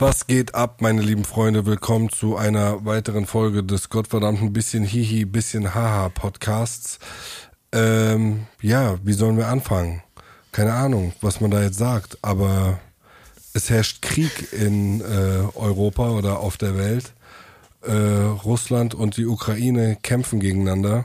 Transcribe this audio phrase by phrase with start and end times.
[0.00, 1.66] Was geht ab, meine lieben Freunde?
[1.66, 6.98] Willkommen zu einer weiteren Folge des gottverdammten bisschen Hihi, bisschen Haha Podcasts.
[7.70, 10.02] Ähm, ja, wie sollen wir anfangen?
[10.52, 12.80] Keine Ahnung, was man da jetzt sagt, aber
[13.52, 15.04] es herrscht Krieg in äh,
[15.54, 17.12] Europa oder auf der Welt.
[17.82, 21.04] Äh, Russland und die Ukraine kämpfen gegeneinander.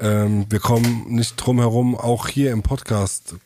[0.00, 3.36] Ähm, wir kommen nicht drum herum, auch hier im Podcast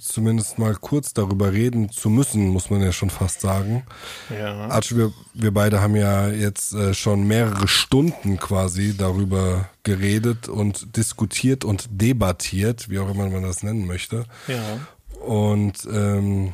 [0.00, 3.84] zumindest mal kurz darüber reden zu müssen, muss man ja schon fast sagen.
[4.30, 4.68] Ja.
[4.68, 10.96] Arch, wir, wir beide haben ja jetzt äh, schon mehrere Stunden quasi darüber geredet und
[10.96, 14.24] diskutiert und debattiert, wie auch immer man das nennen möchte.
[14.48, 15.24] Ja.
[15.24, 16.52] Und ähm,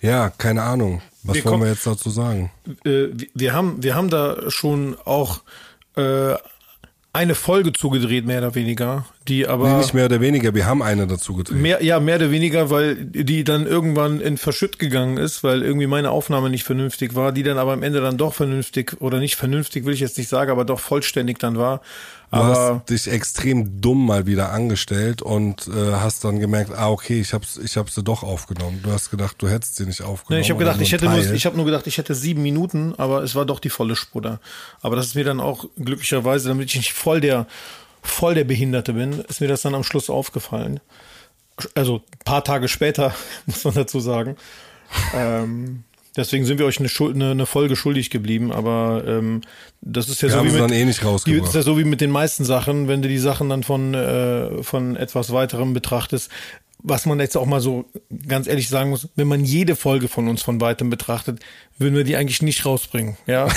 [0.00, 1.02] ja, keine Ahnung.
[1.22, 2.50] Was Wir wollen wir jetzt dazu sagen?
[2.84, 5.42] Äh, wir- wir haben, wir haben da schon auch
[5.96, 6.34] äh,
[7.12, 10.80] eine Folge zugedreht, mehr oder weniger, die aber Nee, nicht mehr oder weniger, wir haben
[10.80, 11.58] eine dazu gedreht.
[11.58, 15.88] mehr, ja, mehr oder weniger, weil die dann irgendwann in Verschütt gegangen ist, weil irgendwie
[15.88, 19.34] meine Aufnahme nicht vernünftig war, die dann aber am Ende dann doch vernünftig oder nicht
[19.34, 21.80] vernünftig, will ich jetzt nicht sagen, aber doch vollständig dann war.
[22.30, 26.88] Du Aber hast dich extrem dumm mal wieder angestellt und äh, hast dann gemerkt, ah
[26.88, 28.80] okay, ich hab's, ich hab's sie doch aufgenommen.
[28.84, 30.38] Du hast gedacht, du hättest sie nicht aufgenommen.
[30.38, 32.42] Nee, ich habe gedacht, nur ich hätte nur, ich habe nur gedacht, ich hätte sieben
[32.42, 34.38] Minuten, aber es war doch die volle Spur
[34.80, 37.48] Aber das ist mir dann auch glücklicherweise, damit ich nicht voll der,
[38.00, 40.78] voll der Behinderte bin, ist mir das dann am Schluss aufgefallen.
[41.74, 43.12] Also ein paar Tage später,
[43.46, 44.36] muss man dazu sagen.
[45.14, 45.82] ähm,
[46.16, 49.42] deswegen sind wir euch eine, Schuld, eine, eine Folge schuldig geblieben, aber ähm,
[49.80, 51.48] das ist ja Wir so wie mit, dann eh nicht rausgebracht.
[51.48, 54.62] ist ja so wie mit den meisten Sachen, wenn du die Sachen dann von, äh,
[54.62, 56.30] von etwas weiterem betrachtest.
[56.82, 57.84] Was man jetzt auch mal so
[58.26, 61.40] ganz ehrlich sagen muss, wenn man jede Folge von uns von weitem betrachtet,
[61.80, 63.16] würden wir die eigentlich nicht rausbringen.
[63.26, 63.48] Ja,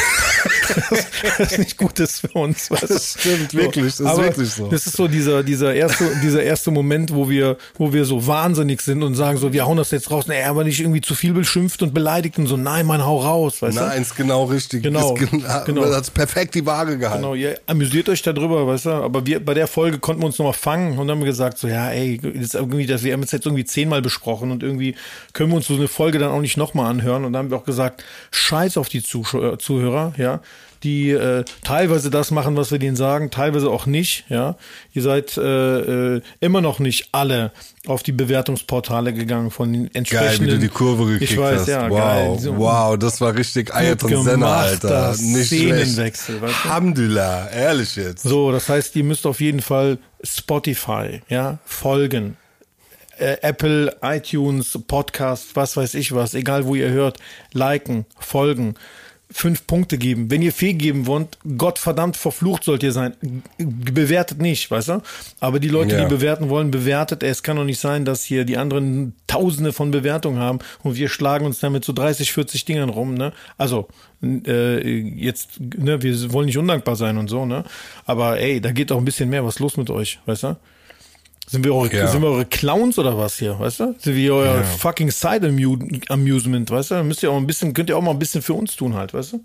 [0.89, 1.07] das,
[1.37, 2.71] das ist nicht gut ist für uns.
[2.71, 2.89] weißt?
[2.89, 4.67] Das stimmt wirklich, das ist Aber wirklich so.
[4.67, 8.81] Das ist so dieser, dieser erste, dieser erste Moment, wo wir, wo wir so wahnsinnig
[8.81, 11.33] sind und sagen so, wir hauen das jetzt raus, nee, aber nicht irgendwie zu viel
[11.33, 13.81] beschimpft und beleidigt und so, nein, man, hau raus, weißt du?
[13.81, 14.83] Nein, ist genau richtig.
[14.83, 15.81] Genau, Ist gen genau.
[15.81, 17.23] Das hat perfekt die Waage gehalten.
[17.23, 20.37] Genau, ihr amüsiert euch darüber, weißt du, aber wir, bei der Folge konnten wir uns
[20.37, 23.31] nochmal fangen und haben gesagt, so, ja, ey, das ist irgendwie, das, wir haben es
[23.31, 24.95] jetzt irgendwie zehnmal besprochen und irgendwie
[25.33, 27.57] können wir uns so eine Folge dann auch nicht nochmal anhören und dann haben wir
[27.57, 30.41] auch gesagt, scheiß auf die Zuschauer, Zuhörer, ja,
[30.83, 34.57] die äh, teilweise das machen, was wir denen sagen, teilweise auch nicht, ja.
[34.93, 37.51] Ihr seid äh, äh, immer noch nicht alle
[37.87, 40.49] auf die Bewertungsportale gegangen von den Geil, wie entsprechenden.
[40.49, 41.67] du die Kurve gekriegt ich weiß, hast.
[41.67, 42.53] Ja, wow, geil.
[42.57, 45.15] Wow, das war richtig Gut Senna, Alter.
[45.17, 45.47] Nicht.
[45.47, 46.69] Szenenwechsel, weißt du?
[46.69, 48.23] Alhamdulillah, ehrlich jetzt.
[48.23, 52.37] So, das heißt, ihr müsst auf jeden Fall Spotify, ja, folgen.
[53.23, 57.19] Äh, Apple, iTunes, Podcast, was weiß ich was, egal wo ihr hört,
[57.53, 58.75] liken, folgen,
[59.31, 60.29] fünf Punkte geben.
[60.29, 63.13] Wenn ihr viel geben wollt, Gott verdammt verflucht sollt ihr sein.
[63.57, 65.01] Bewertet nicht, weißt du?
[65.39, 66.03] Aber die Leute, Ja.
[66.03, 67.23] die bewerten wollen, bewertet.
[67.23, 71.07] Es kann doch nicht sein, dass hier die anderen Tausende von Bewertungen haben und wir
[71.07, 73.31] schlagen uns damit so 30, 40 Dingern rum, ne?
[73.57, 73.87] Also,
[74.21, 77.63] äh, jetzt, ne, wir wollen nicht undankbar sein und so, ne?
[78.05, 79.45] Aber ey, da geht doch ein bisschen mehr.
[79.45, 80.57] Was ist los mit euch, weißt du?
[81.47, 82.07] Sind wir eure, Ja.
[82.07, 83.95] sind wir eure Clowns oder was hier, weißt du?
[83.99, 84.63] Sind wir euer Ja.
[84.63, 86.95] fucking Side -Amu Amusement, weißt du?
[86.95, 88.95] Dann müsst ihr auch ein bisschen, könnt ihr auch mal ein bisschen für uns tun
[88.95, 89.43] halt, weißt du?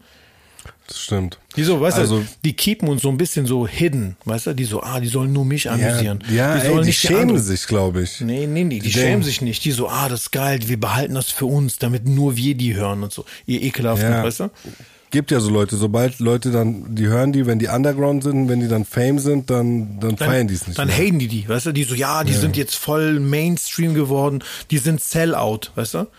[0.86, 1.38] Das stimmt.
[1.56, 4.54] Die so, weißt Also- du, die keepen uns so ein bisschen so hidden, weißt du?
[4.54, 6.24] Die so, ah, die sollen nur mich amüsieren.
[6.30, 8.20] Ja, ja die ey, die schämen anderen- sich, glaube ich.
[8.22, 9.64] Nee, nee, nee, die, Die schämen sich nicht.
[9.66, 12.74] Die so, ah, das ist geil, wir behalten das für uns, damit nur wir die
[12.74, 13.24] hören und so.
[13.46, 14.22] Ihr ekelhaften, Ja.
[14.24, 14.50] weißt du?
[15.10, 18.60] Gibt ja so Leute, sobald Leute dann, die hören die, wenn die Underground sind, wenn
[18.60, 20.96] die dann Fame sind, dann, dann, feiern die es nicht Dann mehr.
[20.98, 21.72] haten die die, weißt du?
[21.72, 26.06] Die so, ja, die sind jetzt voll Mainstream geworden, die sind Sellout, weißt du?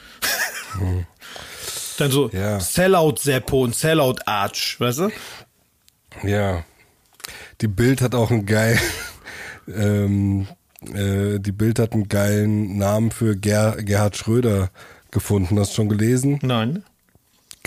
[1.98, 2.60] Dann so Ja.
[2.60, 5.10] Sellout Seppo und Sellout Arch, weißt du?
[6.24, 6.64] Ja.
[7.62, 8.80] Die Bild hat auch einen geilen,
[9.68, 10.48] ähm,
[10.94, 14.72] äh, die Bild hat einen geilen Namen für Ger Gerhard Schröder
[15.12, 15.60] gefunden.
[15.60, 16.40] Hast du schon gelesen?
[16.42, 16.84] Nein.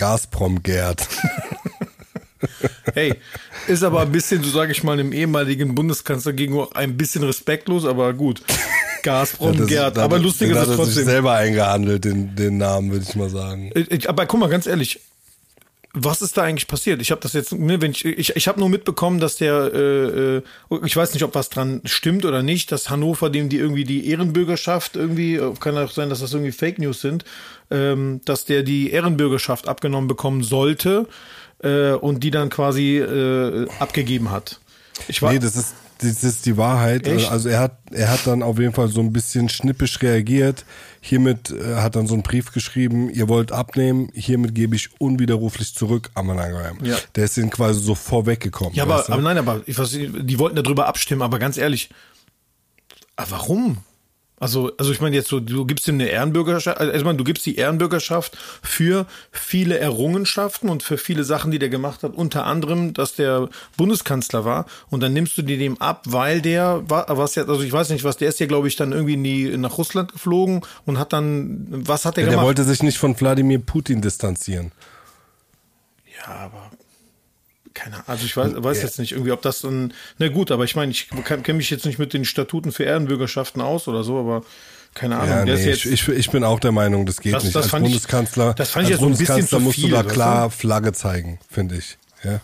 [0.02, 1.06] Gazprom Gerd.
[2.92, 3.14] Hey,
[3.68, 7.84] ist aber ein bisschen, so sage ich mal, dem ehemaligen Bundeskanzler gegenüber ein bisschen respektlos,
[7.84, 8.42] aber gut.
[9.04, 11.04] Gazprom Das- Gerd, aber lustig ist es er sich trotzdem.
[11.04, 13.70] selber eingehandelt, den, den Namen, würde ich mal sagen.
[13.76, 14.98] Ich- ich- Aber guck mal, ganz ehrlich,
[15.94, 17.02] was ist da eigentlich passiert?
[17.02, 20.36] Ich habe das jetzt, ne, wenn ich, ich, ich habe nur mitbekommen, dass der, äh,
[20.36, 20.42] äh,
[20.84, 24.08] ich weiß nicht, ob was dran stimmt oder nicht, dass Hannover dem die irgendwie die
[24.08, 27.24] Ehrenbürgerschaft irgendwie, äh, kann auch sein, dass das irgendwie Fake News sind,
[27.70, 31.08] ähm, dass der die Ehrenbürgerschaft abgenommen bekommen sollte
[31.62, 34.60] äh, und die dann quasi äh, abgegeben hat.
[35.08, 37.06] Ich war, Nee, das ist, das ist die Wahrheit.
[37.06, 37.30] Echt?
[37.30, 40.64] Also er hat, er hat dann auf jeden Fall so ein bisschen schnippisch reagiert.
[41.00, 45.74] Hiermit äh, hat dann so einen Brief geschrieben, ihr wollt abnehmen, hiermit gebe ich unwiderruflich
[45.74, 46.78] zurück Amanagam.
[46.84, 46.96] Ja.
[47.16, 48.74] Der ist ihnen quasi so vorweggekommen.
[48.74, 49.12] Ja, aber, weißt du?
[49.12, 51.90] aber nein, aber ich weiß, die wollten darüber abstimmen, aber ganz ehrlich,
[53.16, 53.78] aber warum?
[54.42, 57.22] Also, also ich meine jetzt so, du gibst ihm eine Ehrenbürgerschaft, also ich meine, du
[57.22, 62.44] gibst die Ehrenbürgerschaft für viele Errungenschaften und für viele Sachen, die der gemacht hat, unter
[62.44, 67.06] anderem, dass der Bundeskanzler war und dann nimmst du dir dem ab, weil der war,
[67.16, 69.22] was ja, also ich weiß nicht, was, der ist ja, glaube ich, dann irgendwie in
[69.22, 72.46] die, nach Russland geflogen und hat dann, was hat der Der gemacht?
[72.46, 74.72] wollte sich nicht von Wladimir Putin distanzieren.
[76.18, 76.68] Ja, aber
[77.74, 78.08] keine Ahnung.
[78.08, 79.92] Also ich weiß, weiß jetzt nicht irgendwie, ob das dann.
[80.18, 83.60] Na gut, aber ich meine, ich kenne mich jetzt nicht mit den Statuten für Ehrenbürgerschaften
[83.62, 84.42] aus oder so, aber
[84.94, 85.28] keine Ahnung.
[85.38, 85.86] Ja, nee, jetzt.
[85.86, 87.54] ich, ich, bin auch der Meinung, das geht Das- nicht.
[87.56, 89.98] das als fand ich- Bundeskanzler, das fand ich als ja Bundeskanzler musst viel, du da
[90.00, 90.14] weißt du?
[90.14, 91.96] klar Flagge zeigen, finde ich.
[92.24, 92.40] Ja.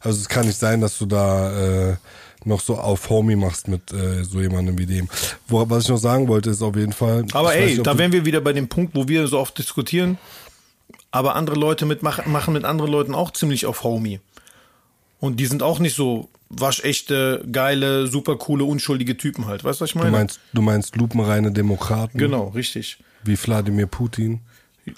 [0.00, 1.96] Also es kann nicht sein, dass du da äh,
[2.44, 5.08] noch so auf Homie machst mit äh, so jemandem wie dem.
[5.48, 7.24] Wo, was ich noch sagen wollte, ist auf jeden Fall.
[7.32, 10.18] aber ey, nicht, da wären wir wieder bei dem Punkt, wo wir so oft diskutieren,
[11.10, 14.20] aber andere Leute mitmachen machen mit anderen Leuten auch ziemlich auf Homie.
[15.20, 19.64] Und die sind auch nicht so waschechte, geile, super coole, unschuldige Typen halt.
[19.64, 20.10] Weißt du, was ich du meine?
[20.10, 22.98] meinst, du meinst lupenreine Demokraten, genau, richtig.
[23.24, 24.40] wie Wladimir Putin.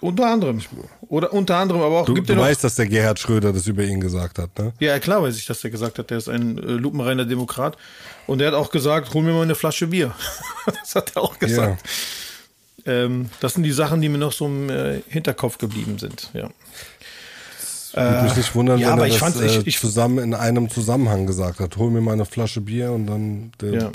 [0.00, 0.60] Unter anderem.
[1.08, 3.66] Oder unter anderem, aber auch Du, gibt du ja weißt, dass der Gerhard Schröder das
[3.66, 4.72] über ihn gesagt hat, ne?
[4.78, 7.76] Ja, klar weiß ich, dass der gesagt hat, der ist ein äh, lupenreiner Demokrat.
[8.28, 10.14] Und er hat auch gesagt, hol mir mal eine Flasche Bier.
[10.66, 11.82] das hat er auch gesagt.
[12.86, 16.30] Ähm, das sind die Sachen, die mir noch so im äh, Hinterkopf geblieben sind.
[16.34, 16.50] Ja.
[17.94, 20.68] Würde mich nicht wundern, ja, wenn er ich das äh, ich- ich- zusammen in einem
[20.70, 21.76] Zusammenhang gesagt hat.
[21.76, 23.52] Hol mir mal eine Flasche Bier und dann.
[23.62, 23.90] Ja.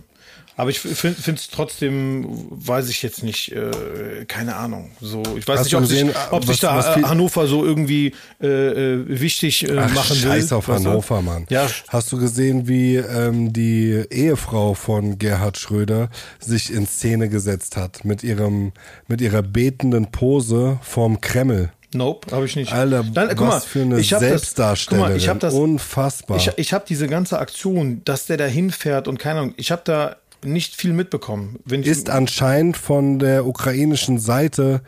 [0.57, 4.91] Aber ich finde es trotzdem, weiß ich jetzt nicht, äh, keine Ahnung.
[5.01, 7.65] So, ich weiß Hast nicht, ob, gesehen, sich, ob was- sich da äh, Hannover so
[7.65, 10.21] irgendwie äh, äh, wichtig äh, Ach, machen will.
[10.23, 10.85] Scheiß auf weißt?
[10.85, 11.45] Hannover, Mann.
[11.49, 16.09] Ja, Hast du gesehen, wie ähm, die Ehefrau von Gerhard Schröder
[16.39, 18.71] sich in Szene gesetzt hat mit ihrem
[19.09, 21.69] mit ihrer betenden Pose vorm Kreml?
[21.95, 22.71] Nope, habe ich nicht.
[22.71, 25.05] Alter, Dann, was mal, für eine ich hab das- Selbstdarstellerin.
[25.07, 26.37] Guck mal, ich habe das, Unfassbar.
[26.37, 29.81] Ich, ich habe diese ganze Aktion, dass der da hinfährt und keine Ahnung, ich habe
[29.85, 31.59] da nicht viel mitbekommen.
[31.69, 34.81] Ist anscheinend von der ukrainischen Seite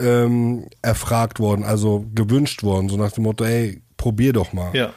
[0.00, 4.74] ähm, erfragt worden, also gewünscht worden, so nach dem Motto, ey, probier doch mal.
[4.74, 4.90] ja.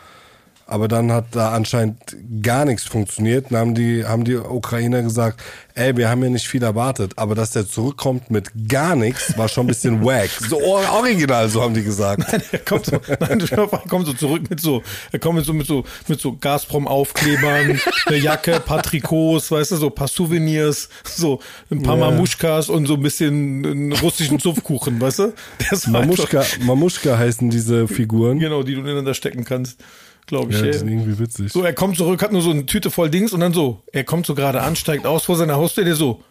[0.72, 1.98] Aber dann hat da anscheinend
[2.44, 3.48] gar nichts funktioniert.
[3.50, 5.42] Dann haben die, haben die Ukrainer gesagt,
[5.74, 7.14] ey, wir haben ja nicht viel erwartet.
[7.16, 10.30] Aber dass der zurückkommt mit gar nichts, war schon ein bisschen wack.
[10.48, 12.24] So or- original, so haben die gesagt.
[12.52, 15.66] Er kommt so, nein, er kommt so zurück mit so, er kommt mit so, mit
[15.66, 20.90] so, mit so Gazprom-Aufklebern, eine Jacke, ein paar Trikots, weißt du, so ein paar Souvenirs,
[21.04, 21.40] so
[21.72, 22.12] ein paar Ja.
[22.12, 25.34] Mamuschkas und so ein bisschen einen russischen Zupfkuchen, weißt du?
[25.88, 28.40] Mamuschka, Mamuschka heißen diese Figuren.
[28.40, 29.80] Genau, die du ineinander stecken kannst,
[30.30, 30.60] glaube ich.
[30.60, 31.52] Ja, die sind irgendwie witzig.
[31.52, 34.04] So, er kommt zurück, hat nur so eine Tüte voll Dings und dann so, er
[34.06, 36.24] kommt so gerade an, steigt aus vor seiner Haustür, der so,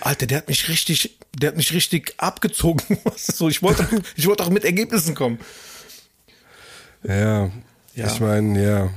[0.00, 2.82] Alter, der hat mich richtig, der hat mich richtig abgezogen.
[3.16, 5.38] So, ich wollte, ich wollte auch mit Ergebnissen kommen.
[7.04, 7.50] Ja,
[7.94, 8.06] Ja.
[8.06, 8.90] ich meine, ja,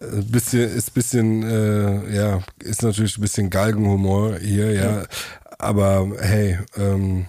[0.00, 5.04] ein bisschen, ist bisschen, äh, ja, ist natürlich ein bisschen Galgenhumor hier, ja,
[5.58, 7.26] aber hey, ähm,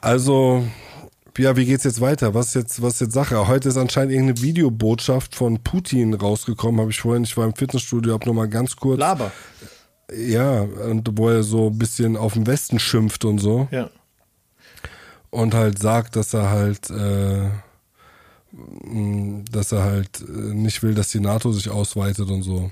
[0.00, 0.64] also,
[1.38, 2.34] ja, wie geht's jetzt weiter?
[2.34, 3.46] Was ist jetzt, was ist jetzt Sache?
[3.48, 8.14] Heute ist anscheinend irgendeine Videobotschaft von Putin rausgekommen, habe ich vorhin, ich war im Fitnessstudio,
[8.14, 9.30] hab noch mal ganz kurz, Laber.
[10.14, 13.90] ja, und wo er so ein bisschen auf den Westen schimpft und so Ja.
[15.30, 17.48] und halt sagt, dass er halt, äh,
[19.50, 22.70] dass er halt äh, nicht will, dass die NATO sich ausweitet und so.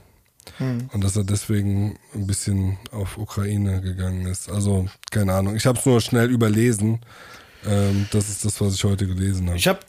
[0.61, 4.51] Und dass er deswegen ein bisschen auf Ukraine gegangen ist.
[4.51, 5.55] Also, keine Ahnung.
[5.55, 7.01] Ich habe es nur schnell überlesen.
[7.67, 9.57] Ähm, das ist das, was ich heute gelesen habe.
[9.57, 9.81] Ich habe,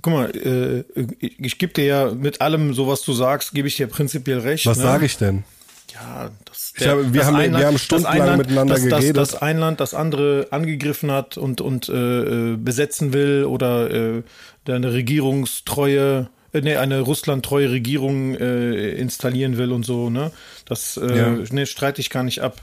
[0.00, 0.84] guck mal, äh,
[1.18, 4.66] ich, gebe dir ja mit allem, so was du sagst, gebe ich dir prinzipiell recht.
[4.66, 4.84] was ne?
[4.84, 5.44] sage ich denn?
[5.92, 9.16] Ja, das, Ich habe- wir haben- wir haben das stundenlang miteinander das, geredet.
[9.16, 13.90] Das, das ein Land das andere angegriffen hat und, und äh, äh, besetzen will oder
[13.90, 14.22] äh,
[14.66, 20.32] eine Regierungstreue, äh, nee, eine russlandtreue Regierung äh, installieren will und so, ne?
[20.66, 21.30] Das äh, Ja.
[21.52, 22.62] ne, streite ich gar nicht ab.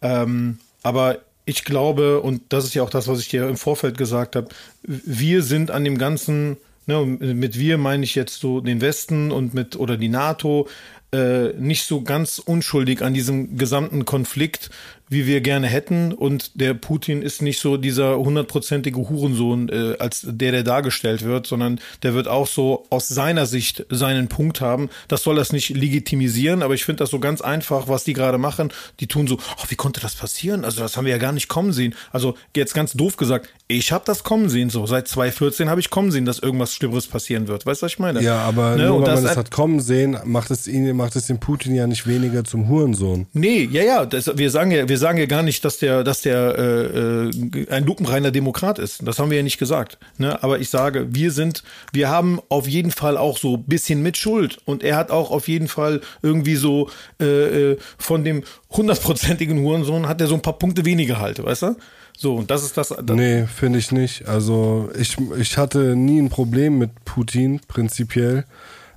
[0.00, 3.98] Ähm, aber ich glaube, und das ist ja auch das, was ich dir im Vorfeld
[3.98, 4.48] gesagt habe,
[4.82, 9.52] wir sind an dem Ganzen, ne, mit wir meine ich jetzt so den Westen und
[9.54, 10.68] mit oder die NATO,
[11.12, 14.70] äh, nicht so ganz unschuldig an diesem gesamten Konflikt,
[15.14, 16.12] wie wir gerne hätten.
[16.12, 21.46] Und der Putin ist nicht so dieser hundertprozentige Hurensohn, äh, als der, der dargestellt wird,
[21.46, 24.90] sondern der wird auch so aus seiner Sicht seinen Punkt haben.
[25.08, 28.38] Das soll das nicht legitimisieren, aber ich finde das so ganz einfach, was die gerade
[28.38, 28.72] machen.
[29.00, 30.64] Die tun so, oh, wie konnte das passieren?
[30.64, 31.94] Also das haben wir ja gar nicht kommen sehen.
[32.12, 34.68] Also jetzt ganz doof gesagt, ich habe das kommen sehen.
[34.70, 37.64] So seit 2014 habe ich kommen sehen, dass irgendwas Schlimmeres passieren wird.
[37.64, 38.20] Weißt du, was ich meine?
[38.22, 40.94] Ja, aber Ne, nur und weil das man hat- hat kommen sehen, macht es ihn,
[40.96, 43.26] macht es den Putin ja nicht weniger zum Hurensohn.
[43.32, 46.22] Nee, ja, ja, das, wir sagen ja, wir sagen ja gar nicht, dass der, dass
[46.22, 49.06] der äh, äh, ein lupenreiner Demokrat ist.
[49.06, 49.98] Das haben wir ja nicht gesagt.
[50.18, 50.42] Ne?
[50.42, 54.58] Aber ich sage, wir sind, wir haben auf jeden Fall auch so ein bisschen Mitschuld.
[54.64, 60.08] Und er hat auch auf jeden Fall irgendwie so äh, äh, von dem hundertprozentigen Hurensohn
[60.08, 61.76] hat er so ein paar Punkte weniger halt, weißt du?
[62.16, 62.88] So, und das ist das.
[62.88, 64.28] das nee, finde ich nicht.
[64.28, 68.44] Also ich, ich hatte nie ein Problem mit Putin, prinzipiell.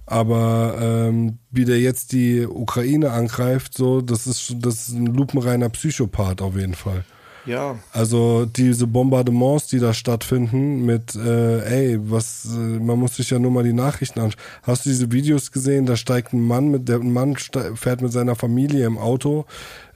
[0.08, 5.70] Aber ähm, wie der jetzt die Ukraine angreift, so, das ist, das ist ein lupenreiner
[5.70, 7.04] Psychopath auf jeden Fall.
[7.46, 7.78] Ja.
[7.94, 13.40] Also diese Bombardements, die da stattfinden, mit, äh, ey, was, äh, man muss sich ja
[13.40, 14.42] nur mal die Nachrichten anschauen.
[14.64, 15.86] Hast du diese Videos gesehen?
[15.86, 19.46] Da steigt ein Mann mit, der ein Mann fährt mit seiner Familie im Auto,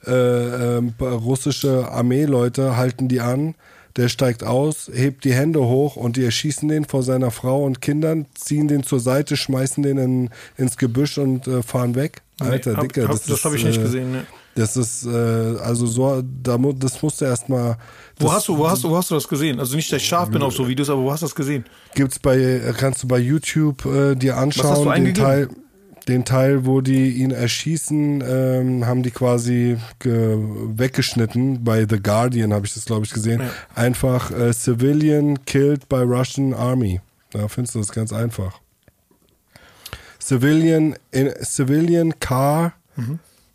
[0.06, 3.54] äh, äh, russische Armeeleute halten die an
[3.96, 7.80] der steigt aus, hebt die Hände hoch und die erschießen den vor seiner Frau und
[7.80, 12.22] Kindern, ziehen den zur Seite, schmeißen den in, ins Gebüsch und äh, fahren weg.
[12.40, 14.12] Alter, nee, Dicker, hab, das, das habe ich nicht äh, gesehen.
[14.12, 14.26] Ne.
[14.54, 17.78] Das ist, äh, also so, da, das musst du erstmal.
[18.18, 19.58] Wo hast du, wo hast du, wo hast du das gesehen?
[19.58, 21.64] Also nicht, dass ich scharf bin auf so Videos, aber wo hast du das gesehen?
[21.94, 25.14] Gibt's bei, kannst du bei YouTube äh, dir anschauen, den?
[25.14, 25.48] Teil,
[26.08, 31.62] den Teil, wo die ihn erschießen, ähm, haben die quasi ge weggeschnitten.
[31.64, 33.40] Bei The Guardian habe ich das, glaube ich, gesehen.
[33.40, 33.50] Ja.
[33.74, 37.00] Einfach äh, Civilian killed by Russian Army.
[37.30, 38.60] Da findest du das ganz einfach.
[40.20, 42.74] Civilian, in, Civilian Car.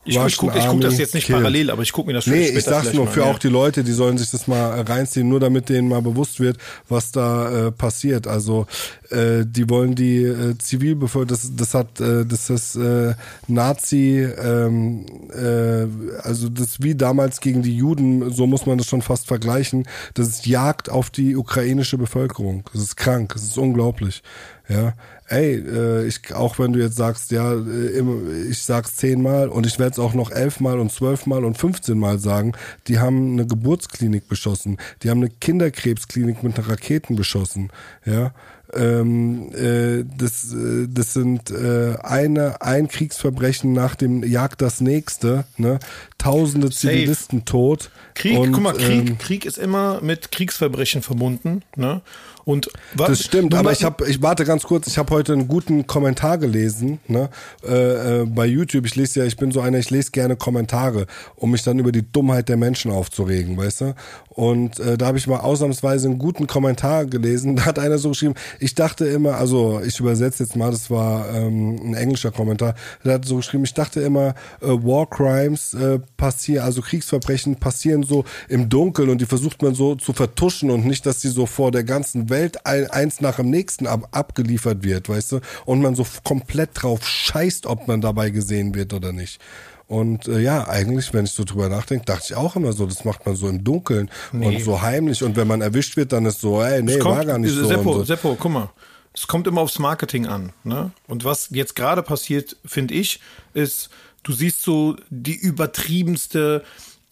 [0.07, 1.39] Ich, ich gucke guck das jetzt nicht killed.
[1.39, 3.25] parallel, aber ich gucke mir das Nee, später ich sag's nur mal, für ja.
[3.27, 6.57] auch die Leute, die sollen sich das mal reinziehen, nur damit denen mal bewusst wird,
[6.87, 8.27] was da äh, passiert.
[8.27, 8.67] Also
[9.09, 13.13] äh, die wollen die äh, Zivilbevölkerung, das, das hat, äh, das ist äh,
[13.47, 19.01] Nazi, ähm, äh, also das wie damals gegen die Juden, so muss man das schon
[19.01, 19.87] fast vergleichen.
[20.13, 22.63] Das ist Jagd auf die ukrainische Bevölkerung.
[22.73, 24.23] Das ist krank, das ist unglaublich.
[24.69, 24.93] Ja,
[25.27, 28.01] ey, äh, ich, auch wenn du jetzt sagst, ja, äh,
[28.49, 32.53] ich sag's zehnmal und ich werde es auch noch elfmal und zwölfmal und fünfzehnmal sagen,
[32.87, 37.69] die haben eine Geburtsklinik beschossen, die haben eine Kinderkrebsklinik mit einer Raketen beschossen,
[38.05, 38.33] ja.
[38.73, 45.45] Ähm, äh, das, äh, das sind äh, eine, ein Kriegsverbrechen nach dem jagt das nächste,
[45.55, 45.79] ne?
[46.17, 46.93] Tausende Safe.
[46.93, 47.91] Zivilisten tot.
[48.13, 52.01] Krieg, und, guck mal, Krieg, ähm, Krieg ist immer mit Kriegsverbrechen verbunden, ne?
[52.47, 55.85] Und Das stimmt, aber ich habe, ich warte ganz kurz, ich habe heute einen guten
[55.85, 57.29] Kommentar gelesen, ne,
[57.67, 58.85] äh, äh, bei YouTube.
[58.85, 61.91] Ich lese ja, ich bin so einer, ich lese gerne Kommentare, um mich dann über
[61.91, 63.95] die Dummheit der Menschen aufzuregen, weißt du?
[64.37, 67.55] Und äh, da habe ich mal ausnahmsweise einen guten Kommentar gelesen.
[67.57, 71.27] Da hat einer so geschrieben, ich dachte immer, also ich übersetze jetzt mal, das war
[71.33, 75.97] ähm, ein englischer Kommentar, der hat so geschrieben, ich dachte immer, äh, War Crimes äh,
[76.17, 80.85] passieren, also Kriegsverbrechen passieren so im Dunkeln und die versucht man so zu vertuschen und
[80.85, 84.83] nicht, dass die so vor der ganzen Welt ein, eins nach dem nächsten ab, abgeliefert
[84.83, 85.39] wird, weißt du?
[85.65, 89.41] Und man so komplett drauf scheißt, ob man dabei gesehen wird oder nicht.
[89.87, 93.05] Und äh, ja, eigentlich, wenn ich so drüber nachdenke, dachte ich auch immer so, das
[93.05, 95.23] macht man so im Dunkeln und so heimlich.
[95.23, 97.65] Und wenn man erwischt wird, dann ist so, ey, nee, kommt, war gar nicht so.
[97.65, 98.03] Seppo, so.
[98.03, 98.69] Seppo, guck mal.
[99.13, 100.51] Es kommt immer aufs Marketing an.
[100.63, 100.91] Ne?
[101.07, 103.19] Und was jetzt gerade passiert, finde ich,
[103.53, 103.89] ist,
[104.23, 106.63] du siehst so die übertriebenste,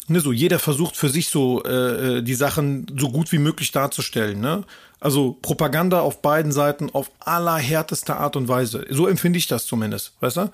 [0.07, 3.71] ne, so jeder versucht für sich so äh, äh, die Sachen so gut wie möglich
[3.71, 4.39] darzustellen.
[4.39, 4.65] Ne?
[4.99, 8.85] Also Propaganda auf beiden Seiten auf allerhärteste Art und Weise.
[8.89, 10.51] So empfinde ich das zumindest, weißt du?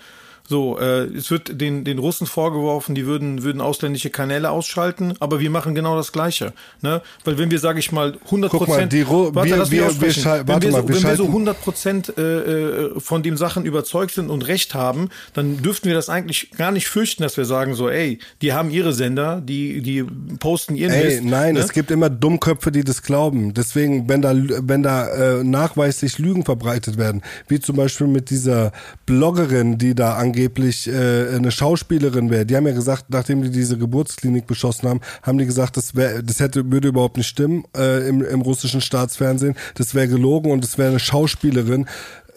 [0.51, 5.39] So, äh, es wird den, den Russen vorgeworfen, die würden, würden ausländische Kanäle ausschalten, aber
[5.39, 6.51] wir machen genau das Gleiche.
[6.81, 7.01] Ne?
[7.23, 10.01] Weil wenn wir, sage ich mal, 100 Guck mal, Prozent, Ru- wir- lass mich wir-
[10.01, 12.21] wir schal- wenn warte wir, mal, so, wir wenn wir so schalten- 100 Prozent äh,
[12.21, 16.71] äh, von den Sachen überzeugt sind und Recht haben, dann dürften wir das eigentlich gar
[16.73, 20.03] nicht fürchten, dass wir sagen so, ey, die haben ihre Sender, die, die
[20.39, 21.61] posten ihren Ey, Mist, nein, ne?
[21.61, 23.53] es gibt immer Dummköpfe, die das glauben.
[23.53, 25.07] Deswegen, wenn da, wenn da
[25.39, 28.73] äh, nachweislich Lügen verbreitet werden, wie zum Beispiel mit dieser
[29.05, 33.77] Bloggerin, die da angeblich äh, eine Schauspielerin wäre, die haben ja gesagt, nachdem die diese
[33.77, 38.07] Geburtsklinik beschossen haben, haben die gesagt, das wäre, das hätte, würde überhaupt nicht stimmen äh,
[38.07, 39.55] im, im russischen Staatsfernsehen.
[39.75, 41.85] Das wäre gelogen und es wäre eine Schauspielerin.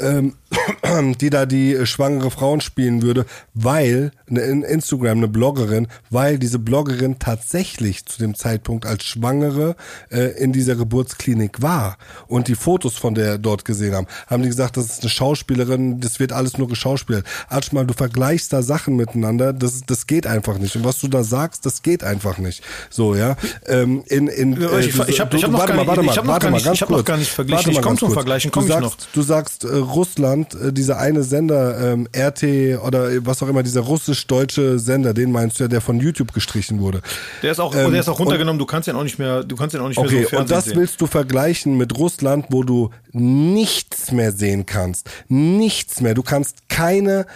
[0.01, 0.35] Ähm,
[1.21, 6.59] die da die schwangere Frauen spielen würde, weil eine in Instagram eine Bloggerin, weil diese
[6.59, 9.77] Bloggerin tatsächlich zu dem Zeitpunkt als Schwangere
[10.11, 14.49] äh, in dieser Geburtsklinik war und die Fotos von der dort gesehen haben, haben die
[14.49, 17.25] gesagt, das ist eine Schauspielerin, das wird alles nur geschauspielt.
[17.49, 21.23] Atschmal, du vergleichst da Sachen miteinander, das das geht einfach nicht und was du da
[21.25, 22.63] sagst, das geht einfach nicht.
[22.91, 23.37] So ja,
[23.67, 26.17] ähm, in in Ja, ich- ich hab- du- ich hab noch warte mal, ich mal,
[26.17, 27.71] hab noch warte gar mal, nicht- ganz ich hab noch gar nicht verglichen.
[27.71, 28.15] Ich mal komm ganz zum kurz.
[28.15, 32.79] Vergleichen, komm du ich sagst, Du sagst äh, Russland, äh, dieser eine Sender, ähm, RT
[32.85, 33.81] oder was auch immer, dieser
[34.25, 37.01] russisch-deutsche Sender, den meinst du ja, der von YouTube gestrichen wurde.
[37.43, 39.57] Der ist auch, Ähm, der ist auch runtergenommen, du kannst ihn auch nicht mehr, du
[39.57, 40.77] kannst ihn auch nicht mehr Okay, so im und das sehen.
[40.77, 45.09] willst du vergleichen mit Russland, wo du nichts mehr sehen kannst.
[45.29, 46.15] Nichts mehr.
[46.15, 47.27] Du kannst keine,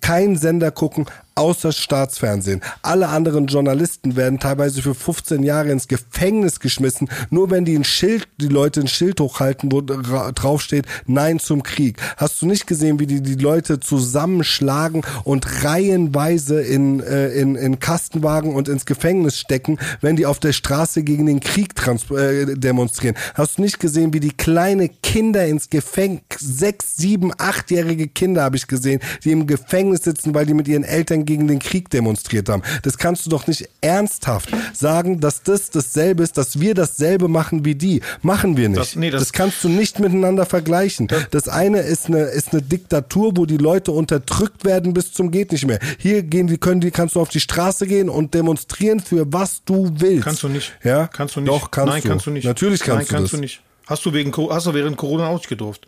[0.00, 2.62] keinen Sender gucken, außer Staatsfernsehen.
[2.82, 7.84] Alle anderen Journalisten werden teilweise für 15 Jahre ins Gefängnis geschmissen, nur wenn die ein
[7.84, 12.00] Schild, die Leute ein Schild hochhalten, wo draufsteht, Nein zum Krieg.
[12.16, 17.78] Hast du nicht gesehen, wie die die Leute zusammenschlagen und reihenweise in, äh, in, in
[17.78, 21.74] Kastenwagen und ins Gefängnis stecken, wenn die auf der Straße gegen den Krieg
[22.12, 23.16] äh, demonstrieren?
[23.34, 28.56] Hast du nicht gesehen, wie die kleine Kinder ins Gefängnis, sechs, sieben, achtjährige Kinder habe
[28.56, 32.48] ich gesehen, die im Gefängnis sitzen, weil die mit ihren Eltern gegen den Krieg demonstriert
[32.48, 32.62] haben.
[32.82, 37.64] Das kannst du doch nicht ernsthaft sagen, dass das dasselbe ist, dass wir dasselbe machen
[37.64, 38.00] wie die.
[38.22, 38.80] Machen wir nicht.
[38.80, 41.08] Das, nee, das, das kannst du nicht miteinander vergleichen.
[41.30, 45.52] Das eine ist eine, ist eine Diktatur, wo die Leute unterdrückt werden bis zum geht
[45.52, 45.78] nicht mehr.
[45.98, 49.62] Hier gehen die, können die, kannst du auf die Straße gehen und demonstrieren für was
[49.64, 50.24] du willst.
[50.24, 50.72] Kannst du nicht.
[50.82, 51.08] Ja?
[51.08, 51.50] Kannst du nicht.
[51.50, 52.08] Doch, kannst Nein, du.
[52.08, 52.44] kannst du nicht.
[52.44, 53.38] Natürlich kannst Nein, du kannst das.
[53.38, 53.60] du nicht.
[53.86, 55.86] Hast du, wegen, hast du während Corona auch nicht gedurft?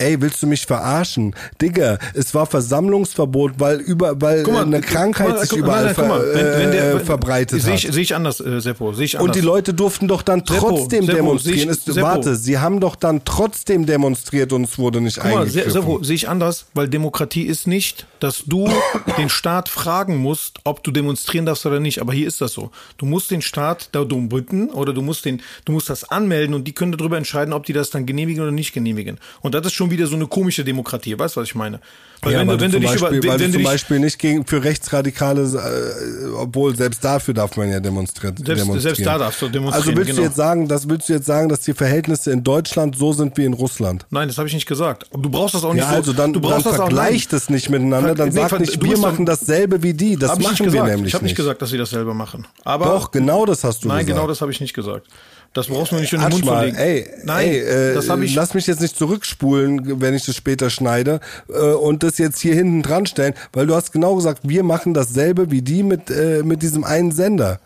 [0.00, 1.34] Ey, willst du mich verarschen?
[1.60, 6.08] Digga, es war Versammlungsverbot, weil über, weil mal, eine Krankheit mal, sich überall nein, nein,
[6.08, 7.92] mal, wenn, wenn der, äh, verbreitet seh ich, hat.
[7.92, 8.94] Sehe ich anders, äh, Seppo.
[8.94, 9.28] Sehe ich anders.
[9.28, 11.74] Und die Leute durften doch dann trotzdem Seppo, demonstrieren.
[11.74, 15.64] Seppo, es, warte, sie haben doch dann trotzdem demonstriert und es wurde nicht Guck eingegriffen.
[15.64, 18.70] Mal, Seppo, sehe ich anders, weil Demokratie ist nicht, dass du
[19.18, 22.00] den Staat fragen musst, ob du demonstrieren darfst oder nicht.
[22.00, 22.70] Aber hier ist das so.
[22.96, 26.54] Du musst den Staat da darum bitten oder du musst den, du musst das anmelden
[26.54, 29.18] und die können darüber entscheiden, ob die das dann genehmigen oder nicht genehmigen.
[29.42, 31.18] Und das ist schon wieder so eine komische Demokratie.
[31.18, 31.80] Weißt du, was ich meine?
[32.22, 34.44] Weil ja, wenn, du, wenn du, Beispiel, über, weil wenn du zum Beispiel nicht gegen,
[34.44, 38.36] für Rechtsradikale, äh, obwohl selbst dafür darf man ja demonstrieren.
[38.36, 38.80] Selbst, demonstrieren.
[38.82, 39.88] selbst da darfst du demonstrieren.
[39.88, 40.20] Also willst genau.
[40.20, 43.38] du jetzt sagen, das willst du jetzt sagen, dass die Verhältnisse in Deutschland so sind
[43.38, 44.04] wie in Russland?
[44.10, 45.06] Nein, das habe ich nicht gesagt.
[45.12, 47.70] Du brauchst das auch nicht ja, also dann, du brauchst dann das vergleich das nicht
[47.70, 50.16] miteinander, dann nee, sag nicht, wir machen dasselbe wie die.
[50.16, 52.46] Das machen wir nämlich Ich habe nicht gesagt, dass sie dasselbe machen.
[52.64, 54.08] Aber Doch, genau das hast du nein, gesagt.
[54.08, 55.06] Nein, genau das habe ich nicht gesagt.
[55.52, 56.76] Das brauchst du mir nicht in den Mund mal, zu legen.
[56.76, 58.34] Ey, Nein, ey, äh, das habe ich.
[58.36, 62.54] Lass mich jetzt nicht zurückspulen, wenn ich das später schneide äh, und das jetzt hier
[62.54, 66.42] hinten dran stellen, weil du hast genau gesagt, wir machen dasselbe wie die mit äh,
[66.44, 67.60] mit diesem einen Sender.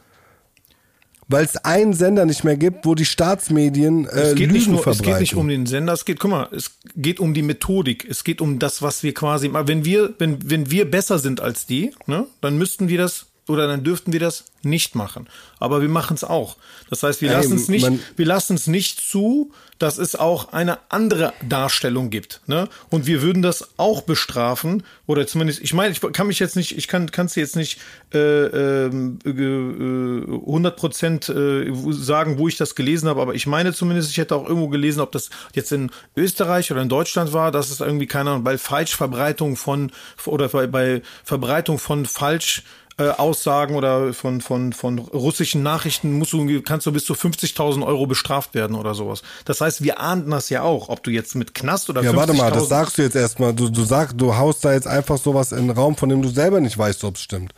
[1.29, 4.69] Weil es einen Sender nicht mehr gibt, wo die Staatsmedien äh, es geht Lügen nicht
[4.69, 5.01] nur, verbreiten.
[5.01, 8.07] Es geht nicht um den Sender, es geht, guck mal, es geht um die Methodik,
[8.09, 11.65] es geht um das, was wir quasi, wenn wir, wenn, wenn wir besser sind als
[11.65, 15.29] die, ne, dann müssten wir das oder dann dürften wir das nicht machen.
[15.59, 16.57] Aber wir machen es auch.
[16.91, 20.79] Das heißt, wir lassen es nicht, wir lassen es nicht zu, dass es auch eine
[20.89, 22.41] andere Darstellung gibt.
[22.47, 22.69] Ne?
[22.91, 26.77] Und wir würden das auch bestrafen oder zumindest, ich meine, ich kann mich jetzt nicht,
[26.79, 27.81] ich kann kannst du jetzt nicht
[28.13, 33.75] äh, ähm, äh, 100 Prozent äh, sagen, wo ich das gelesen habe, aber ich meine
[33.75, 37.51] zumindest, ich hätte auch irgendwo gelesen, ob das jetzt in Österreich oder in Deutschland war,
[37.51, 39.91] dass es irgendwie keine Ahnung, bei Falschverbreitung von
[40.25, 42.63] oder bei, bei Verbreitung von falsch
[42.97, 47.85] äh, Aussagen oder von, von, von russischen Nachrichten musst du, kannst du bis zu 50.000
[47.85, 49.23] Euro bestraft werden oder sowas.
[49.45, 52.35] Das heißt, wir ahnden das ja auch, ob du jetzt mit Knast oder Ja, warte
[52.35, 53.53] mal, das sagst du jetzt erstmal.
[53.53, 56.29] Du, du sagst, du haust da jetzt einfach sowas in den Raum, von dem du
[56.29, 57.53] selber nicht weißt, ob es stimmt.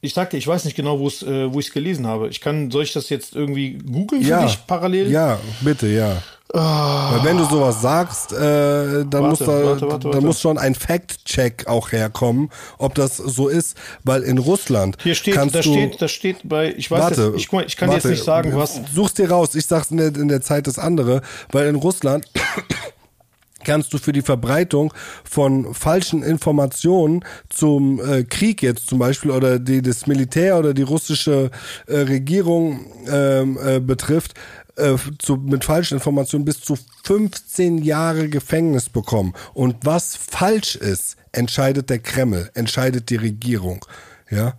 [0.00, 2.28] Ich sagte, ich weiß nicht genau, wo äh, wo ich es gelesen habe.
[2.28, 5.10] Ich kann, soll ich das jetzt irgendwie googeln für ja, dich parallel?
[5.10, 6.22] Ja, bitte, ja.
[6.52, 6.58] Oh.
[6.58, 10.58] Weil wenn du sowas sagst, äh, dann, warte, muss, da, warte, warte, dann muss schon
[10.58, 13.76] ein Fact-Check auch herkommen, ob das so ist.
[14.04, 17.32] Weil in Russland Hier steht, kannst da du, steht, da steht bei, ich weiß warte,
[17.34, 18.80] jetzt, ich, ich kann warte, jetzt nicht sagen, was.
[18.94, 22.26] Such's dir raus, ich sag's in der, in der Zeit das andere, weil in Russland
[23.64, 29.58] kannst du für die Verbreitung von falschen Informationen zum äh, Krieg jetzt zum Beispiel oder
[29.58, 31.50] die das Militär oder die russische
[31.88, 34.34] äh, Regierung ähm, äh, betrifft,
[34.76, 39.34] äh, zu, mit falschen Informationen bis zu 15 Jahre Gefängnis bekommen.
[39.54, 43.84] Und was falsch ist, entscheidet der Kreml, entscheidet die Regierung.
[44.30, 44.54] Ja.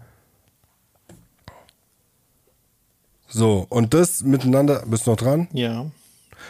[3.28, 5.48] So, und das miteinander, bist du noch dran?
[5.52, 5.86] Ja.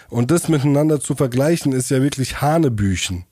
[0.09, 3.25] Und das miteinander zu vergleichen, ist ja wirklich Hanebüchen.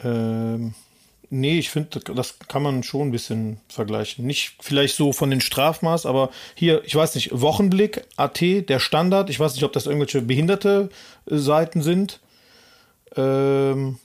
[0.00, 0.74] Ähm,
[1.30, 4.26] nee, ich finde, das kann man schon ein bisschen vergleichen.
[4.26, 9.30] Nicht vielleicht so von den Strafmaß, aber hier, ich weiß nicht, Wochenblick, AT, der Standard.
[9.30, 10.90] Ich weiß nicht, ob das irgendwelche behinderte
[11.30, 12.20] äh, Seiten sind.
[13.16, 13.98] Ähm,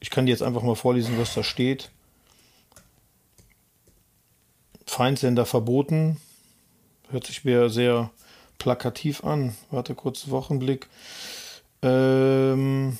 [0.00, 1.90] ich kann dir jetzt einfach mal vorlesen, was da steht.
[4.86, 6.18] Feindsender verboten.
[7.10, 8.10] Hört sich mir sehr
[8.58, 9.56] plakativ an.
[9.70, 10.88] Warte kurz, Wochenblick.
[11.82, 12.98] Ähm,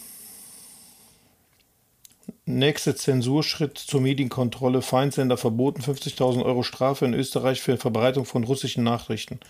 [2.46, 4.80] nächste Zensurschritt zur Medienkontrolle.
[4.80, 5.82] Feindsender verboten.
[5.82, 9.40] 50.000 Euro Strafe in Österreich für Verbreitung von russischen Nachrichten.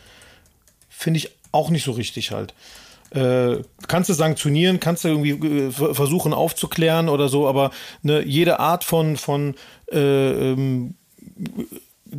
[0.88, 2.54] Finde ich auch nicht so richtig halt.
[3.10, 7.70] Äh, kannst du sanktionieren, kannst du irgendwie äh, versuchen aufzuklären oder so, aber
[8.02, 9.54] ne, jede Art von, von
[9.92, 10.94] äh, ähm,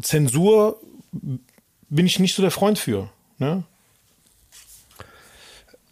[0.02, 0.80] Zensur
[1.90, 3.10] bin ich nicht so der Freund für.
[3.38, 3.64] Ne?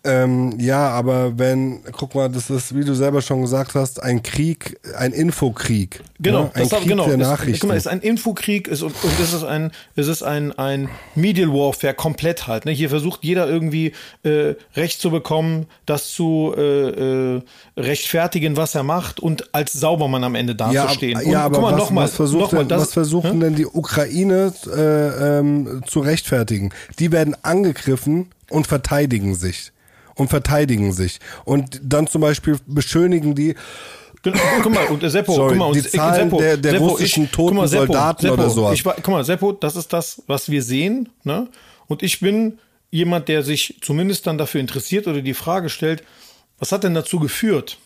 [0.05, 4.21] Ähm, ja, aber wenn, guck mal, das ist, wie du selber schon gesagt hast, ein
[4.21, 6.01] Krieg, ein Infokrieg.
[6.19, 6.51] Genau, ne?
[6.53, 7.05] ein das Krieg genau.
[7.05, 7.61] der Es- Nachrichten.
[7.61, 10.51] Guck mal, es ist ein Infokrieg ist, und, und es ist ein, es ist ein,
[10.59, 12.65] ein Medial Warfare komplett halt.
[12.65, 12.71] Ne?
[12.71, 17.41] Hier versucht jeder irgendwie äh, Recht zu bekommen, das zu äh, äh,
[17.75, 21.19] rechtfertigen, was er macht und als Saubermann am Ende ja, dazustehen.
[21.19, 22.93] und, ja, aber guck mal, was, noch mal, was, versucht noch mal, denn, das, was
[22.93, 26.71] versuchen denn die Ukraine äh, ähm, zu rechtfertigen?
[26.99, 29.71] Die werden angegriffen und verteidigen sich.
[30.15, 31.19] Und verteidigen sich.
[31.43, 33.55] Und dann zum Beispiel beschönigen die,
[34.23, 37.29] Genau, guck mal, und äh, Seppo, Sorry, guck mal, und die Zahlen der- der russischen
[37.31, 38.73] toten guck mal, Seppo, Soldaten Seppo, oder sowas.
[38.73, 41.47] Ich, guck mal, Seppo, das ist das, was wir sehen, ne?
[41.87, 42.57] Und ich bin
[42.89, 46.01] jemand, der sich zumindest dann dafür interessiert oder die Frage stellt,
[46.57, 47.77] was hat denn dazu geführt?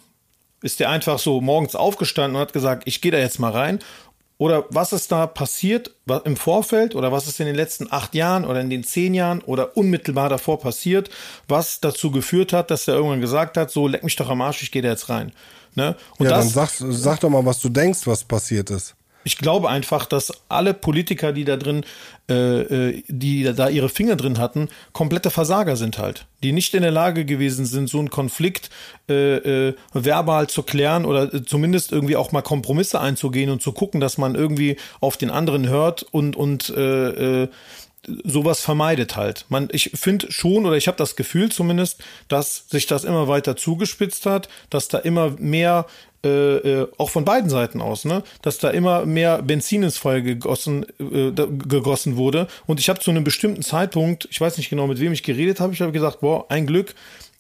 [0.62, 3.80] Ist der einfach so morgens aufgestanden und hat gesagt, ich gehe da jetzt mal rein?
[4.40, 5.92] Oder was ist da passiert
[6.24, 9.42] im Vorfeld oder was ist in den letzten acht Jahren oder in den zehn Jahren
[9.42, 11.10] oder unmittelbar davor passiert,
[11.50, 14.64] was dazu geführt hat, dass er irgendwann gesagt hat, so leck mich doch am Arsch,
[14.64, 15.34] ich gehe da jetzt rein.
[15.76, 15.98] Ne?
[16.18, 18.96] Und ja, das, dann sag, sag doch mal, was du denkst, was passiert ist.
[19.24, 21.84] Ich glaube einfach, dass alle Politiker, die da drin,
[22.30, 26.26] äh, äh, die da ihre Finger drin hatten, komplette Versager sind halt.
[26.42, 28.70] Die nicht in der Lage gewesen sind, so einen Konflikt
[29.10, 33.74] äh, äh, verbal zu klären oder äh, zumindest irgendwie auch mal Kompromisse einzugehen und zu
[33.74, 37.50] gucken, dass man irgendwie auf den anderen hört und, und äh, äh,
[38.06, 39.46] sowas vermeidet halt.
[39.50, 43.56] Man, ich finde schon oder ich habe das Gefühl zumindest, dass sich das immer weiter
[43.56, 45.86] zugespitzt hat, dass da immer mehr
[46.24, 50.20] äh, äh, auch von beiden Seiten aus, ne, dass da immer mehr Benzin ins Feuer
[50.20, 52.48] gegossen, äh, gegossen wurde.
[52.68, 55.62] Und ich habe zu einem bestimmten Zeitpunkt, ich weiß nicht genau, mit wem ich geredet
[55.62, 56.94] habe, ich habe gesagt, boah, ein Glück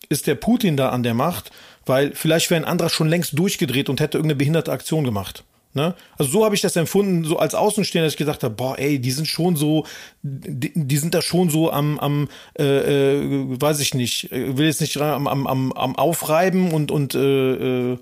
[0.07, 1.51] ist der Putin da an der Macht,
[1.85, 5.43] weil vielleicht wäre ein anderer schon längst durchgedreht und hätte irgendeine behinderte Aktion gemacht.
[5.73, 5.93] Ne?
[6.17, 8.99] Also so habe ich das empfunden, so als Außenstehender, dass ich gesagt habe, boah, ey,
[8.99, 9.85] die sind schon so,
[10.23, 12.27] die, die sind da schon so am, am
[12.57, 16.89] äh, äh, weiß ich nicht, äh, will jetzt nicht am, am, am, am Aufreiben und,
[16.89, 17.97] und äh, äh,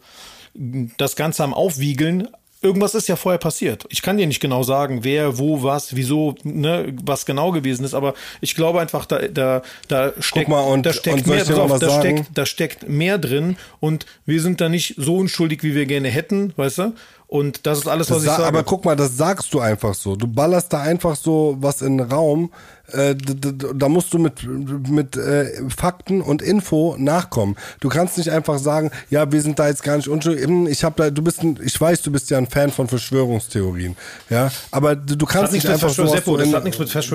[0.98, 2.30] das Ganze am Aufwiegeln.
[2.62, 3.86] Irgendwas ist ja vorher passiert.
[3.90, 7.94] Ich kann dir nicht genau sagen, wer, wo, was, wieso, ne, was genau gewesen ist,
[7.94, 11.50] aber ich glaube einfach, da, da, da steckt, mal, und- da steckt mehr, ich dir
[11.54, 12.02] pass noch auf, was da sagen?
[12.18, 16.10] steckt, da steckt mehr drin und wir sind da nicht so unschuldig, wie wir gerne
[16.10, 16.94] hätten, weißt du?
[17.28, 18.48] Und das ist alles, was Das ich sa- sage.
[18.48, 20.16] aber guck mal, das sagst du einfach so.
[20.16, 22.52] Du ballerst da einfach so was in den Raum.
[22.92, 24.44] Äh, da musst du mit,
[24.90, 27.58] mit äh, Fakten und Info nachkommen.
[27.82, 30.48] Du kannst nicht einfach sagen, ja, wir sind da jetzt gar nicht unschuldig.
[30.70, 33.98] Ich hab da, du bist ein, ich weiß, du bist ja ein Fan von Verschwörungstheorien.
[34.30, 36.52] Ja, aber du, du kannst nicht einfach Seppo, so in,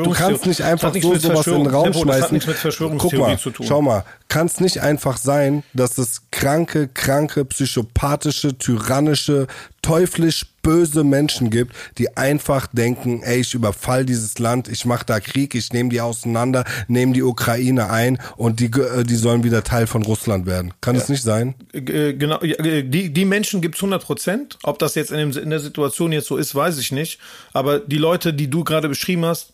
[0.04, 2.98] Du kannst nicht einfach so sowas in den Raum Seppo, das hat schmeißen.
[2.98, 3.66] Guck mal, zu tun.
[3.66, 9.46] schau mal, kann es nicht einfach sein, dass es kranke, kranke, psychopathische, tyrannische,
[9.82, 15.20] teuflisch böse Menschen gibt, die einfach denken, ey, ich überfall dieses Land, ich mache da
[15.20, 19.64] Krieg, ich nehme die auseinander, nehme die Ukraine ein und die, äh, die sollen wieder
[19.64, 20.72] Teil von Russland werden.
[20.80, 21.54] Kann es nicht sein?
[21.74, 24.58] Äh, genau, ja, äh, die, die Menschen gibt's 100 Prozent.
[24.62, 27.20] Ob das jetzt in, dem, in der Situation jetzt so ist, weiß ich nicht.
[27.52, 29.52] Aber die Leute, die du gerade beschrieben hast,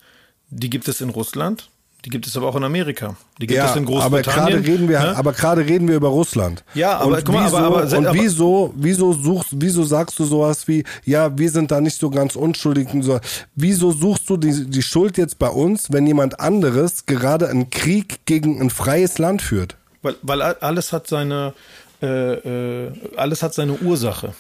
[0.51, 1.69] die gibt es in Russland.
[2.05, 3.17] Die gibt es aber auch in Amerika.
[3.41, 4.63] Die gibt es in aber Großbritannien.
[4.63, 5.17] gerade reden wir, ne?
[5.17, 6.63] aber gerade reden wir über Russland.
[6.75, 10.17] Ja, aber und guck mal, wieso, aber- aber- und aber- wieso, wieso suchst, wieso sagst
[10.19, 13.19] du sowas wie, ja, wir sind da nicht so ganz unschuldig und so.
[13.57, 18.21] Wieso suchst du die, die Schuld jetzt bei uns, wenn jemand anderes gerade einen Krieg
[18.27, 19.77] gegen ein freies Land führt?
[20.03, 21.53] Weil, weil alles hat seine,
[22.01, 24.35] äh, äh, alles hat seine Ursache.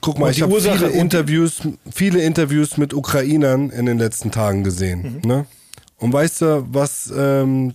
[0.00, 5.20] Guck mal, ich habe viele Interviews, viele Interviews mit Ukrainern in den letzten Tagen gesehen.
[5.22, 5.28] Mhm.
[5.28, 5.46] Ne?
[5.98, 7.74] Und weißt du, was, ähm,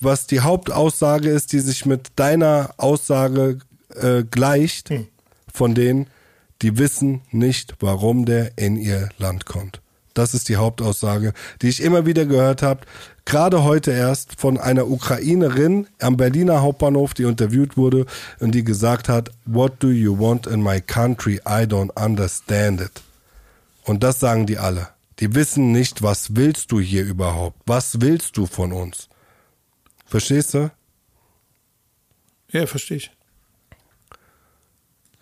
[0.00, 3.58] was die Hauptaussage ist, die sich mit deiner Aussage
[3.94, 5.06] äh, gleicht, Hm.
[5.52, 6.06] von denen,
[6.62, 9.80] die wissen nicht, warum der in ihr Land kommt.
[10.14, 12.82] Das ist die Hauptaussage, die ich immer wieder gehört habe.
[13.24, 18.06] Gerade heute erst von einer Ukrainerin am Berliner Hauptbahnhof, die interviewt wurde
[18.38, 21.40] und die gesagt hat, What do you want in my country?
[21.46, 23.02] I don't understand it.
[23.84, 24.88] Und das sagen die alle.
[25.20, 27.60] Die wissen nicht, was willst du hier überhaupt?
[27.66, 29.08] Was willst du von uns?
[30.06, 30.70] Verstehst du?
[32.50, 33.13] Ja, verstehe ich.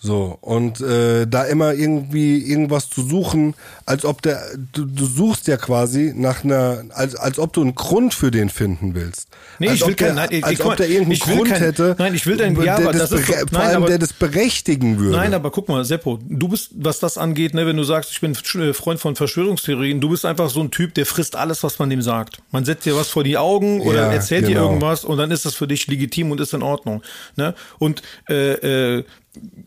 [0.05, 3.55] So, und äh, da immer irgendwie irgendwas zu suchen,
[3.87, 7.77] als ob der, du, du suchst ja quasi nach einer, als, als ob du einen
[7.77, 9.29] Grund für den finden willst.
[9.61, 11.51] Nee, als ich will keinen- nein, ich- als guck ob der irgendeinen ich will Grund
[11.51, 13.61] kein- hätte, nein, ich will dein- ja, der aber das, das ist doch- vor nein,
[13.63, 15.17] allem aber- der das berechtigen würde.
[15.19, 18.21] Nein, aber guck mal, Seppo, du bist, was das angeht, ne, wenn du sagst, ich
[18.21, 21.79] bin äh, Freund von Verschwörungstheorien, du bist einfach so ein Typ, der frisst alles, was
[21.79, 22.39] man dem sagt.
[22.51, 24.67] Man setzt dir was vor die Augen oder Ja, erzählt dir genau.
[24.67, 27.03] irgendwas und dann ist das für dich legitim und ist in Ordnung.
[27.37, 27.55] Ne?
[27.79, 29.05] Und äh, äh,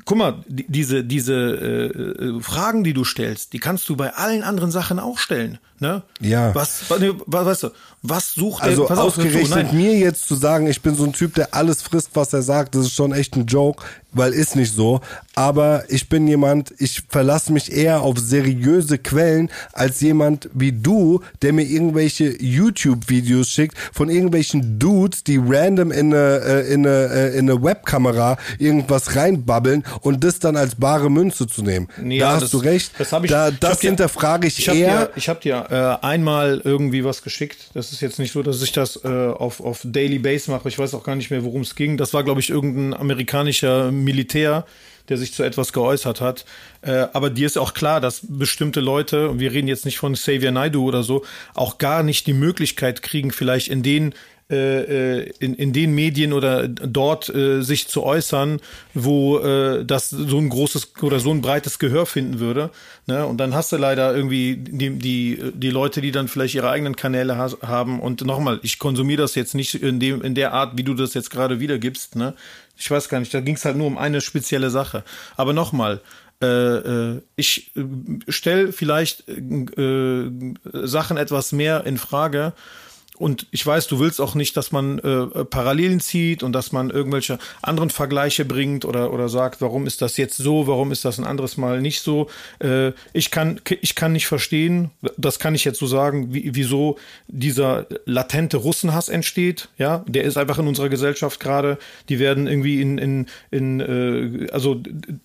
[0.05, 4.13] guck mal, die, diese, diese äh, äh, Fragen, die du stellst, die kannst du bei
[4.13, 5.57] allen anderen Sachen auch stellen.
[5.79, 6.03] Ne?
[6.21, 6.55] Ja.
[6.55, 7.01] Was, was,
[7.45, 7.69] weißt du,
[8.01, 8.69] was sucht er?
[8.69, 9.75] Also auf, ausgerechnet nein.
[9.75, 12.75] mir jetzt zu sagen, ich bin so ein Typ, der alles frisst, was er sagt,
[12.75, 13.83] das ist schon echt ein Joke,
[14.13, 15.01] weil ist nicht so.
[15.33, 21.19] Aber ich bin jemand, ich verlasse mich eher auf seriöse Quellen als jemand wie du,
[21.41, 27.09] der mir irgendwelche YouTube-Videos schickt von irgendwelchen Dudes, die random in eine, äh, in eine,
[27.11, 31.87] äh, in eine Webkamera irgendwas reinbabbeln und das dann als bare Münze zu nehmen.
[32.01, 32.91] Nee, da ja, hast das- du recht.
[32.97, 35.05] das hab ich- da, ich das hab dir- hinterfrage ich, Ich habe eher.
[35.07, 37.69] dir, ich hab dir äh, einmal irgendwie was geschickt.
[37.73, 40.67] Das ist jetzt nicht so, dass ich das äh, auf, auf Daily Base mache.
[40.67, 41.97] Ich weiß auch gar nicht mehr, worum es ging.
[41.97, 44.65] Das war, glaube ich, irgendein amerikanischer Militär,
[45.09, 46.45] der sich zu etwas geäußert hat.
[46.81, 50.13] Äh, aber dir ist auch klar, dass bestimmte Leute, und wir reden jetzt nicht von
[50.13, 51.23] Xavier Naidu oder so,
[51.53, 54.13] auch gar nicht die Möglichkeit kriegen, vielleicht in den
[54.51, 58.59] äh, äh, in, in den Medien oder dort äh, sich zu äußern,
[58.93, 62.69] wo äh, das so ein großes oder so ein breites Gehör finden würde.
[63.07, 63.25] Ne?
[63.25, 66.95] Und dann hast du leider irgendwie die, die, die Leute, die dann vielleicht ihre eigenen
[66.95, 67.99] Kanäle has, haben.
[67.99, 71.15] Und nochmal, ich konsumiere das jetzt nicht in, dem, in der Art, wie du das
[71.15, 72.15] jetzt gerade wiedergibst.
[72.15, 72.35] Ne?
[72.77, 75.03] Ich weiß gar nicht, da ging es halt nur um eine spezielle Sache.
[75.37, 76.01] Aber nochmal,
[76.39, 77.71] äh, äh, ich
[78.27, 80.29] stelle vielleicht äh,
[80.71, 82.53] Sachen etwas mehr in Frage.
[83.17, 86.89] Und ich weiß, du willst auch nicht, dass man äh, Parallelen zieht und dass man
[86.89, 91.17] irgendwelche anderen Vergleiche bringt oder, oder sagt, warum ist das jetzt so, warum ist das
[91.17, 92.27] ein anderes Mal nicht so.
[92.59, 96.97] Äh, ich, kann, ich kann nicht verstehen, das kann ich jetzt so sagen, wie, wieso
[97.27, 99.69] dieser latente Russenhass entsteht.
[99.77, 101.77] Ja, der ist einfach in unserer Gesellschaft gerade.
[102.09, 104.81] Die werden irgendwie in, in, in äh, also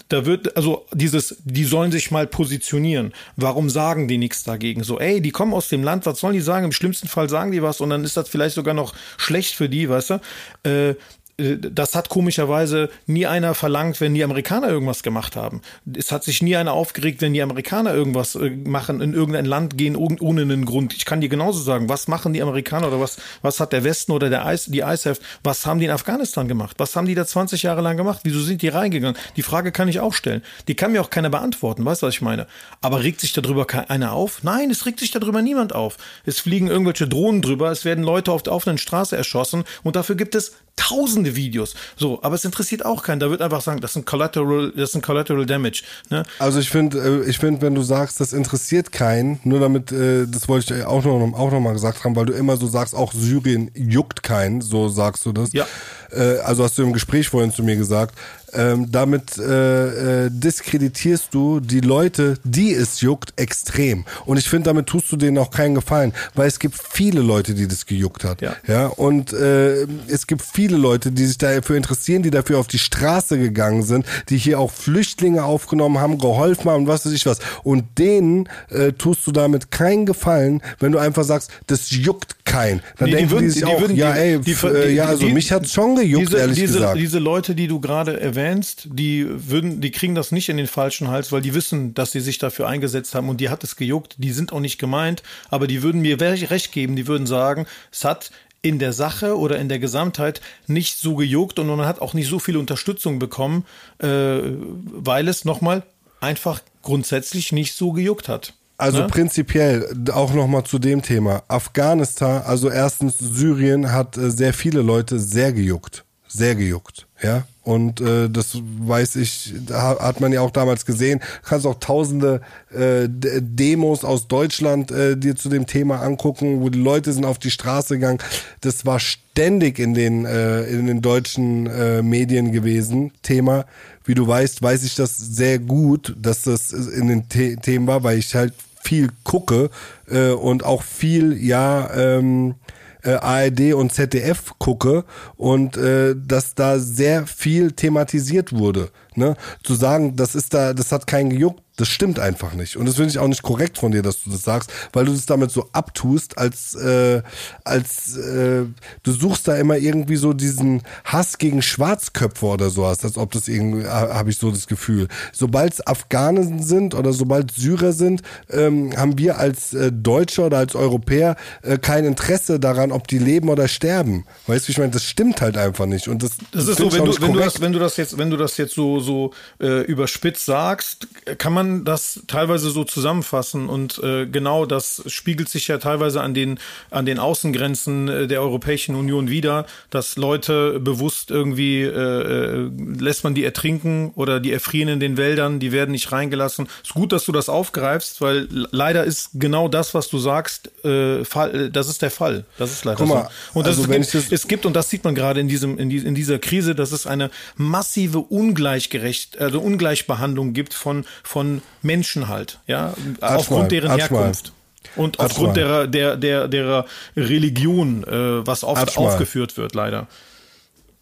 [0.08, 3.12] da wird, also dieses, die sollen sich mal positionieren.
[3.36, 4.84] Warum sagen die nichts dagegen?
[4.84, 6.66] So, ey, die kommen aus dem Land, was sollen die sagen?
[6.66, 9.68] Im schlimmsten Fall sagen die was und dann ist das vielleicht sogar noch schlecht für
[9.68, 10.20] die, weißt du?
[10.68, 10.94] Äh,
[11.40, 15.62] das hat komischerweise nie einer verlangt, wenn die Amerikaner irgendwas gemacht haben.
[15.96, 19.76] Es hat sich nie einer aufgeregt, wenn die Amerikaner irgendwas äh, machen, in irgendein Land
[19.76, 20.94] gehen ohne einen Grund.
[20.94, 24.12] Ich kann dir genauso sagen, was machen die Amerikaner oder was, was hat der Westen
[24.12, 26.76] oder der IS, die ISAF, was haben die in Afghanistan gemacht?
[26.78, 28.20] Was haben die da 20 Jahre lang gemacht?
[28.24, 29.16] Wieso sind die reingegangen?
[29.36, 30.42] Die Frage kann ich auch stellen.
[30.68, 32.46] Die kann mir auch keiner beantworten, weißt du, was ich meine?
[32.80, 34.42] Aber regt sich darüber einer auf?
[34.42, 35.96] Nein, es regt sich darüber niemand auf.
[36.24, 40.16] Es fliegen irgendwelche Drohnen drüber, es werden Leute auf der offenen Straße erschossen und dafür
[40.16, 41.74] gibt es tausende Videos.
[41.96, 43.20] So, aber es interessiert auch keinen.
[43.20, 45.82] Da wird einfach sagen, das ist ein Collateral, das ist ein Collateral Damage.
[46.08, 46.24] Ne?
[46.38, 50.48] Also ich finde, ich finde, wenn du sagst, das interessiert keinen, nur damit, äh, das
[50.48, 53.12] wollte ich auch noch, auch noch mal gesagt haben, weil du immer so sagst, auch
[53.12, 55.52] Syrien juckt keinen, so sagst du das.
[55.52, 55.66] Ja.
[56.12, 58.14] Äh, also hast du im Gespräch vorhin zu mir gesagt.
[58.52, 64.04] Ähm, damit äh, äh, diskreditierst du die Leute, die es juckt, extrem.
[64.26, 67.54] Und ich finde, damit tust du denen auch keinen Gefallen, weil es gibt viele Leute,
[67.54, 68.42] die das gejuckt hat.
[68.42, 68.56] Ja.
[68.66, 68.86] ja?
[68.88, 73.38] Und äh, es gibt viele Leute, die sich dafür interessieren, die dafür auf die Straße
[73.38, 77.38] gegangen sind, die hier auch Flüchtlinge aufgenommen haben, geholfen haben, was weiß ich was.
[77.62, 82.80] Und denen äh, tust du damit keinen Gefallen, wenn du einfach sagst, das juckt keinen.
[82.98, 84.88] Dann Nee, die denken die, würden- sich die auch, würden- ja, die- ey, die- äh,
[84.88, 86.98] die- ja, also die- mich hat's schon gejuckt, diese, ehrlich diese, gesagt.
[86.98, 91.08] Diese Leute, die du gerade erwähnst, die würden, die kriegen das nicht in den falschen
[91.08, 94.16] Hals, weil die wissen, dass sie sich dafür eingesetzt haben und die hat es gejuckt.
[94.18, 96.96] Die sind auch nicht gemeint, aber die würden mir recht geben.
[96.96, 98.30] Die würden sagen, es hat
[98.62, 102.28] in der Sache oder in der Gesamtheit nicht so gejuckt und man hat auch nicht
[102.28, 103.64] so viel Unterstützung bekommen,
[103.98, 105.82] äh, weil es nochmal
[106.20, 108.52] einfach grundsätzlich nicht so gejuckt hat.
[108.80, 109.06] Also Ne?
[109.08, 111.42] prinzipiell auch nochmal zu dem Thema.
[111.48, 116.04] Afghanistan, also erstens Syrien hat äh, sehr viele Leute sehr gejuckt.
[116.28, 117.44] Sehr gejuckt, ja.
[117.62, 121.18] Und äh, das weiß ich, da hat man ja auch damals gesehen.
[121.42, 122.40] Du kannst auch tausende
[122.72, 127.38] äh, Demos aus Deutschland äh, dir zu dem Thema angucken, wo die Leute sind auf
[127.38, 128.18] die Straße gegangen.
[128.60, 133.66] Das war ständig in den, äh, in den deutschen äh, Medien gewesen, Thema.
[134.04, 138.02] Wie du weißt, weiß ich das sehr gut, dass das in den The Themen war,
[138.02, 139.70] weil ich halt viel gucke
[140.08, 142.56] äh, und auch viel, ja, ähm,
[143.02, 145.04] äh, ARD und ZDF gucke
[145.36, 148.90] und äh, dass da sehr viel thematisiert wurde.
[149.14, 149.36] Ne?
[149.62, 152.76] Zu sagen, das ist da, das hat keinen gejuckt, das stimmt einfach nicht.
[152.76, 155.12] Und das finde ich auch nicht korrekt von dir, dass du das sagst, weil du
[155.12, 157.22] das damit so abtust, als, äh,
[157.64, 158.66] als äh,
[159.02, 163.48] du suchst da immer irgendwie so diesen Hass gegen Schwarzköpfe oder sowas, als ob das
[163.48, 165.08] irgendwie, habe ich so das Gefühl.
[165.32, 170.58] Sobald es Afghanen sind oder sobald Syrer sind, ähm, haben wir als äh, Deutsche oder
[170.58, 174.26] als Europäer äh, kein Interesse daran, ob die leben oder sterben.
[174.46, 176.08] Weißt du, wie ich meine, das stimmt halt einfach nicht.
[176.08, 178.28] Und das, Das ist so, wenn du, wenn du das, wenn du das jetzt, wenn
[178.28, 183.98] du das jetzt so, so äh, überspitzt sagst, kann man das teilweise so zusammenfassen und
[184.02, 186.58] äh, genau das spiegelt sich ja teilweise an den
[186.90, 193.24] an den Außengrenzen äh, der Europäischen Union wieder, dass Leute bewusst irgendwie äh, äh, lässt
[193.24, 196.68] man die ertrinken oder die erfrieren in den Wäldern, die werden nicht reingelassen.
[196.82, 201.24] Ist gut, dass du das aufgreifst, weil leider ist genau das, was du sagst, äh,
[201.24, 202.44] Fall, äh, das ist der Fall.
[202.58, 203.58] Das ist leider mal, so.
[203.58, 205.98] Und also es, gibt, es gibt und das sieht man gerade in diesem in, die,
[205.98, 212.60] in dieser Krise, dass es eine massive ungleichgerecht also Ungleichbehandlung gibt von von Menschen halt,
[212.66, 214.18] ja, aufgrund mal, deren Atsch mal.
[214.18, 214.52] Herkunft.
[214.96, 220.06] Und Atsch aufgrund derer, der, der, derer Religion, äh, was oft aufgeführt wird, leider.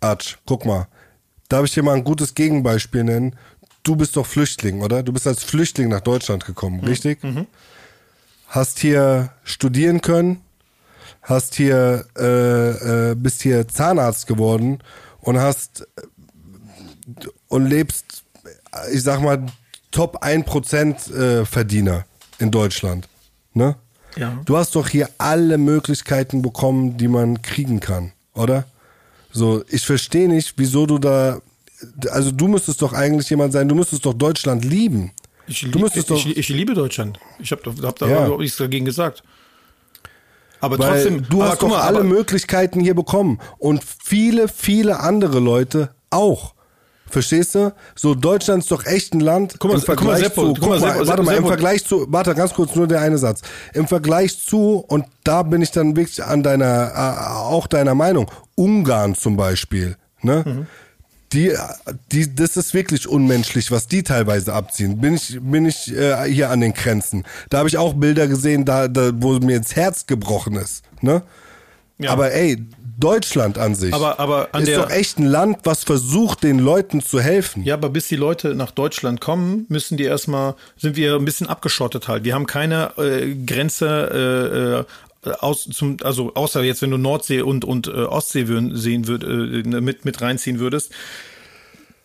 [0.01, 0.88] Atsch, guck mal.
[1.49, 3.37] Darf ich dir mal ein gutes Gegenbeispiel nennen?
[3.83, 5.03] Du bist doch Flüchtling, oder?
[5.03, 7.21] Du bist als Flüchtling nach Deutschland gekommen, richtig?
[8.49, 10.42] Hast hier studieren können,
[11.23, 14.79] hast hier, äh, äh, bist hier Zahnarzt geworden
[15.21, 16.03] und hast äh,
[17.49, 18.25] und lebst,
[18.92, 19.47] ich sag mal,
[19.90, 22.05] Top 1% äh, Verdiener
[22.38, 23.09] in Deutschland.
[23.55, 23.77] Ne?
[24.16, 24.38] Ja.
[24.44, 28.64] Du hast doch hier alle Möglichkeiten bekommen, die man kriegen kann, oder?
[29.33, 31.40] So, ich verstehe nicht, wieso du da.
[32.11, 35.12] Also du müsstest doch eigentlich jemand sein, du müsstest doch Deutschland lieben.
[35.46, 36.16] Ich, du lieb, doch.
[36.27, 37.18] ich, ich liebe Deutschland.
[37.38, 38.22] Ich habe hab da Ja.
[38.24, 39.22] überhaupt nichts dagegen gesagt.
[40.61, 43.38] Aber Weil trotzdem, du aber hast doch mal, alle Möglichkeiten hier bekommen.
[43.59, 46.55] Und viele, viele andere Leute auch.
[47.11, 47.73] Verstehst du?
[47.94, 49.57] So, Deutschland ist doch echt ein Land.
[49.59, 51.47] Guck mal, im guck mal, Vergleich Seppo, zu, guck mal, Seppo, warte mal, im.
[51.47, 53.42] Vergleich zu, warte, ganz kurz, nur der eine Satz.
[53.75, 58.31] Im Vergleich zu, und da bin ich dann wirklich an deiner, äh, auch deiner Meinung,
[58.55, 60.44] Ungarn zum Beispiel, ne?
[60.47, 60.66] Mhm.
[61.35, 61.53] Die,
[62.11, 64.99] die, das ist wirklich unmenschlich, was die teilweise abziehen.
[64.99, 67.25] Bin ich, bin ich äh, hier an den Grenzen.
[67.51, 70.85] Da habe ich auch Bilder gesehen, da, da, wo mir ins Herz gebrochen ist.
[71.03, 71.23] Ne?
[71.99, 72.12] Ja.
[72.12, 72.64] Aber ey,
[72.99, 77.01] Deutschland an sich Aber- aber an ist doch echt ein Land, was versucht, den Leuten
[77.01, 77.63] zu helfen.
[77.63, 81.47] Ja, aber bis die Leute nach Deutschland kommen, müssen die erstmal, sind wir ein bisschen
[81.47, 82.25] abgeschottet halt.
[82.25, 84.85] Wir haben keine äh, Grenze
[85.25, 88.77] äh, äh, aus zum, also außer jetzt, wenn du Nordsee und und äh, Ostsee würden,
[88.77, 90.93] sehen würd, äh, mit mit reinziehen würdest,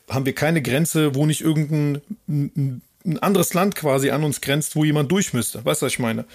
[0.09, 2.01] haben wir keine Grenze, wo nicht irgendein
[3.05, 5.63] ein anderes Land quasi an uns grenzt, wo jemand durch müsste.
[5.65, 6.25] Weißt du, was ich meine?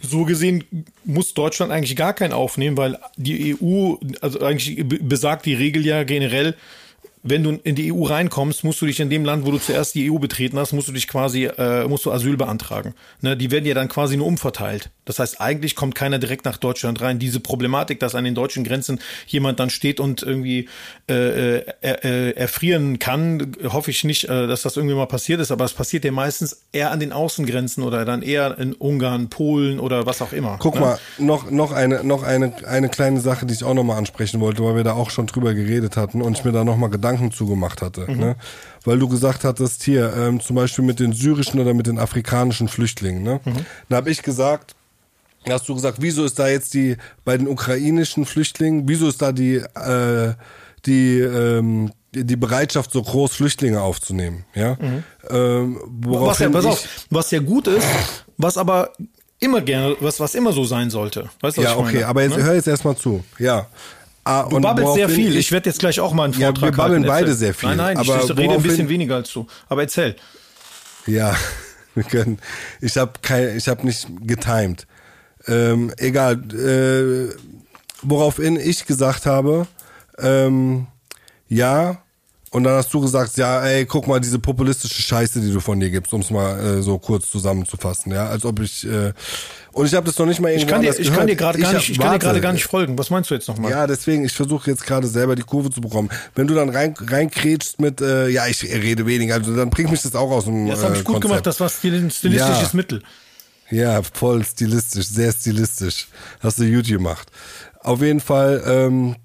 [0.00, 0.64] So gesehen
[1.04, 5.84] muss Deutschland eigentlich gar keinen aufnehmen, weil die EU, also eigentlich be- besagt die Regel
[5.84, 6.56] ja generell,
[7.22, 9.94] wenn du in die EU reinkommst, musst du dich in dem Land, wo du zuerst
[9.94, 12.94] die EU betreten hast, musst du dich quasi, äh, musst du Asyl beantragen.
[13.20, 14.90] Ne, die werden ja dann quasi nur umverteilt.
[15.04, 17.18] Das heißt, eigentlich kommt keiner direkt nach Deutschland rein.
[17.18, 20.68] Diese Problematik, dass an den deutschen Grenzen jemand dann steht und irgendwie
[21.08, 25.50] äh, äh, äh, erfrieren kann, hoffe ich nicht, äh, dass das irgendwie mal passiert ist.
[25.50, 29.80] Aber es passiert ja meistens eher an den Außengrenzen oder dann eher in Ungarn, Polen
[29.80, 30.56] oder was auch immer.
[30.60, 30.80] Guck ne?
[30.80, 34.64] mal, noch, noch, eine, noch eine, eine kleine Sache, die ich auch nochmal ansprechen wollte,
[34.64, 37.82] weil wir da auch schon drüber geredet hatten und ich mir da nochmal Gedanken zugemacht
[37.82, 38.10] hatte.
[38.10, 38.16] Mhm.
[38.18, 38.36] Ne?
[38.84, 42.68] Weil du gesagt hattest, hier, ähm, zum Beispiel mit den syrischen oder mit den afrikanischen
[42.68, 43.22] Flüchtlingen.
[43.22, 43.40] Ne?
[43.44, 43.66] Mhm.
[43.88, 44.74] Da habe ich gesagt,
[45.48, 49.32] hast du gesagt, wieso ist da jetzt die, bei den ukrainischen Flüchtlingen, wieso ist da
[49.32, 50.34] die, äh,
[50.86, 54.76] die, ähm, die Bereitschaft so groß, Flüchtlinge aufzunehmen, ja?
[55.30, 55.78] Ähm, Mhm.
[56.04, 57.86] Was ja, pass auf, was ja gut ist,
[58.36, 58.90] was aber
[59.40, 61.30] immer gerne, was, was immer so sein sollte.
[61.40, 62.06] Weißt du, was Ja, ich okay, meine?
[62.08, 62.44] aber jetzt Ne?
[62.44, 63.24] hör jetzt erstmal zu.
[63.38, 63.66] Ja.
[64.24, 65.36] Ah, Du babbelst sehr viel.
[65.36, 67.08] Ich werde jetzt gleich auch mal einen Ja, Vortrag wir babbeln halten.
[67.08, 67.38] beide Erzähl.
[67.38, 67.68] sehr viel.
[67.70, 69.46] Nein, nein, Aber ich rede ein bisschen weniger als du.
[69.68, 70.14] Aber erzähl.
[71.06, 71.34] Ja,
[71.94, 72.38] wir können.
[72.80, 74.86] Ich habe kein, ich habe nicht getimed.
[75.48, 76.34] Ähm, egal.
[76.54, 77.34] Äh,
[78.02, 79.66] woraufhin ich gesagt habe,
[80.18, 80.86] ähm,
[81.48, 81.98] ja.
[82.50, 85.80] Und dann hast du gesagt, ja, ey, guck mal, diese populistische Scheiße, die du von
[85.80, 89.12] dir gibst, um es mal äh, so kurz zusammenzufassen, ja, als ob ich äh,
[89.72, 91.58] und ich habe das noch nicht mal irgendwo Ich kann dir, ich kann dir gerade
[91.58, 92.98] gar nicht, ich kann dir gerade gar nicht folgen.
[92.98, 93.70] Was meinst du jetzt nochmal?
[93.70, 96.10] Ja, deswegen, ich versuche jetzt gerade selber die Kurve zu bekommen.
[96.34, 100.02] Wenn du dann rein reinkrätschst mit, äh, ja, ich rede weniger, also dann bringt mich
[100.02, 101.22] das auch aus dem das habe ich äh, gut Konzept.
[101.22, 101.46] gemacht.
[101.46, 102.70] Das war ein stilistisches Ja.
[102.72, 103.02] Mittel.
[103.70, 106.08] Ja, voll stilistisch, sehr stilistisch.
[106.40, 107.28] Hast du gut gemacht.
[107.80, 109.16] Auf jeden Fall, ähm,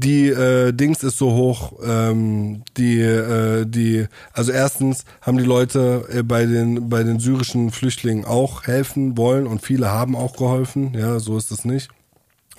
[0.00, 6.06] die äh, Dings ist so hoch, ähm, die, äh, die, also erstens haben die Leute
[6.12, 10.94] äh, bei den bei den syrischen Flüchtlingen auch helfen wollen und viele haben auch geholfen,
[10.94, 11.90] ja, so ist es nicht.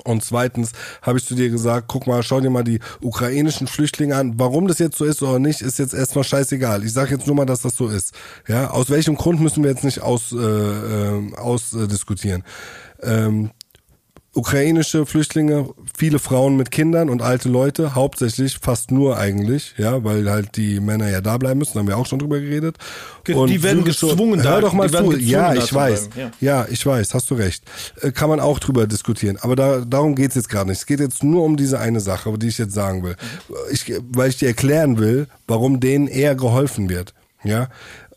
[0.03, 4.15] Und zweitens habe ich zu dir gesagt, guck mal, schau dir mal die ukrainischen Flüchtlinge
[4.15, 4.33] an.
[4.37, 6.83] Warum das jetzt so ist oder nicht, ist jetzt erstmal scheißegal.
[6.83, 8.15] Ich sage jetzt nur mal, dass das so ist.
[8.47, 11.87] Ja, aus welchem Grund müssen wir jetzt nicht aus, äh, äh, aus äh.
[13.03, 13.51] Ähm,
[14.33, 20.29] ukrainische Flüchtlinge, viele Frauen mit Kindern und alte Leute, hauptsächlich, fast nur eigentlich, ja, weil
[20.29, 22.77] halt die Männer ja da bleiben müssen, haben wir auch schon drüber geredet.
[23.33, 25.17] Und die werden gezwungen hör da, doch mal zu.
[25.17, 26.09] Ja, ich weiß.
[26.09, 26.65] bleiben, Ja.
[26.69, 27.63] ich weiß, hast du recht.
[28.01, 29.37] Äh, Kann man auch drüber diskutieren.
[29.41, 30.79] Aber da, darum geht's jetzt gerade nicht.
[30.79, 33.15] Es geht jetzt nur um diese eine Sache, die ich jetzt sagen will.
[33.71, 37.13] Ich, weil ich dir erklären will, warum denen eher geholfen wird.
[37.43, 37.69] Ja.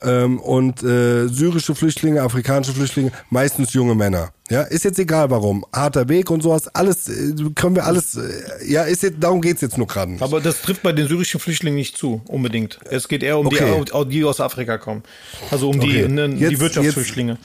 [0.05, 4.31] Ähm, und äh, syrische Flüchtlinge, afrikanische Flüchtlinge, meistens junge Männer.
[4.51, 5.65] Ja, ist jetzt egal warum.
[5.73, 8.21] Harter Weg und sowas, alles, äh, können wir alles, äh,
[8.67, 10.23] ja, ist jetzt, darum geht's jetzt nur gerade nicht.
[10.23, 12.79] Aber das trifft bei den syrischen Flüchtlingen nicht zu, unbedingt.
[12.91, 13.83] Es geht eher um Okay.
[13.87, 15.03] die, die aus Afrika kommen.
[15.51, 16.07] Also um Okay.
[16.07, 17.39] die, ne, die Jetzt- Wirtschaftsflüchtlinge.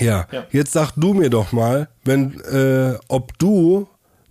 [0.00, 0.26] Ja.
[0.32, 0.46] Ja.
[0.50, 3.86] jetzt sag du mir doch mal, wenn, äh, ob du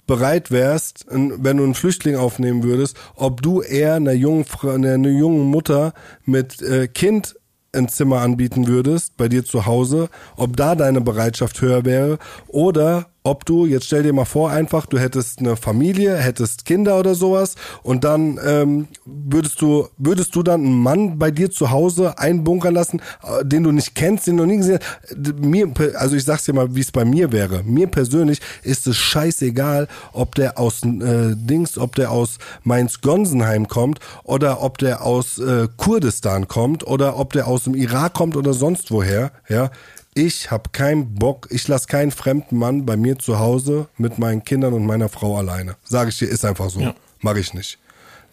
[0.08, 5.46] bereit wärst, wenn du einen Flüchtling aufnehmen würdest, ob du eher einer jungen, einer jungen
[5.46, 5.94] Mutter
[6.26, 7.36] mit äh, Kind
[7.74, 13.08] ein Zimmer anbieten würdest, bei dir zu Hause, ob da deine Bereitschaft höher wäre oder
[13.24, 17.14] ob du, jetzt stell dir mal vor, einfach, du hättest eine Familie, hättest Kinder oder
[17.14, 22.18] sowas und dann ähm, würdest du, würdest du dann einen Mann bei dir zu Hause
[22.18, 25.40] einbunkern lassen, äh, den du nicht kennst, den du nie gesehen hast.
[25.40, 27.64] Mir, also ich sag's dir mal, wie es bei mir wäre.
[27.64, 34.00] Mir persönlich ist es scheißegal, ob der aus äh, Dings, ob der aus Mainz-Gonsenheim kommt
[34.24, 38.54] oder ob der aus äh, Kurdistan kommt oder ob der aus dem Irak kommt oder
[38.54, 39.70] sonst woher, ja.
[40.14, 44.44] Ich habe keinen Bock, ich lasse keinen fremden Mann bei mir zu Hause mit meinen
[44.44, 45.78] Kindern und meiner Frau alleine.
[45.84, 46.82] Sage ich dir, ist einfach so.
[46.82, 46.96] Ja.
[47.22, 47.80] Mache ich nicht.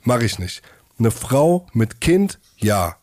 [0.02, 0.62] Mache ich nicht.
[0.98, 2.96] Eine Frau mit Kind, ja.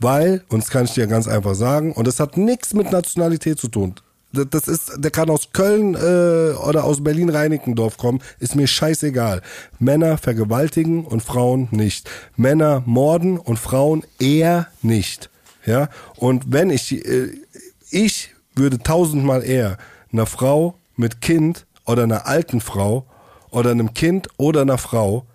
[0.00, 3.58] Weil, und das kann ich dir ganz einfach sagen, und das hat nichts mit Nationalität
[3.58, 3.94] zu tun.
[4.32, 9.42] Das ist, der kann aus Köln äh, oder aus Berlin-Reinickendorf kommen, ist mir scheißegal.
[9.78, 12.10] Männer vergewaltigen und Frauen nicht.
[12.36, 15.30] Männer morden und Frauen eher nicht.
[15.64, 17.30] Ja, und wenn ich, äh,
[17.90, 19.78] ich würde tausendmal eher
[20.12, 23.06] einer Frau mit Kind oder einer alten Frau
[23.50, 25.26] oder einem Kind oder einer Frau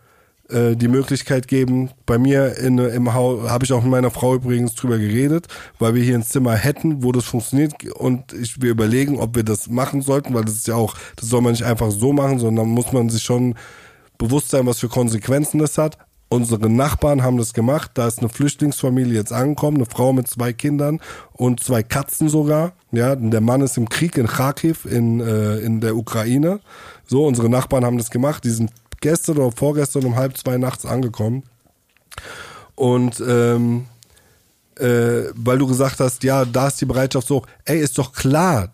[0.49, 1.89] äh, die Möglichkeit geben.
[2.05, 5.47] Bei mir in, im Haus habe ich auch mit meiner Frau übrigens drüber geredet,
[5.79, 9.43] weil wir hier ein Zimmer hätten, wo das funktioniert und ich, wir überlegen, ob wir
[9.43, 12.39] das machen sollten, weil das ist ja auch, das soll man nicht einfach so machen,
[12.39, 13.55] sondern muss man sich schon
[14.17, 15.97] bewusst sein, was für Konsequenzen das hat.
[16.33, 17.91] Unsere Nachbarn haben das gemacht.
[17.93, 20.99] Da ist eine Flüchtlingsfamilie jetzt angekommen, eine Frau mit zwei Kindern
[21.33, 22.73] und zwei Katzen sogar.
[22.91, 26.59] Ja, der Mann ist im Krieg in Kharkiv in, äh, in der Ukraine.
[27.05, 28.43] So, unsere Nachbarn haben das gemacht.
[28.45, 28.71] Die sind
[29.01, 31.43] gestern oder vorgestern um halb zwei nachts angekommen.
[32.75, 33.85] Und ähm,
[34.79, 38.69] äh, weil du gesagt hast, ja, da ist die Bereitschaft so, ey, ist doch klar.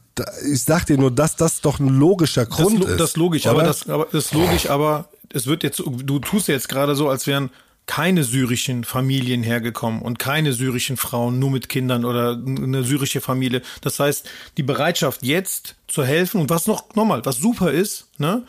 [0.51, 2.99] Ich sag dir nur, dass das doch ein logischer Das, Grund lo- ist.
[2.99, 3.51] das ist logisch, oder?
[3.55, 7.10] aber das, aber das ist logisch, aber es wird jetzt, du tust jetzt gerade so,
[7.10, 7.50] als wären
[7.86, 13.64] keine syrischen Familien hergekommen und keine syrischen Frauen nur mit Kindern oder eine syrische Familie.
[13.82, 18.44] Das heißt, die Bereitschaft jetzt zu helfen und was noch nochmal, was super ist, ne,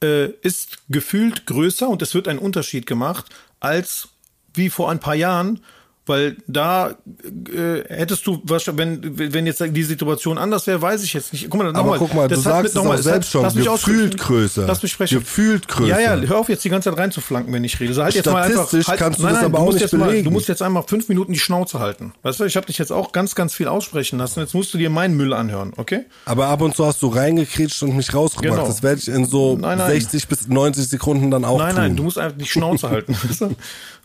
[0.00, 3.26] äh, ist gefühlt größer und es wird ein Unterschied gemacht
[3.58, 4.10] als
[4.54, 5.58] wie vor ein paar Jahren,
[6.06, 11.14] weil da äh, hättest du, wahrscheinlich, wenn, wenn jetzt die Situation anders wäre, weiß ich
[11.14, 11.48] jetzt nicht.
[11.48, 13.54] Guck mal, Aber nochmal, guck mal, du das hat sagst auch das selbst schon, lass
[13.54, 14.66] mich gefühlt größer.
[14.66, 15.18] Lass mich sprechen.
[15.18, 16.00] Gefühlt größer.
[16.00, 17.94] Ja, ja, hör auf jetzt die ganze Zeit reinzuflanken, wenn ich rede.
[17.94, 19.72] So, halt jetzt mal einfach, Statistisch halt, kannst du nein, das nein, aber du auch
[19.72, 20.24] nicht jetzt mal, belegen.
[20.24, 22.12] Du musst jetzt einmal fünf Minuten die Schnauze halten.
[22.22, 24.40] Weißt du, ich habe dich jetzt auch ganz, ganz viel aussprechen lassen.
[24.40, 26.04] Jetzt musst du dir meinen Müll anhören, okay?
[26.26, 28.56] Aber ab und zu hast du reingekretscht und mich rausgebracht.
[28.56, 28.66] Genau.
[28.66, 29.90] Das werde ich in so Nein, nein.
[29.90, 31.82] 60 bis 90 Sekunden dann auch Nein, tun.
[31.82, 33.16] nein, du musst einfach die Schnauze halten.
[33.38, 33.56] du?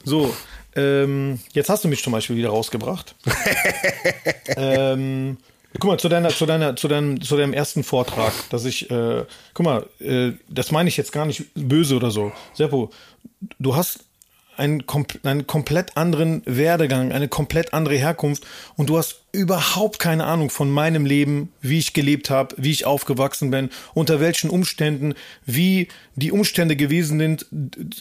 [0.05, 0.33] So,
[0.75, 3.15] ähm, jetzt hast du mich zum Beispiel wieder rausgebracht.
[4.57, 5.37] ähm,
[5.79, 9.25] guck mal, zu deiner, zu deiner, zu deinem, zu deinem ersten Vortrag, dass ich, äh,
[9.53, 12.31] guck mal, äh, das meine ich jetzt gar nicht böse oder so.
[12.53, 12.91] Seppo,
[13.59, 14.05] du hast
[14.59, 14.83] einen,
[15.23, 18.45] einen komplett anderen Werdegang, eine komplett andere Herkunft
[18.75, 22.85] und du hast überhaupt keine Ahnung von meinem Leben, wie ich gelebt habe, wie ich
[22.85, 25.13] aufgewachsen bin, unter welchen Umständen,
[25.45, 27.45] wie die Umstände gewesen sind,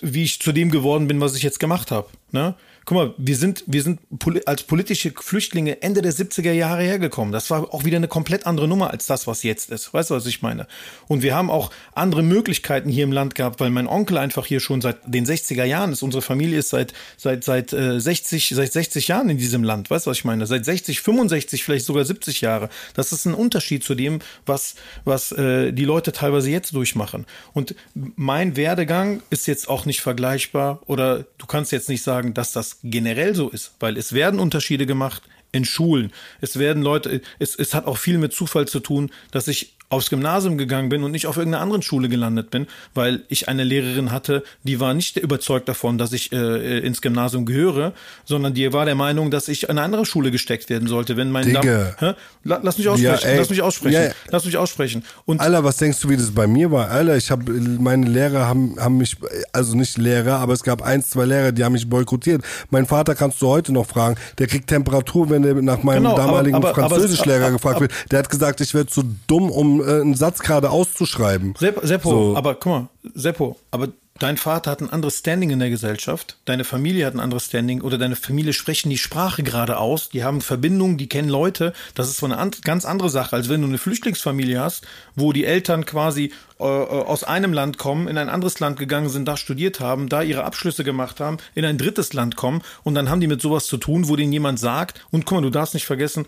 [0.03, 2.09] wie ich zu dem geworden bin, was ich jetzt gemacht habe.
[2.33, 2.55] Ne?
[2.89, 7.33] Guck mal, wir sind, wir sind poli als politische Flüchtlinge Ende der 70er Jahre hergekommen.
[7.33, 9.93] Das war auch wieder eine komplett andere Nummer als das, was jetzt ist.
[9.93, 10.67] Weißt du, was ich meine?
[11.07, 14.61] Und wir haben auch andere Möglichkeiten hier im Land gehabt, weil mein Onkel einfach hier
[14.61, 16.03] schon seit den 60er Jahren ist.
[16.03, 19.91] Unsere Familie ist seit, seit, seit, äh, 60, seit 60 Jahren in diesem Land.
[19.91, 20.47] Weißt du, was ich meine?
[20.47, 22.71] Seit 60, 65, vielleicht sogar 70 Jahre.
[22.95, 27.27] Das ist ein Unterschied zu dem, was, was äh, die Leute teilweise jetzt durchmachen.
[27.53, 32.53] Und mein Werdegang ist jetzt auch nicht vergleichbar oder du kannst jetzt nicht sagen, dass
[32.53, 35.23] das generell so ist, weil es werden Unterschiede gemacht
[35.53, 36.13] in Schulen.
[36.41, 40.11] Es werden Leute, es, es hat auch viel mit Zufall zu tun, dass ich aufs
[40.11, 44.13] Gymnasium gegangen bin und nicht auf irgendeiner anderen Schule gelandet bin, weil ich eine Lehrerin
[44.13, 47.95] hatte, die war nicht überzeugt davon, dass ich äh, ins Gymnasium gehöre,
[48.27, 51.31] sondern die war der Meinung, dass ich in eine andere Schule gesteckt werden sollte, wenn
[51.31, 51.95] mein Digga.
[51.99, 52.13] Hä?
[52.45, 53.39] La- Lass mich aussprechen, ey.
[53.39, 54.13] lass mich aussprechen, Ja, ja.
[54.31, 55.05] lass mich aussprechen.
[55.25, 56.91] Und Alter, was denkst du, wie das bei mir war?
[56.91, 59.17] Alter, ich habe meine Lehrer haben haben mich
[59.53, 62.43] also nicht Lehrer, aber es gab eins, zwei Lehrer, die haben mich boykottiert.
[62.71, 66.17] Mein Vater kannst du heute noch fragen, der kriegt Temperatur, wenn er nach meinem Genau,
[66.17, 67.93] damaligen aber- aber- Französischlehrer aber- gefragt wird.
[68.11, 71.55] Der hat gesagt, ich wäre zu dumm, um äh, einen Satz gerade auszuschreiben.
[71.59, 72.37] Sepp, Seppo, So.
[72.37, 76.65] aber guck mal, Seppo, aber dein Vater hat ein anderes Standing in der Gesellschaft, deine
[76.65, 80.41] Familie hat ein anderes Standing oder deine Familie sprechen die Sprache gerade aus, die haben
[80.41, 81.73] Verbindungen, die kennen Leute.
[81.95, 85.33] Das ist so eine an, ganz andere Sache, als wenn du eine Flüchtlingsfamilie hast, wo
[85.33, 89.27] die Eltern quasi äh, äh, aus einem Land kommen, in ein anderes Land gegangen sind,
[89.27, 93.11] da studiert haben, da ihre Abschlüsse gemacht haben, in ein drittes Land kommen und dann
[93.11, 95.75] haben die mit sowas zu tun, wo denen jemand sagt, und guck mal, du darfst
[95.75, 96.27] nicht vergessen,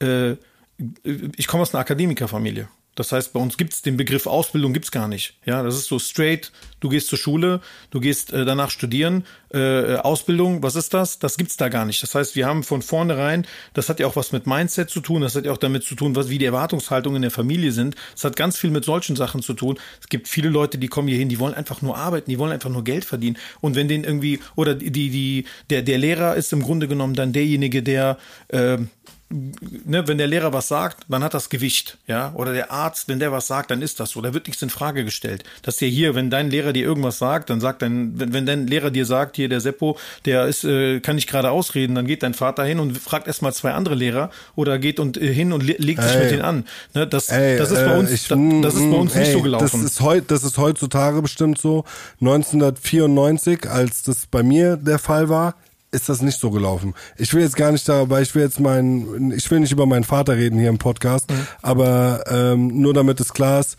[0.00, 0.36] äh,
[1.36, 2.68] ich komme aus einer Akademikerfamilie.
[2.94, 5.34] Das heißt, bei uns gibt's den Begriff Ausbildung gibt's gar nicht.
[5.46, 6.52] Ja, das ist so straight.
[6.80, 9.24] Du gehst zur Schule, du gehst äh, danach studieren.
[9.50, 11.18] Äh, Ausbildung, was ist das?
[11.18, 12.02] Das gibt's da gar nicht.
[12.02, 15.22] Das heißt, wir haben von vornherein, das hat ja auch was mit Mindset zu tun.
[15.22, 17.94] Das hat ja auch damit zu tun, was wie die Erwartungshaltungen in der Familie sind.
[18.14, 19.78] Das hat ganz viel mit solchen Sachen zu tun.
[20.00, 22.52] Es gibt viele Leute, die kommen hier hin, die wollen einfach nur arbeiten, die wollen
[22.52, 23.38] einfach nur Geld verdienen.
[23.60, 27.32] Und wenn den irgendwie oder die die der der Lehrer ist im Grunde genommen dann
[27.32, 28.18] derjenige, der
[28.50, 28.90] ähm,
[29.32, 33.18] ne, wenn der Lehrer was sagt, dann hat das Gewicht, ja, oder der Arzt, wenn
[33.18, 35.44] der was sagt, dann ist das so, da wird nichts in Frage gestellt.
[35.62, 38.46] Das ist ja hier, wenn dein Lehrer dir irgendwas sagt, dann sagt dein, wenn, wenn
[38.46, 42.06] dein Lehrer dir sagt, hier der Seppo, der ist, äh, kann nicht gerade ausreden, dann
[42.06, 45.52] geht dein Vater hin und fragt erstmal zwei andere Lehrer oder geht und äh, hin
[45.52, 46.22] und le legt sich Ey.
[46.22, 46.64] mit denen an.
[46.94, 49.18] Ne, das, Ey, das ist bei äh, uns, ich- das, das ist bei uns mm,
[49.18, 49.64] nicht ey, so gelaufen.
[49.82, 51.84] Das ist, heut, das ist heutzutage bestimmt so.
[52.20, 55.54] 1994, als das bei mir der Fall war,
[55.92, 56.94] ist das nicht so gelaufen.
[57.16, 59.86] Ich will jetzt gar nicht da, weil ich will jetzt meinen, ich will nicht über
[59.86, 61.46] meinen Vater reden hier im Podcast, Mhm.
[61.62, 63.76] aber ähm, nur damit es klar ist,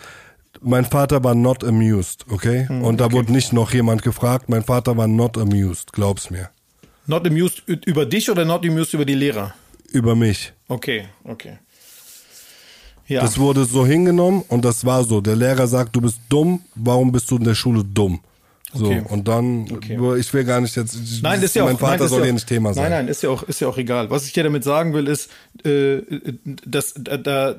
[0.61, 2.67] mein Vater war not amused, okay?
[2.69, 6.49] Mhm, Und da wurde nicht noch jemand gefragt, mein Vater war not amused, glaub's mir.
[7.07, 9.53] not amused über dich oder not amused über die Lehrer?
[9.91, 10.53] Über mich.
[10.69, 11.57] Okay, okay.
[13.07, 13.21] Ja.
[13.21, 15.19] Das wurde so hingenommen und das war so.
[15.19, 18.21] Der Lehrer sagt, du bist dumm, warum bist du in der Schule dumm?
[18.75, 19.03] So, Okay.
[19.07, 19.67] und dann,
[20.17, 22.29] ich will gar nicht jetzt, Nein, ist ja auch, mein Vater nein, ist soll ja
[22.29, 22.83] auch, nicht Thema sein.
[22.85, 24.09] Nein, nein, ist ja auch, ist ja auch egal.
[24.09, 25.29] Was ich dir damit sagen will, ist,
[25.63, 26.01] äh,
[26.65, 27.55] dass da, da,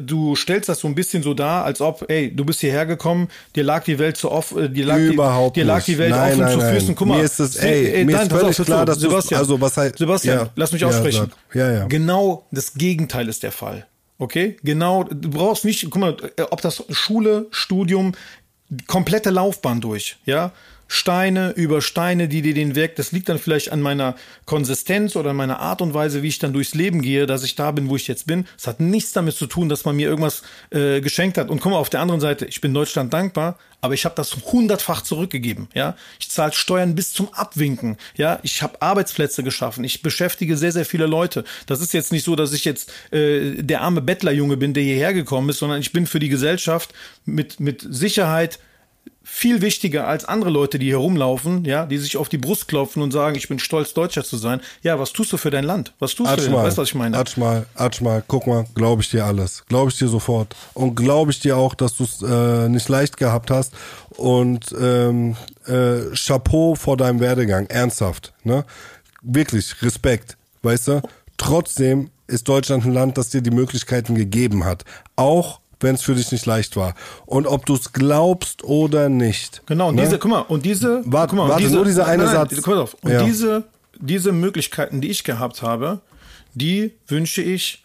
[0.00, 3.28] du stellst das so ein bisschen so dar, als ob, ey, du bist hierher gekommen,
[3.54, 6.10] dir lag die Welt so off, äh, dir lag Überhaupt die, dir lag die Welt
[6.10, 6.74] Nein, offen nein, zu nein.
[6.74, 6.94] Füßen.
[6.94, 8.84] Guck mal, Mir ist das- ey, mir ist pass völlig hör klar, zu.
[8.86, 11.32] dass du- Sebastian, also was heißt- Sebastian, ja, lass mich ja, aussprechen.
[11.54, 11.86] Ja, ja.
[11.86, 13.86] Genau das Gegenteil ist der Fall.
[14.18, 14.56] Okay?
[14.62, 18.12] Genau, du brauchst nicht, guck mal, äh, ob das Schule, Studium,
[18.86, 20.52] komplette Laufbahn durch, ja?
[20.88, 24.14] Steine über Steine, die dir den Weg, das liegt dann vielleicht an meiner
[24.44, 27.54] Konsistenz oder an meiner Art und Weise, wie ich dann durchs Leben gehe, dass ich
[27.56, 28.46] da bin, wo ich jetzt bin.
[28.56, 31.50] Es hat nichts damit zu tun, dass man mir irgendwas äh, geschenkt hat.
[31.50, 34.36] Und guck mal, auf der anderen Seite, ich bin Deutschland dankbar, aber ich habe das
[34.52, 35.68] hundertfach zurückgegeben.
[35.74, 37.98] Ja, ich zahle Steuern bis zum Abwinken.
[38.16, 39.84] Ja, ich habe Arbeitsplätze geschaffen.
[39.84, 41.44] Ich beschäftige sehr, sehr viele Leute.
[41.66, 45.14] Das ist jetzt nicht so, dass ich jetzt äh, der arme Bettlerjunge bin, der hierher
[45.14, 48.58] gekommen ist, sondern ich bin für die Gesellschaft mit mit Sicherheit
[49.28, 53.02] viel wichtiger als andere Leute, die hier rumlaufen, ja, die sich auf die Brust klopfen
[53.02, 54.60] und sagen, ich bin stolz, Deutscher zu sein.
[54.82, 55.92] Ja, was tust du für dein Land?
[55.98, 57.18] Was tust du Atsch für mal, Weißt du, was ich meine?
[57.18, 59.64] Atsch mal, Atsch mal, guck mal, glaube ich dir alles.
[59.68, 60.54] Glaube ich dir sofort.
[60.74, 63.74] Und glaube ich dir auch, dass du es äh, nicht leicht gehabt hast.
[64.10, 68.32] Und ähm, äh, Chapeau vor deinem Werdegang, ernsthaft.
[68.44, 68.64] Ne?
[69.22, 71.02] Wirklich, Respekt, weißt du?
[71.36, 74.84] Trotzdem ist Deutschland ein Land, das dir die Möglichkeiten gegeben hat.
[75.16, 76.94] Auch wenn es für dich nicht leicht war.
[77.26, 79.62] Und ob du es glaubst oder nicht.
[79.66, 80.02] Genau, und ne?
[80.02, 82.48] diese, guck mal, und diese, Warte, guck mal, warte, diese, nur dieser eine nein, nein,
[82.48, 82.68] Satz.
[82.68, 82.94] Auf.
[83.02, 83.22] Und Ja.
[83.24, 83.64] diese,
[83.98, 86.00] diese Möglichkeiten, die ich gehabt habe,
[86.54, 87.84] die wünsche ich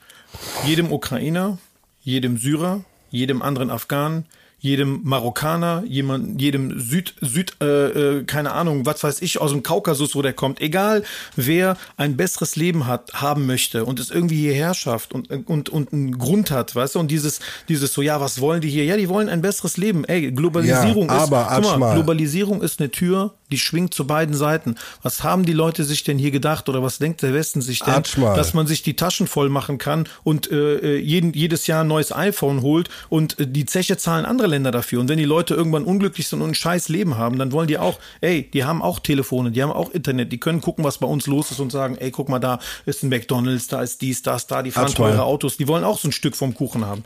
[0.65, 1.57] jedem Ukrainer,
[2.03, 4.25] jedem Syrer, jedem anderen Afghanen,
[4.62, 9.64] jedem Marokkaner, jemand, jedem Süd, Süd, äh, äh, keine Ahnung, was weiß ich, aus dem
[9.64, 11.03] Kaukasus, wo der kommt, egal
[11.36, 15.91] wer ein besseres Leben hat, haben möchte und es irgendwie hierher schafft und, und, und
[15.91, 17.39] einen Grund hat, weißt du, und dieses,
[17.70, 18.86] dieses so, ja, was wollen die hier?
[18.86, 20.05] Ja, die wollen ein besseres Leben.
[20.05, 21.95] Ey, Globalisierung Ja, aber, ist, mal.
[21.95, 24.75] Globalisierung ist eine Tür, die schwingt zu beiden Seiten.
[25.01, 27.93] Was haben die Leute sich denn hier gedacht oder was denkt der Westen sich denn,
[27.93, 28.35] Atsch mal.
[28.35, 32.11] dass man sich die Taschen voll machen kann und äh, jeden, jedes Jahr ein neues
[32.11, 34.99] iPhone holt und äh, die Zeche zahlen andere Länder dafür.
[34.99, 37.77] Und wenn die Leute irgendwann unglücklich sind und ein scheiß Leben haben, dann wollen die
[37.77, 41.07] auch, ey, die haben auch Telefone, die haben auch Internet, die können gucken, was bei
[41.07, 44.21] uns los ist und sagen, ey, guck mal, da ist ein McDonalds, da ist dies,
[44.21, 45.11] das, da, die fahren Atsch mal.
[45.11, 47.03] teure Autos, die wollen auch so ein Stück vom Kuchen haben.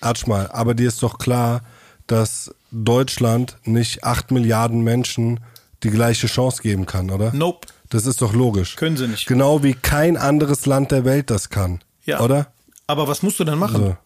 [0.00, 1.62] Atsch mal, aber dir ist doch klar,
[2.06, 5.40] dass Deutschland nicht acht Milliarden Menschen
[5.82, 7.32] die gleiche Chance geben kann, oder?
[7.34, 7.68] Nope.
[7.88, 8.76] Das ist doch logisch.
[8.76, 9.26] Können sie nicht.
[9.26, 11.80] Genau wie kein anderes Land der Welt das kann.
[12.04, 12.20] Ja.
[12.20, 12.52] Oder?
[12.86, 13.76] Aber was musst du dann machen?
[13.76, 13.96] So.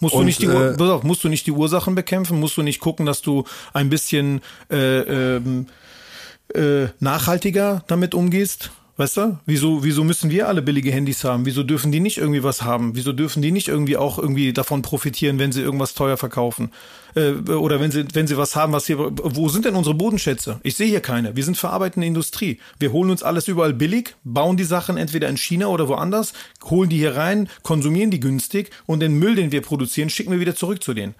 [0.00, 2.40] Musst, Und, du nicht die, äh, auf, musst du nicht die Ursachen bekämpfen?
[2.40, 4.40] Musst du nicht gucken, dass du ein bisschen
[4.70, 5.66] äh, ähm,
[6.54, 8.70] äh, nachhaltiger damit umgehst?
[9.00, 9.38] Weißt du?
[9.46, 11.46] Wieso, wieso müssen wir alle billige Handys haben?
[11.46, 12.94] Wieso dürfen die nicht irgendwie was haben?
[12.96, 16.70] Wieso dürfen die nicht irgendwie auch irgendwie davon profitieren, wenn sie irgendwas teuer verkaufen?
[17.14, 18.98] Äh, oder wenn sie, wenn sie was haben, was hier.
[18.98, 20.60] Wo sind denn unsere Bodenschätze?
[20.64, 21.34] Ich sehe hier keine.
[21.34, 22.60] Wir sind verarbeitende Industrie.
[22.78, 26.34] Wir holen uns alles überall billig, bauen die Sachen entweder in China oder woanders,
[26.64, 30.40] holen die hier rein, konsumieren die günstig und den Müll, den wir produzieren, schicken wir
[30.40, 31.14] wieder zurück zu denen.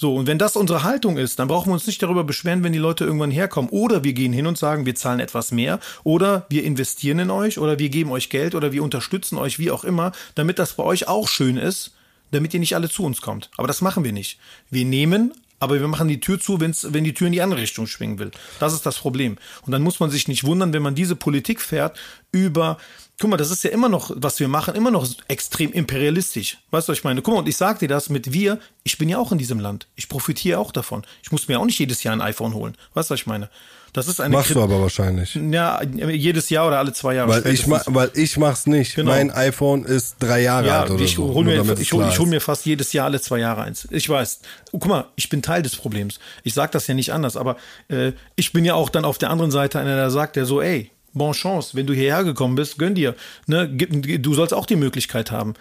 [0.00, 2.72] So, und wenn das unsere Haltung ist, dann brauchen wir uns nicht darüber beschweren, wenn
[2.72, 3.68] die Leute irgendwann herkommen.
[3.68, 5.78] Oder wir gehen hin und sagen, wir zahlen etwas mehr.
[6.04, 7.58] Oder wir investieren in euch.
[7.58, 8.54] Oder wir geben euch Geld.
[8.54, 11.92] Oder wir unterstützen euch, wie auch immer, damit das bei euch auch schön ist,
[12.30, 13.50] damit ihr nicht alle zu uns kommt.
[13.58, 14.38] Aber das machen wir nicht.
[14.70, 17.60] Wir nehmen, aber wir machen die Tür zu, wenn's, wenn die Tür in die andere
[17.60, 18.30] Richtung schwingen will.
[18.58, 19.36] Das ist das Problem.
[19.66, 21.98] Und dann muss man sich nicht wundern, wenn man diese Politik fährt
[22.32, 22.78] über
[23.20, 26.58] Guck mal, das ist ja immer noch, was wir machen, immer noch extrem imperialistisch.
[26.70, 27.20] Weißt du, was ich meine?
[27.22, 29.60] Guck mal, und ich sag dir das mit wir, ich bin ja auch in diesem
[29.60, 29.86] Land.
[29.94, 31.04] Ich profitiere auch davon.
[31.22, 32.76] Ich muss mir auch nicht jedes Jahr ein iPhone holen.
[32.94, 33.50] Weißt du, was ich meine?
[33.92, 35.34] Das ist eine Machst Kri- du aber wahrscheinlich.
[35.34, 37.28] Ja, jedes Jahr oder alle zwei Jahre.
[37.44, 38.94] Weil ich, ma weil ich mach's nicht.
[38.94, 39.10] Genau.
[39.10, 41.26] Mein iPhone ist drei Jahre Ja, alt oder ich so.
[41.32, 43.88] nur mir, es ich hol, ich hol mir fast jedes Jahr alle zwei Jahre eins.
[43.90, 44.40] Ich weiß.
[44.70, 46.20] Guck mal, ich bin Teil des Problems.
[46.44, 47.56] Ich sag das ja nicht anders, aber
[47.88, 50.62] äh, ich bin ja auch dann auf der anderen Seite einer, der sagt, der so,
[50.62, 53.14] ey, bon chance, wenn du hierher gekommen bist, gönn dir.
[53.46, 53.68] Ne?
[53.68, 55.54] Du sollst auch die Möglichkeit haben.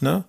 [0.00, 0.24] Ne?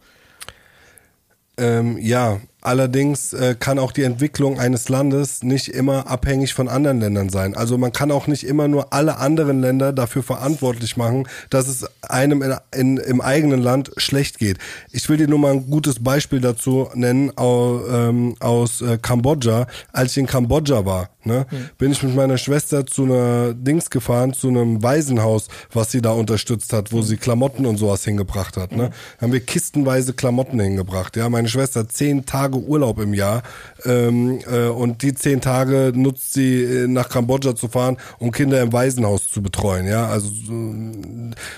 [1.58, 7.00] Ähm, ja, allerdings äh, kann auch die Entwicklung eines Landes nicht immer abhängig von anderen
[7.00, 7.56] Ländern sein.
[7.56, 11.86] Also man kann auch nicht immer nur alle anderen Länder dafür verantwortlich machen, dass es
[12.02, 14.58] einem in, in, im eigenen Land schlecht geht.
[14.92, 19.68] Ich will dir nur mal ein gutes Beispiel dazu nennen au, ähm, aus äh, Kambodscha.
[19.92, 21.46] Als ich in Kambodscha war, ne,
[21.78, 26.12] bin ich mit meiner Schwester zu einer Dings gefahren, zu einem Waisenhaus, was sie da
[26.12, 28.72] unterstützt hat, wo sie Klamotten und sowas hingebracht hat.
[28.72, 28.92] Ne?
[29.20, 31.16] Haben wir kistenweise Klamotten hingebracht.
[31.18, 33.44] Ja, meine Schwester zehn Tage Urlaub im Jahr
[33.86, 38.62] ähm, äh, und die zehn Tage nutzt sie äh, nach Kambodscha zu fahren, um Kinder
[38.62, 39.88] im Waisenhaus zu betreuen.
[39.88, 40.30] Ja, also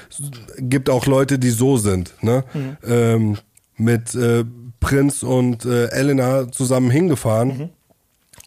[0.10, 0.24] so,
[0.58, 2.14] gibt auch Leute, die so sind.
[2.22, 2.44] Ne?
[2.86, 3.38] Ähm,
[3.78, 4.46] mit äh,
[4.80, 7.70] Prinz und äh, Elena zusammen hingefahren.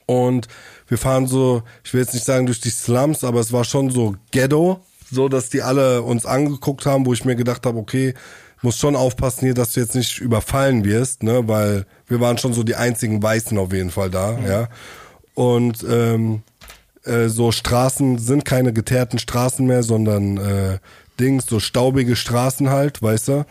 [0.07, 0.47] Und
[0.87, 3.91] wir fahren so, ich will jetzt nicht sagen durch die Slums, aber es war schon
[3.91, 4.81] so Ghetto,
[5.11, 8.15] so dass die alle uns angeguckt haben, wo ich mir gedacht habe, okay,
[8.63, 12.53] muss schon aufpassen hier, dass du jetzt nicht überfallen wirst, ne, weil wir waren schon
[12.53, 14.69] so die einzigen Weißen auf jeden Fall da, ja.
[15.35, 16.43] Und ähm,
[17.05, 20.79] äh, so Straßen sind keine geteerten Straßen mehr, sondern äh,
[21.21, 23.47] Dings, so staubige Straßen halt, weißt du?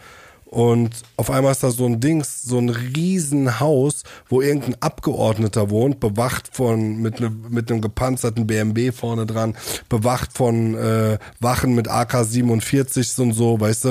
[0.46, 6.00] Und auf einmal ist da so ein Dings, so ein Riesenhaus, wo irgendein Abgeordneter wohnt,
[6.00, 9.56] bewacht von, mit, ne, mit einem gepanzerten BMW vorne dran,
[9.90, 13.90] bewacht von äh, Wachen mit AK-47 und so, weißt du?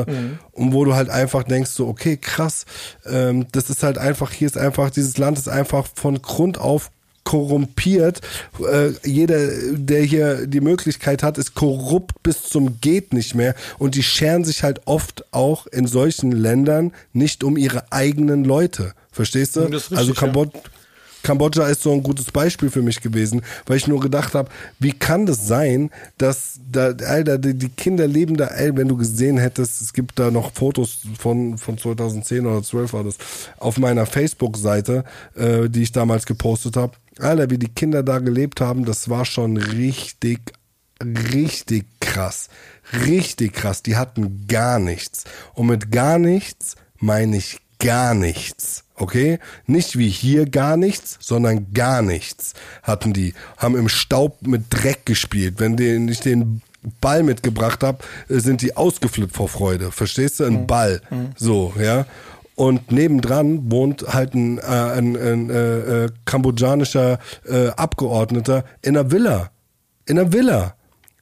[0.53, 2.67] Und wo du halt einfach denkst, so, okay, krass,
[3.05, 6.91] ähm, das ist halt einfach, hier ist einfach, dieses Land ist einfach von Grund auf
[7.25, 8.21] korrumpiert.
[8.61, 13.55] Äh, jeder, der hier die Möglichkeit hat, ist korrupt bis zum geht nicht mehr.
[13.79, 18.93] Und die scheren sich halt oft auch in solchen Ländern nicht um ihre eigenen Leute.
[19.11, 19.63] Verstehst du?
[19.63, 20.53] Ist richtig, also ja.
[21.25, 24.51] Kambod Kambodscha ist so ein gutes Beispiel für mich gewesen, weil ich nur gedacht habe,
[24.79, 28.97] wie kann das sein, dass da, Alter, die, die Kinder leben da, ey, wenn du
[28.97, 33.17] gesehen hättest, es gibt da noch Fotos von, von 2010 oder 12 war das,
[33.59, 35.05] auf meiner Facebook-Seite,
[35.35, 36.93] äh, die ich damals gepostet habe.
[37.19, 40.41] Alter, wie die Kinder da gelebt haben, das war schon richtig,
[41.03, 42.49] richtig krass.
[43.07, 43.83] Richtig krass.
[43.83, 45.25] Die hatten gar nichts.
[45.55, 48.84] Und mit gar nichts meine ich gar nichts.
[48.97, 49.39] Okay?
[49.67, 53.35] Nicht wie hier gar nichts, sondern gar nichts hatten die.
[53.57, 55.55] Haben im Staub mit Dreck gespielt.
[55.59, 56.63] Wenn die, ich den
[57.01, 59.91] Ball mitgebracht habe, sind die ausgeflippt vor Freude.
[59.91, 60.45] Verstehst du?
[60.45, 61.01] Ein Ball.
[61.37, 62.07] So, ja.
[62.57, 67.19] Und nebendran wohnt halt ein, äh, ein, ein äh, äh, kambodschanischer
[67.49, 69.51] äh, Abgeordneter in einer Villa.
[70.07, 70.77] In einer Villa.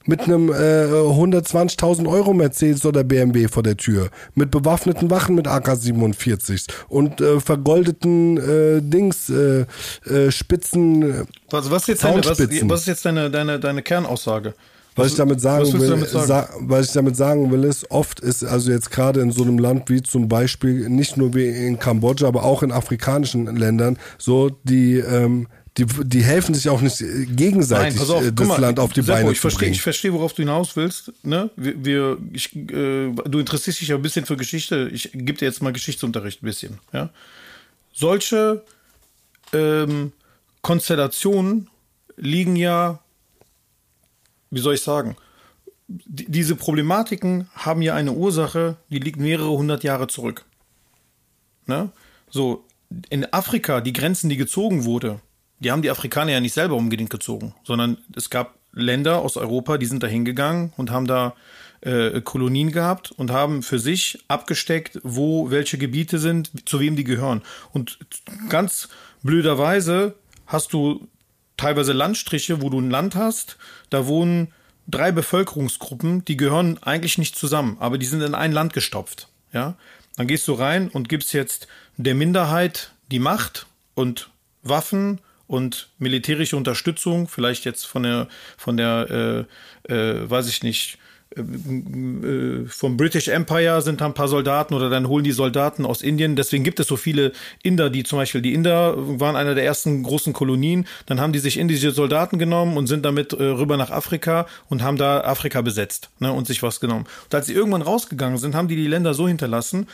[0.05, 4.09] Mit einem äh, 120.000 Euro Mercedes oder BMW vor der Tür.
[4.35, 9.65] Mit bewaffneten Wachen mit AK-47 und äh, vergoldeten äh, Dings, äh,
[10.05, 11.25] äh, Spitzen.
[11.49, 14.53] Was, was, ist jetzt deine, was, was ist jetzt deine, deine, deine Kernaussage?
[14.95, 16.27] Was ich damit sagen was will, damit sagen?
[16.27, 19.57] Sa was ich damit sagen will, ist, oft ist also jetzt gerade in so einem
[19.57, 24.51] Land wie zum Beispiel, nicht nur wie in Kambodscha, aber auch in afrikanischen Ländern, so
[24.63, 25.47] die, ähm,
[25.77, 28.93] die, die helfen sich auch nicht äh, gegenseitig, Nein, auf, äh, das mal, Land auf
[28.93, 29.73] die Seppo, Beine ich zu verstehe, bringen.
[29.73, 31.11] ich verstehe, worauf du hinaus willst.
[31.23, 31.49] Ne?
[31.55, 34.89] Wir, wir, ich, äh, du interessierst dich ja ein bisschen für Geschichte.
[34.93, 36.79] Ich gebe dir jetzt mal Geschichtsunterricht ein bisschen.
[36.91, 37.09] Ja?
[37.91, 38.63] Solche
[39.51, 40.11] ähm,
[40.61, 41.69] Konstellationen
[42.17, 42.99] liegen ja,
[44.51, 45.15] wie soll ich sagen,
[45.87, 50.45] die, diese Problematiken haben ja eine Ursache, die liegt mehrere hundert Jahre zurück.
[51.65, 51.91] Ne?
[52.29, 52.65] So,
[53.09, 55.19] in Afrika die Grenzen, die gezogen wurde,
[55.63, 59.77] die haben die Afrikaner ja nicht selber unbedingt gezogen, sondern es gab Länder aus Europa,
[59.77, 61.35] die sind da hingegangen und haben da
[61.81, 67.03] äh, Kolonien gehabt und haben für sich abgesteckt, wo welche Gebiete sind, zu wem die
[67.03, 67.41] gehören.
[67.71, 67.99] Und
[68.49, 68.89] ganz
[69.21, 70.15] blöderweise
[70.47, 71.07] hast du
[71.57, 73.57] teilweise Landstriche, wo du ein Land hast,
[73.89, 74.53] da wohnen
[74.87, 79.29] drei Bevölkerungsgruppen, die gehören eigentlich nicht zusammen, aber die sind in ein Land gestopft.
[79.53, 79.75] Ja,
[80.17, 84.29] dann gehst du rein und gibst jetzt der Minderheit die Macht und
[84.63, 88.27] Waffen und militärische Unterstützung, vielleicht jetzt von der,
[88.57, 89.47] von der,
[89.87, 90.97] äh, äh, weiß ich nicht,
[91.35, 95.85] äh, äh, vom British Empire sind da ein paar Soldaten oder dann holen die Soldaten
[95.85, 96.35] aus Indien.
[96.35, 97.31] Deswegen gibt es so viele
[97.63, 100.85] Inder, die zum Beispiel, die Inder waren einer der ersten großen Kolonien.
[101.05, 104.83] Dann haben die sich indische Soldaten genommen und sind damit äh, rüber nach Afrika und
[104.83, 107.05] haben da Afrika besetzt ne, und sich was genommen.
[107.25, 109.87] Und als sie irgendwann rausgegangen sind, haben die die Länder so hinterlassen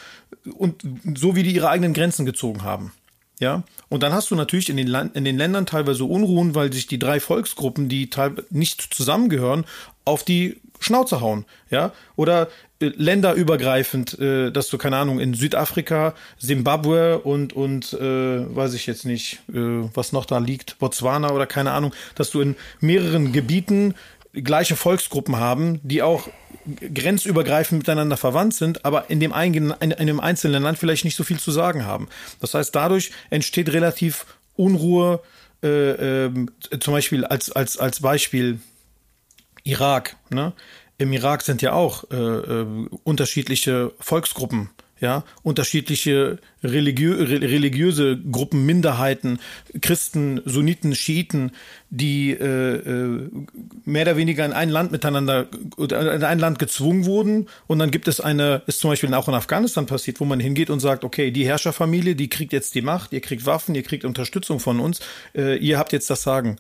[0.54, 0.84] und
[1.16, 2.92] so wie die ihre eigenen Grenzen gezogen haben.
[3.40, 6.88] Ja, und dann hast du natürlich in den, in den Ländern teilweise Unruhen, weil sich
[6.88, 8.10] die drei Volksgruppen, die
[8.50, 9.66] nicht zusammengehören,
[10.04, 16.16] auf die Schnauze hauen, ja, oder äh, länderübergreifend, äh, dass du keine Ahnung in Südafrika,
[16.38, 21.48] Simbabwe und und äh, weiß ich jetzt nicht, äh, was noch da liegt, Botswana oder
[21.48, 23.96] keine Ahnung, dass du in mehreren Gebieten
[24.44, 26.30] gleiche Volksgruppen haben, die auch
[26.94, 31.24] grenzübergreifend miteinander verwandt sind, aber in dem, in, in dem einzelnen Land vielleicht nicht so
[31.24, 32.08] viel zu sagen haben.
[32.42, 34.26] Das heißt, dadurch entsteht relativ
[34.56, 35.22] Unruhe,
[35.64, 36.32] äh, äh,
[36.80, 38.60] zum Beispiel als, als, als Beispiel
[39.64, 40.16] Irak.
[40.30, 40.54] Ne?
[40.98, 42.66] Im Irak sind ja auch äh, äh
[43.04, 44.70] unterschiedliche Volksgruppen
[45.02, 49.40] ja, unterschiedliche religiö religiöse Gruppen, Minderheiten,
[49.82, 51.52] Christen, Sunniten, Schiiten,
[51.90, 53.30] die äh, äh,
[53.86, 55.48] mehr oder weniger in ein Land miteinander,
[55.78, 57.48] in ein Land gezwungen wurden.
[57.68, 60.70] Und dann gibt es eine, ist zum Beispiel auch in Afghanistan passiert, wo man hingeht
[60.70, 64.06] und sagt, okay, die Herrscherfamilie, die kriegt jetzt die Macht, ihr kriegt Waffen, ihr kriegt
[64.06, 65.00] Unterstützung von uns,
[65.36, 66.58] äh, ihr habt jetzt das Sagen.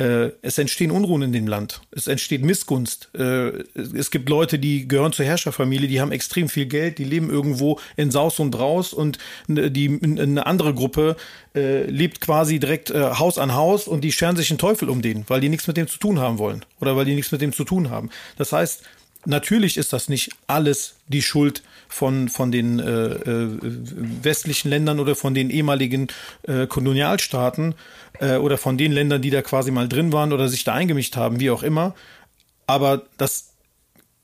[0.00, 1.82] Äh, es entstehen Unruhen in dem Land.
[1.90, 3.10] Es entsteht Missgunst.
[3.14, 7.28] Äh, es gibt Leute, die gehören zur Herrscherfamilie, die haben extrem viel Geld, die leben
[7.28, 11.16] irgendwo in Saus und Braus und die, eine andere Gruppe
[11.54, 15.24] äh, lebt quasi direkt Haus an Haus und die scheren sich den Teufel um den,
[15.28, 17.52] weil die nichts mit dem zu tun haben wollen oder weil die nichts mit dem
[17.52, 18.08] zu tun haben.
[18.38, 18.82] Das heißt,
[19.26, 23.58] Natürlich ist das nicht alles die Schuld von, von den äh, äh,
[24.22, 26.08] westlichen Ländern oder von den ehemaligen
[26.44, 27.74] äh, Kolonialstaaten
[28.20, 31.16] äh, oder von den Ländern, die da quasi mal drin waren oder sich da eingemischt
[31.16, 31.94] haben, wie auch immer.
[32.66, 33.50] Aber das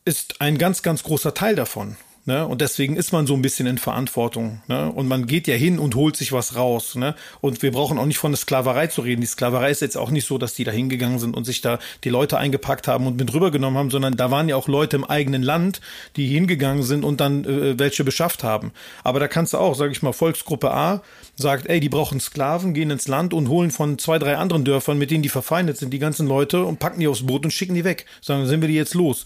[0.04, 1.96] ist ein ganz, ganz großer Teil davon.
[2.26, 2.44] Ne?
[2.44, 4.60] Und deswegen ist man so ein bisschen in Verantwortung.
[4.66, 4.90] Ne?
[4.90, 6.96] Und man geht ja hin und holt sich was raus.
[6.96, 7.14] Ne?
[7.40, 9.20] Und wir brauchen auch nicht von der Sklaverei zu reden.
[9.20, 11.78] Die Sklaverei ist jetzt auch nicht so, dass die da hingegangen sind und sich da
[12.02, 15.04] die Leute eingepackt haben und mit rübergenommen haben, sondern da waren ja auch Leute im
[15.04, 15.80] eigenen Land,
[16.16, 18.72] die hingegangen sind und dann äh, welche beschafft haben.
[19.04, 21.02] Aber da kannst du auch, sage ich mal, Volksgruppe A
[21.36, 24.98] sagt, ey, die brauchen Sklaven, gehen ins Land und holen von zwei, drei anderen Dörfern,
[24.98, 27.74] mit denen die verfeindet sind, die ganzen Leute und packen die aufs Boot und schicken
[27.74, 28.06] die weg.
[28.20, 29.24] Sagen, sind wir die jetzt los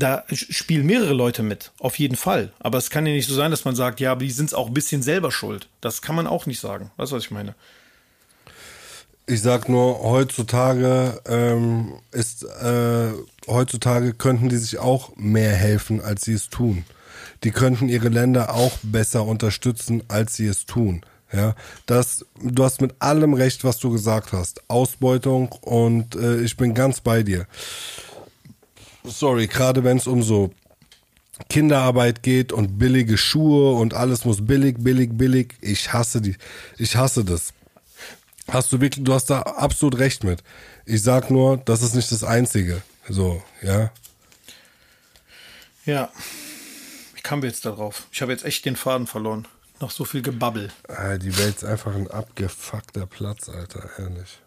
[0.00, 2.52] da spielen mehrere Leute mit, auf jeden Fall.
[2.58, 4.54] Aber es kann ja nicht so sein, dass man sagt, ja, aber die sind es
[4.54, 5.68] auch ein bisschen selber schuld.
[5.80, 6.90] Das kann man auch nicht sagen.
[6.96, 7.54] Weißt du, was ich meine?
[9.26, 13.12] Ich sag nur, heutzutage ähm, ist äh,
[13.46, 16.84] heutzutage könnten die sich auch mehr helfen, als sie es tun.
[17.44, 21.02] Die könnten ihre Länder auch besser unterstützen, als sie es tun.
[21.32, 21.54] Ja,
[21.86, 24.68] das, du hast mit allem recht, was du gesagt hast.
[24.68, 27.46] Ausbeutung und äh, ich bin ganz bei dir
[29.04, 30.50] sorry, gerade wenn es um so
[31.48, 35.54] Kinderarbeit geht und billige Schuhe und alles muss billig, billig, billig.
[35.60, 36.36] Ich hasse die,
[36.78, 37.52] ich hasse das.
[38.48, 40.42] Hast du wirklich, du hast da absolut recht mit.
[40.84, 42.82] Ich sag nur, das ist nicht das Einzige.
[43.08, 43.92] So, ja.
[45.86, 46.10] Ja.
[47.14, 48.06] Wie kamen wir jetzt darauf?
[48.12, 49.46] Ich habe jetzt echt den Faden verloren.
[49.80, 50.70] Noch so viel Gebabbel.
[51.22, 54.40] Die Welt ist einfach ein abgefuckter Platz, Alter, ehrlich.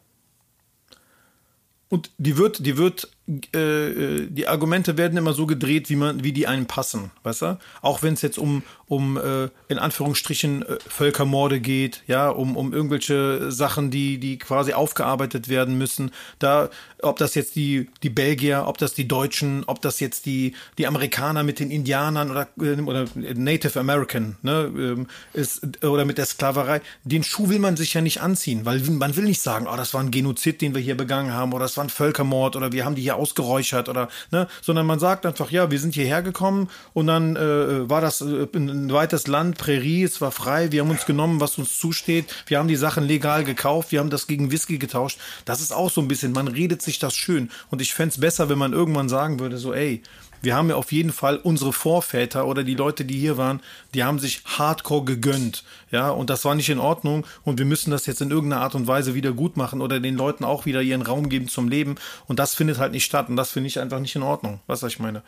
[1.90, 3.10] Und die wird, die wird
[3.56, 7.42] äh, äh, die Argumente werden immer so gedreht, wie man, wie die einem passen, weißt
[7.44, 7.60] du?
[7.82, 12.74] Auch wenn es jetzt um, um äh, in Anführungsstrichen äh, Völkermorde geht, ja, um, um
[12.74, 16.12] irgendwelche Sachen, die, die quasi aufgearbeitet werden müssen.
[16.40, 16.70] Da,
[17.02, 20.86] ob das jetzt die, die Belgier, ob das die Deutschen, ob das jetzt die, die
[20.86, 26.26] Amerikaner mit den Indianern oder, äh, oder Native American, ne, ähm, ist, oder mit der
[26.26, 29.78] Sklaverei, den Schuh will man sich ja nicht anziehen, weil man will nicht sagen, oh,
[29.78, 32.74] das war ein Genozid, den wir hier begangen haben, oder das war ein Völkermord, oder
[32.74, 35.94] wir haben die hier hier ausgeräuchert oder, ne, sondern man sagt einfach, ja, wir sind
[35.94, 40.72] hierher gekommen und dann äh, war das äh, ein weites Land, Prärie, es war frei,
[40.72, 44.10] wir haben uns genommen, was uns zusteht, wir haben die Sachen legal gekauft, wir haben
[44.10, 45.20] das gegen Whisky getauscht.
[45.46, 48.20] Das ist auch so ein bisschen, man redet sich das schön und ich fände es
[48.20, 50.02] besser, wenn man irgendwann sagen würde, so, ey,
[50.44, 53.62] Wir haben ja auf jeden Fall unsere Vorväter oder die Leute, die hier waren,
[53.94, 55.64] die haben sich hardcore gegönnt.
[55.90, 57.26] Ja, und das war nicht in Ordnung.
[57.46, 60.18] Und wir müssen das jetzt in irgendeiner Art und Weise wieder gut machen oder den
[60.18, 61.96] Leuten auch wieder ihren Raum geben zum Leben.
[62.28, 63.30] Und das findet halt nicht statt.
[63.30, 64.60] Und das finde ich einfach nicht in Ordnung.
[64.68, 65.24] Was ich meine?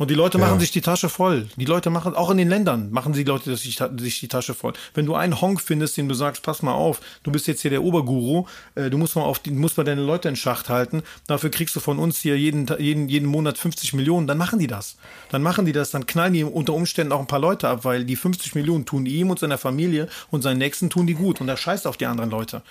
[0.00, 0.60] Und die Leute machen Ja.
[0.60, 1.46] sich die Tasche voll.
[1.56, 4.72] Die Leute machen, auch in den Ländern, machen die Leute sich, sich die Tasche voll.
[4.94, 7.70] Wenn du einen Honk findest, den du sagst, pass mal auf, du bist jetzt hier
[7.70, 8.46] der Oberguru,
[8.76, 11.76] äh, du musst mal auf die, musst mal deine Leute in Schacht halten, dafür kriegst
[11.76, 14.96] du von uns hier jeden, jeden, jeden Monat 50 Millionen, dann machen die das.
[15.32, 18.06] Dann machen die das, dann knallen die unter Umständen auch ein paar Leute ab, weil
[18.06, 21.48] die 50 Millionen tun ihm und seiner Familie und seinen Nächsten tun die gut und
[21.50, 22.62] er scheißt auf die anderen Leute.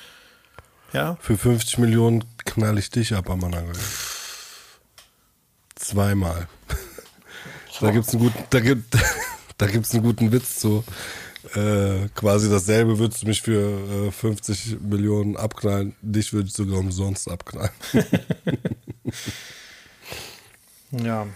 [0.93, 3.73] Ja, Für 50 Millionen knall ich dich ab, Amananga.
[5.75, 6.47] Zweimal.
[7.79, 8.95] Da gibt's einen guten, da gibt,
[9.57, 10.83] da gibt's einen guten Witz zu.
[11.55, 16.79] Äh, quasi dasselbe würdest du mich für äh, 50 Millionen abknallen, dich würde ich sogar
[16.79, 17.71] umsonst abknallen.
[20.91, 21.27] ja.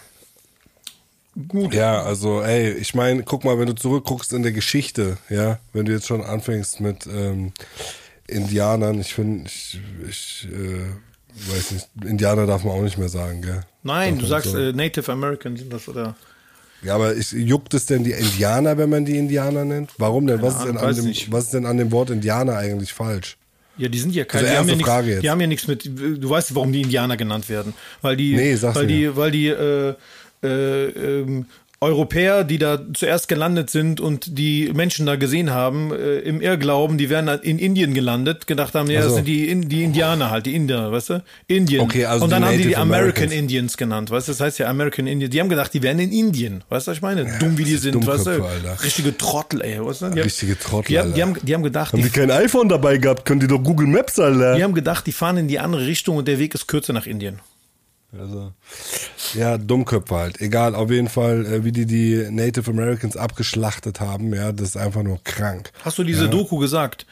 [1.47, 1.73] Gut.
[1.73, 5.85] Ja, also ey, ich meine, guck mal, wenn du zurückguckst in der Geschichte, ja, wenn
[5.85, 7.53] du jetzt schon anfängst mit ähm,
[8.27, 13.41] Indianern, ich finde, ich, ich äh, weiß nicht, Indianer darf man auch nicht mehr sagen,
[13.41, 13.61] gell?
[13.81, 14.57] Nein, Darf du sagst so.
[14.59, 16.15] äh, Native American sind das oder?
[16.83, 19.91] Ja, aber ich, juckt es denn die Indianer, wenn man die Indianer nennt?
[19.97, 20.41] Warum denn?
[20.41, 22.93] Was ist, denn Ahnung, an weiß dem, was ist denn an dem Wort Indianer eigentlich
[22.93, 23.37] falsch?
[23.77, 24.49] Ja, die sind ja keine.
[24.49, 24.75] Also die, haben ja
[25.07, 25.23] jetzt.
[25.23, 25.85] die haben ja nichts mit.
[25.85, 28.87] Du weißt, warum die Indianer genannt werden, weil die, Nee, weil mir.
[28.87, 29.95] die, weil die äh,
[30.43, 31.45] äh, ähm,
[31.83, 36.97] Europäer, die da zuerst gelandet sind und die Menschen da gesehen haben, äh, im Irrglauben,
[36.97, 40.29] die wären in Indien gelandet, gedacht haben, ja, Ach das sind die, In, die Indianer
[40.31, 41.23] halt, die Inder, weißt du?
[41.47, 41.81] Indien.
[41.81, 43.33] Okay, also und dann die haben die die American Americans.
[43.33, 44.31] Indians genannt, weißt du?
[44.31, 45.31] Das heißt ja American Indians.
[45.31, 47.25] Die haben gedacht, die wären in Indien, weißt du, was ich meine?
[47.39, 48.45] Dumm wie die sind weißt du?
[48.83, 50.09] Richtige Trottel, ey, weißt du?
[50.09, 52.97] Die Richtige Trottel, Die haben, die haben, die haben gedacht, Haben die kein iPhone dabei
[52.97, 53.25] gehabt?
[53.25, 54.55] Können die doch Google Maps, Alter?
[54.55, 57.05] Die haben gedacht, die fahren in die andere Richtung und der Weg ist kürzer nach
[57.05, 57.39] Indien.
[58.17, 58.53] Also,
[59.33, 60.41] ja, Dummköpfe halt.
[60.41, 64.77] Egal, auf jeden Fall, äh, wie die die Native Americans abgeschlachtet haben, ja, das ist
[64.77, 65.71] einfach nur krank.
[65.83, 67.05] Hast du diese Doku gesagt?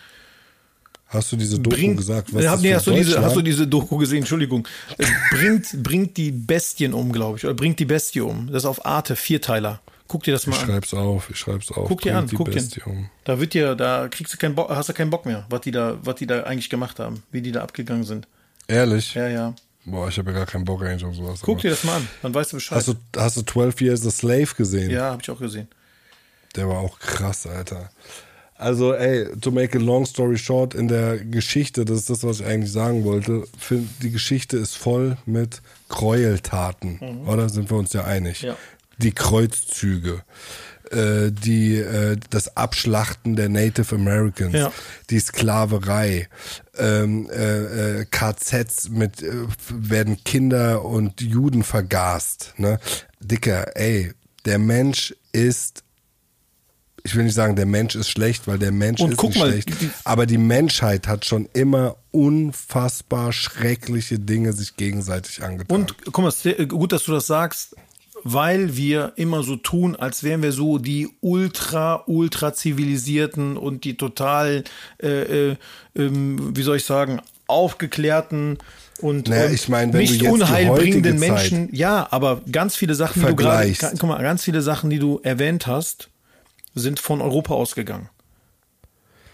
[1.08, 2.34] Hast du diese Doku Bringt, gesagt?
[2.34, 4.20] Was Ja, das nee, hast, du diese, hast du diese Doku gesehen?
[4.20, 4.66] Entschuldigung.
[4.98, 7.44] Äh, bringt, bringt die Bestien um, glaube ich.
[7.46, 8.48] Oder bringt die Bestie um.
[8.48, 9.82] Das ist auf Arte, Vierteiler.
[10.08, 10.68] Guck dir das mal Ich an.
[10.68, 11.88] schreib's auf, ich schreib's auf.
[11.88, 12.64] Guck dir an, guck dir.
[12.86, 13.10] Um.
[13.26, 15.72] Da wird dir, da kriegst du keinen Bock, hast du keinen Bock mehr, was die
[15.72, 18.28] da, was die da eigentlich gemacht haben, wie die da abgegangen sind.
[18.68, 19.14] Ehrlich?
[19.14, 19.54] Ja, ja.
[19.86, 21.40] Boah, ich habe ja gar keinen Bock eigentlich auf sowas.
[21.42, 22.78] Guck dir das mal an, dann weißt du Bescheid.
[22.78, 24.92] Hast du, hast du 12 Years a Slave gesehen?
[24.92, 25.68] ja, habe ich auch gesehen.
[26.56, 27.90] Der war auch krass, Alter.
[28.56, 32.42] Also, ey, to make a long story short, in der Geschichte, das ist das, was
[32.42, 33.46] ich eigentlich sagen wollte,
[34.04, 37.50] die Geschichte ist voll mit Gräueltaten, oder?
[37.50, 38.44] Sind wir uns ja einig?
[38.44, 38.50] Mhm.
[38.50, 38.58] Ja.
[39.00, 40.22] Die Kreuzzüge,
[40.92, 44.72] äh, die, äh, das Abschlachten der Native Americans, Ja.
[45.10, 46.28] die Sklaverei,
[46.78, 49.34] ähm, äh, äh, KZs mit, äh,
[49.70, 52.80] werden Kinder und Juden vergast, ne?
[53.20, 54.12] Dicker, ey,
[54.46, 55.84] der Mensch ist
[57.04, 59.50] ich will nicht sagen, der Mensch ist schlecht, weil der Mensch Und ist nicht mal,
[59.50, 59.70] schlecht.
[60.04, 65.76] Aber die Menschheit hat schon immer unfassbar schreckliche Dinge sich gegenseitig angetan.
[65.82, 67.76] Und guck mal, gut, dass du das sagst,
[68.24, 73.98] weil wir immer so tun, als wären wir so die ultra, ultra zivilisierten und die
[73.98, 74.64] total,
[75.02, 75.56] äh, äh,
[75.96, 78.58] ähm, wie soll ich sagen, aufgeklärten
[79.02, 81.70] und Naja, ähm, ich du nicht unheilbringenden Menschen.
[81.74, 85.20] Ja, aber ganz viele Sachen, die du gerade, guck mal, ganz viele Sachen, die du
[85.24, 86.10] erwähnt hast,
[86.76, 88.10] sind von Europa ausgegangen.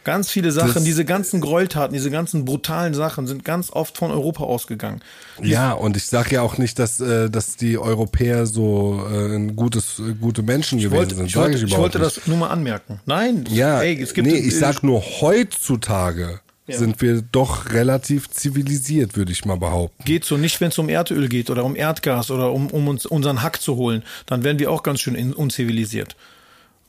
[0.07, 4.09] Ganz viele Sachen, Das- diese ganzen Gräueltaten, diese ganzen brutalen Sachen sind ganz oft von
[4.09, 5.01] Europa ausgegangen.
[5.43, 9.57] ja, und ich sage ja auch nicht, dass, äh, dass die Europäer so äh, ein
[9.57, 11.25] gutes, äh, gute Menschen Ich gewesen wollte, sind.
[11.25, 13.01] ich wollte, ich überhaupt wollte das nur mal anmerken.
[13.05, 16.77] Nein, Ja, ey, es gibt nee, ich äh, sag nur heutzutage Ja.
[16.77, 20.03] sind wir doch relativ zivilisiert, würde ich mal behaupten.
[20.05, 23.05] geht so nicht, wenn es um Erdöl geht oder um Erdgas oder um, um uns
[23.05, 26.15] unseren Hack zu holen, dann werden wir auch ganz schön in, unzivilisiert.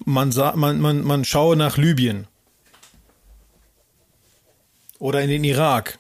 [0.05, 2.29] Man, sah, man, man, man schaue nach Libyen
[4.99, 5.99] oder in den Irak.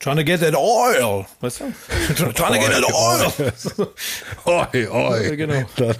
[0.00, 1.26] Trying to get that oil.
[1.40, 1.72] Weißt du?
[2.14, 3.32] Trying to get that oil.
[4.46, 5.28] Oi, oi.
[5.28, 5.62] Ja, genau.
[5.76, 5.96] Dann,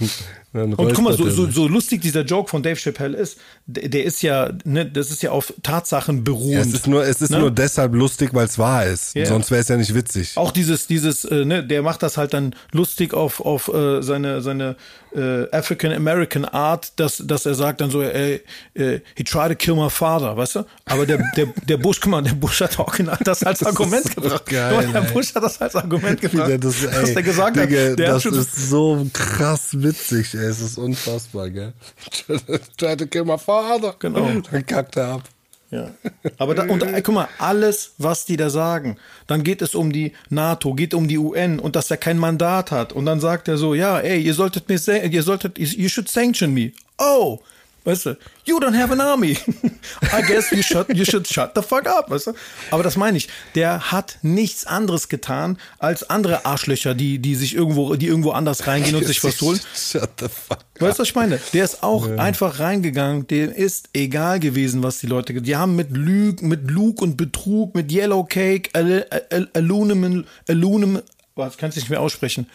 [0.55, 4.05] Und guck mal, so, so, so lustig dieser Joke von Dave Chappelle ist, der, der
[4.05, 6.67] ist ja, ne, das ist ja auf Tatsachen Ja, beruhend.
[6.67, 7.41] es ist nur, es ist Ne?
[7.41, 9.15] nur deshalb lustig, weil es wahr ist.
[9.17, 9.27] Ja.
[9.27, 10.33] Sonst wäre es ja nicht witzig.
[10.37, 14.43] Auch dieses, dieses, äh, ne, der macht das halt dann lustig auf, auf äh, seine,
[14.43, 14.77] seine
[15.15, 18.41] äh, African American Art, dass, dass er sagt dann so, äh,
[18.75, 20.67] äh, he tried to kill my father, weißt du?
[20.87, 23.69] Aber der, der, der Bush, guck mal, der Bush hat auch genau das als Das
[23.69, 24.47] Argument so gebracht.
[24.47, 25.13] geil, der ey.
[25.13, 26.49] Bush hat das als Argument gebracht.
[26.49, 27.99] der das, ey, was der gesagt Digga, hat.
[27.99, 30.44] Der hat das schon, ist so krass witzig, ey.
[30.49, 31.73] Es ist unfassbar, gell?
[32.77, 33.95] Try to kill my father.
[33.99, 34.41] Genau.
[34.51, 35.23] Dann kackt er ab.
[35.71, 35.91] Ja.
[36.39, 39.93] Aber da, und äh, guck mal, alles, was die da sagen, dann geht es um
[39.93, 42.93] die NATO, geht um die UN und dass er kein Mandat hat.
[42.93, 46.55] Und dann sagt er so, ja, ey, ihr solltet mir, ihr solltet, you should sanction
[46.55, 46.73] me.
[46.99, 47.41] Oh,
[47.85, 48.17] Weißt du,
[48.47, 49.33] you don't have an army.
[50.13, 52.33] I guess you should, you should shut the fuck up, weißt du?
[52.71, 53.29] Aber das meine ich.
[53.55, 58.67] Der hat nichts anderes getan als andere Arschlöcher, die, die sich irgendwo, die irgendwo anders
[58.67, 59.61] reingehen und sich was holen.
[59.75, 60.81] Shut the fuck up.
[60.81, 61.39] Weißt du, was ich meine?
[61.53, 62.17] Der ist auch ja.
[62.17, 63.27] einfach reingegangen.
[63.27, 67.75] Dem ist egal gewesen, was die Leute, die haben mit Lüg, mit Lug und Betrug,
[67.75, 68.71] mit Yellow Cake,
[69.53, 71.03] Aluminum, Aluminum,
[71.35, 72.47] was kannst du nicht mehr aussprechen?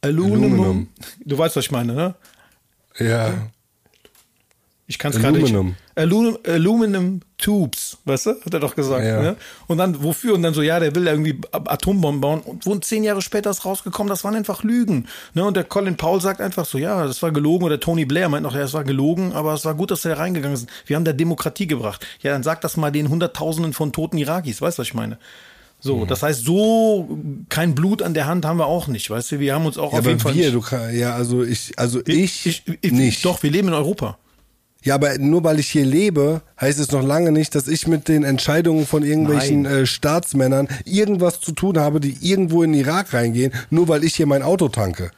[0.00, 0.44] Aluminum.
[0.44, 0.88] Aluminum.
[1.24, 2.14] Du weißt, was ich meine, ne?
[2.98, 3.50] Ja.
[4.86, 5.54] Ich kann es gerade nicht.
[5.94, 8.30] Aluminum, Aluminum Tubes, weißt du?
[8.44, 9.04] Hat er doch gesagt.
[9.04, 9.22] Ja.
[9.22, 9.36] Ne?
[9.66, 10.34] Und dann, wofür?
[10.34, 12.40] Und dann so, ja, der will irgendwie Atombomben bauen.
[12.40, 15.06] Und wo zehn Jahre später ist rausgekommen, das waren einfach Lügen.
[15.32, 15.44] Ne?
[15.44, 17.64] Und der Colin Powell sagt einfach so, ja, das war gelogen.
[17.64, 20.16] Oder Tony Blair meint noch, ja, es war gelogen, aber es war gut, dass er
[20.16, 20.68] da reingegangen ist.
[20.84, 22.06] Wir haben der Demokratie gebracht.
[22.20, 24.60] Ja, dann sag das mal den Hunderttausenden von toten Irakis.
[24.60, 25.18] Weißt du, was ich meine?
[25.80, 26.08] So, mhm.
[26.08, 27.18] das heißt, so
[27.48, 29.40] kein Blut an der Hand haben wir auch nicht, weißt du?
[29.40, 30.34] Wir haben uns auch ja, auf jeden Fall.
[30.34, 33.24] Wir, nicht, du ja, also ich, also ich, ich, ich, nicht.
[33.24, 34.18] Doch, wir leben in Europa.
[34.84, 38.06] Ja, aber nur weil ich hier lebe, heißt es noch lange nicht, dass ich mit
[38.06, 43.14] den Entscheidungen von irgendwelchen äh, Staatsmännern irgendwas zu tun habe, die irgendwo in den Irak
[43.14, 45.10] reingehen, nur weil ich hier mein Auto tanke.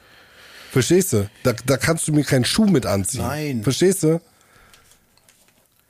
[0.70, 1.28] Verstehst du?
[1.42, 3.22] Da, da kannst du mir keinen Schuh mit anziehen.
[3.22, 3.62] Nein.
[3.64, 4.20] Verstehst du?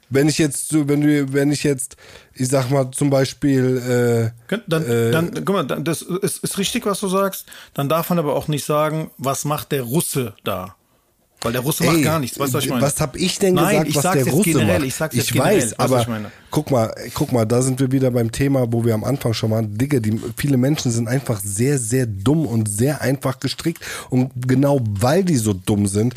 [0.08, 1.96] Wenn ich jetzt, wenn du, wenn ich jetzt,
[2.32, 6.86] ich sag mal zum Beispiel, äh, dann, äh, dann, guck mal, das ist, ist richtig,
[6.86, 7.46] was du sagst.
[7.74, 10.75] Dann darf man aber auch nicht sagen, was macht der Russe da?
[11.46, 12.38] Weil der Russe Ey, macht gar nichts.
[12.40, 12.82] Weißt du, was ich meine?
[12.82, 14.88] Was habe ich denn Nein, gesagt, ich was der Russe generell, macht?
[14.88, 16.06] Ich, sag's ich generell, weiß, aber
[16.50, 19.52] guck mal, guck mal, da sind wir wieder beim Thema, wo wir am Anfang schon
[19.52, 19.78] waren.
[19.78, 23.80] Digga, die, viele Menschen sind einfach sehr, sehr dumm und sehr einfach gestrickt.
[24.10, 26.16] Und genau weil die so dumm sind,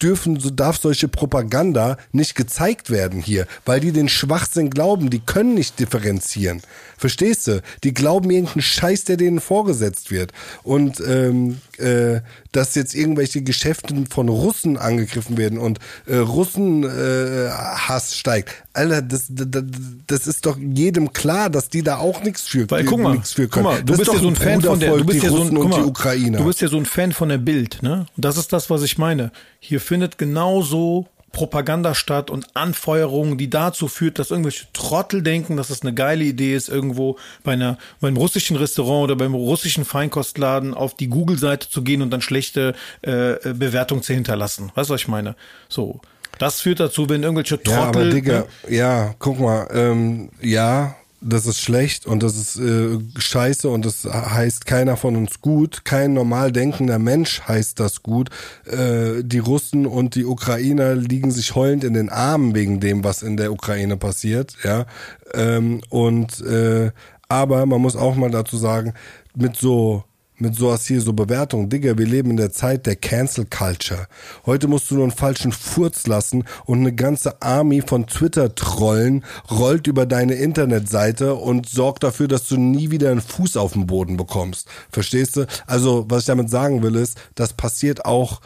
[0.00, 5.18] dürfen, so darf solche Propaganda nicht gezeigt werden hier, weil die den Schwachsinn glauben, die
[5.18, 6.62] können nicht differenzieren.
[6.96, 7.62] Verstehst du?
[7.84, 10.32] Die glauben irgendeinen Scheiß, der denen vorgesetzt wird.
[10.62, 12.20] Und ähm, äh,
[12.52, 18.64] dass jetzt irgendwelche Geschäfte von Russen angegriffen werden und äh, Russenhass äh, steigt.
[18.72, 19.64] Alter, das, das,
[20.06, 23.32] das ist doch jedem klar, dass die da auch nichts für, Weil, guck mal, nichts
[23.32, 23.66] für können.
[23.66, 25.42] Guck mal, du das bist doch so ein Fan von der, du bist ja so
[25.42, 26.38] ein, mal, Ukrainer.
[26.38, 28.06] Du bist ja so ein Fan von der Bild, ne?
[28.16, 29.32] Und das ist das, was ich meine.
[29.60, 35.70] Hier findet genauso Propaganda statt und Anfeuerungen, die dazu führt, dass irgendwelche Trottel denken, dass
[35.70, 40.74] es eine geile Idee ist, irgendwo bei einer, beim russischen Restaurant oder beim russischen Feinkostladen
[40.74, 44.72] auf die Google-Seite zu gehen und dann schlechte äh, Bewertungen zu hinterlassen.
[44.74, 45.36] Weißt du, was ich meine?
[45.68, 46.00] So.
[46.38, 47.72] Das führt dazu, wenn irgendwelche Trottel.
[47.72, 48.46] Ja, aber Digga, ne?
[48.68, 54.04] ja, guck mal, ähm, ja, das ist schlecht und das ist äh, scheiße und das
[54.04, 55.84] heißt keiner von uns gut.
[55.84, 58.30] Kein normal denkender Mensch heißt das gut.
[58.64, 63.22] Äh, die Russen und die Ukrainer liegen sich heulend in den Armen wegen dem, was
[63.22, 64.54] in der Ukraine passiert.
[64.62, 64.86] Ja,
[65.34, 66.92] ähm, und äh,
[67.28, 68.94] aber man muss auch mal dazu sagen,
[69.34, 70.04] mit so
[70.40, 71.68] mit sowas hier, so Bewertungen.
[71.68, 74.06] Digga, wir leben in der Zeit der Cancel Culture.
[74.46, 79.86] Heute musst du nur einen falschen Furz lassen und eine ganze Army von Twitter-Trollen rollt
[79.86, 84.16] über deine Internetseite und sorgt dafür, dass du nie wieder einen Fuß auf den Boden
[84.16, 84.68] bekommst.
[84.90, 85.46] Verstehst du?
[85.66, 88.40] Also, was ich damit sagen will, ist, das passiert auch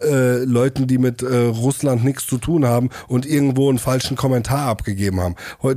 [0.00, 4.66] äh, Leuten, die mit äh, Russland nichts zu tun haben und irgendwo einen falschen Kommentar
[4.68, 5.34] abgegeben haben.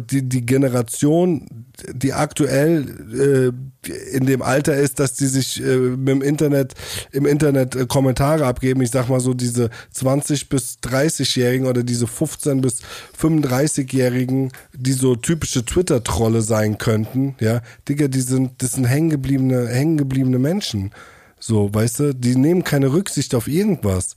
[0.09, 3.53] Die, die Generation, die aktuell
[3.84, 6.76] äh, in dem Alter ist, dass die sich äh, dem Internet
[7.11, 8.82] im Internet äh, Kommentare abgeben.
[8.82, 12.82] Ich sag mal so diese 20 bis 30-Jährigen oder diese 15 bis
[13.19, 20.38] 35-Jährigen, die so typische Twitter-Trolle sein könnten, ja, Digga, die sind, das sind hängengebliebene, hängengebliebene
[20.38, 20.91] Menschen.
[21.41, 24.15] So, weißt du, die nehmen keine Rücksicht auf irgendwas.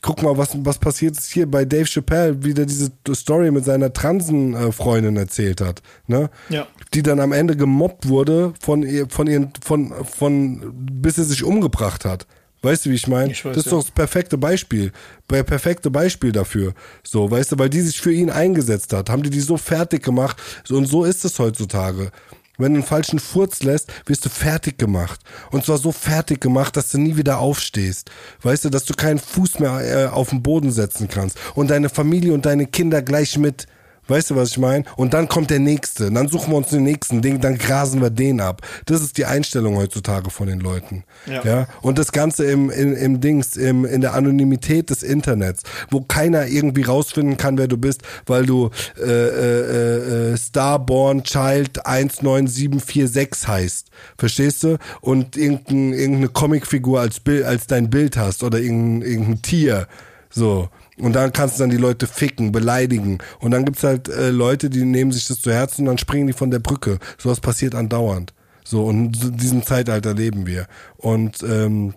[0.00, 3.64] Guck mal, was, was passiert ist hier bei Dave Chappelle, wie der diese Story mit
[3.64, 6.30] seiner Transenfreundin erzählt hat, ne?
[6.50, 6.68] Ja.
[6.94, 11.42] Die dann am Ende gemobbt wurde von ihr, von ihren, von, von, bis er sich
[11.42, 12.28] umgebracht hat.
[12.62, 13.28] Weißt du, wie ich meine?
[13.28, 13.70] Das ist ja.
[13.72, 14.92] doch das perfekte Beispiel.
[15.30, 16.74] Der perfekte Beispiel dafür.
[17.04, 20.02] So, weißt du, weil die sich für ihn eingesetzt hat, haben die die so fertig
[20.02, 20.36] gemacht.
[20.68, 22.10] Und so ist es heutzutage.
[22.58, 25.20] Wenn du einen falschen Furz lässt, wirst du fertig gemacht.
[25.52, 28.10] Und zwar so fertig gemacht, dass du nie wieder aufstehst.
[28.42, 31.38] Weißt du, dass du keinen Fuß mehr äh, auf den Boden setzen kannst.
[31.54, 33.66] Und deine Familie und deine Kinder gleich mit.
[34.08, 34.84] Weißt du, was ich meine?
[34.96, 36.10] Und dann kommt der nächste.
[36.10, 38.62] Dann suchen wir uns den nächsten Ding, dann grasen wir den ab.
[38.86, 41.04] Das ist die Einstellung heutzutage von den Leuten.
[41.26, 41.44] Ja.
[41.44, 41.66] ja?
[41.82, 46.46] Und das Ganze im, im, im Dings, im, in der Anonymität des Internets, wo keiner
[46.46, 53.88] irgendwie rausfinden kann, wer du bist, weil du äh, äh, äh, Starborn Child 19746 heißt.
[54.16, 54.78] Verstehst du?
[55.02, 59.86] Und irgendein, irgendeine Comicfigur als Bild, als dein Bild hast oder irgendein, irgendein Tier.
[60.30, 60.68] So
[61.00, 63.18] Und dann kannst du dann die Leute ficken, beleidigen.
[63.40, 66.26] Und dann gibt's halt äh, Leute, die nehmen sich das zu Herzen und dann springen
[66.26, 66.98] die von der Brücke.
[67.18, 68.34] Sowas passiert andauernd.
[68.64, 70.66] So, und in diesem Zeitalter leben wir.
[70.96, 71.94] Und ähm,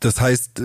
[0.00, 0.62] das heißt,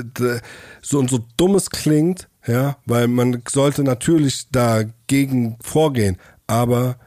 [0.82, 6.98] so und so dumm es klingt, ja, weil man sollte natürlich dagegen vorgehen, aber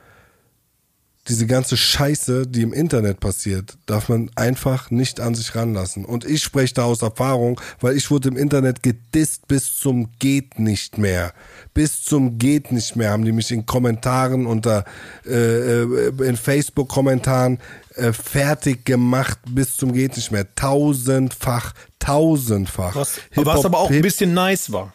[1.29, 6.05] diese ganze Scheiße, die im Internet passiert, darf man einfach nicht an sich ranlassen.
[6.05, 10.59] Und ich spreche da aus Erfahrung, weil ich wurde im Internet gedisst bis zum geht
[10.59, 11.33] nicht mehr.
[11.73, 14.85] Bis zum geht nicht mehr haben die mich in Kommentaren unter
[15.27, 17.59] äh, äh in Facebook Kommentaren
[17.97, 20.55] äh, fertig gemacht bis zum geht nicht mehr.
[20.55, 22.95] Tausendfach, tausendfach.
[22.95, 24.93] Was, was aber auch ein bisschen nice war.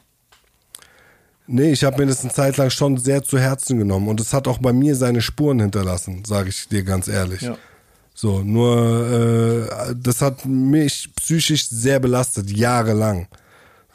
[1.51, 4.33] Nee, ich habe mir das eine Zeit lang schon sehr zu Herzen genommen und es
[4.33, 7.41] hat auch bei mir seine Spuren hinterlassen, sage ich dir ganz ehrlich.
[7.41, 7.57] Ja.
[8.13, 13.27] So, nur äh, das hat mich psychisch sehr belastet, jahrelang.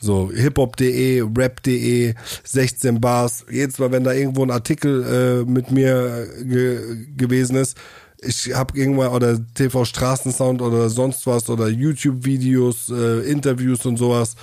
[0.01, 3.47] So, hiphop.de, rap.de, 16 Bars.
[3.49, 7.79] Jedes Mal, wenn da irgendwo ein Artikel äh, mit mir ge gewesen ist,
[8.21, 14.35] ich habe irgendwann oder TV Straßensound oder sonst was oder YouTube-Videos, äh, Interviews und sowas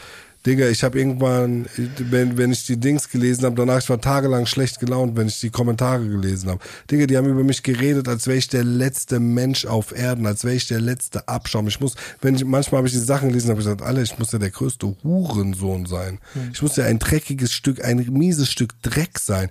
[0.46, 1.68] Digga, ich habe irgendwann,
[1.98, 5.40] wenn, wenn ich die Dings gelesen habe, danach, ich war tagelang schlecht gelaunt, wenn ich
[5.40, 6.60] die Kommentare gelesen habe.
[6.90, 10.44] Digga, die haben über mich geredet, als wäre ich der letzte Mensch auf Erden, als
[10.44, 11.68] wäre ich der letzte Abschaum.
[11.68, 14.18] Ich muss, wenn ich, manchmal habe ich die Sachen gelesen, habe ich gesagt, alle, ich
[14.18, 16.18] muss ja der größte Hurensohn sein.
[16.34, 16.50] Mhm.
[16.54, 19.50] Ich muss ja ein dreckiges Stück, ein mieses Stück Dreck sein.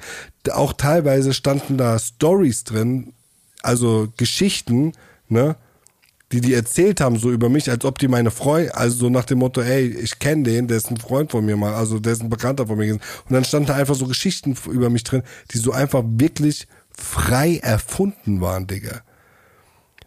[0.51, 3.12] Auch teilweise standen da Stories drin,
[3.62, 4.93] also Geschichten,
[5.28, 5.55] ne?
[6.33, 9.24] Die die erzählt haben so über mich, als ob die meine Freunde, also so nach
[9.24, 12.12] dem Motto, ey, ich kenne den, der ist ein Freund von mir mal, also der
[12.12, 12.93] ist ein Bekannter von mir.
[12.95, 15.22] Und dann standen da einfach so Geschichten über mich drin,
[15.53, 19.03] die so einfach wirklich frei erfunden waren, Digga.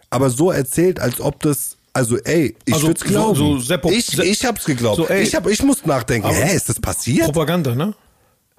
[0.09, 3.35] Aber so erzählt, als ob das also ey, ich also, würde es glauben.
[3.35, 4.97] So, so ich, ich hab's geglaubt.
[4.97, 7.25] So, ich, hab, ich muss nachdenken, hä, ist das passiert?
[7.25, 7.93] Propaganda, ne?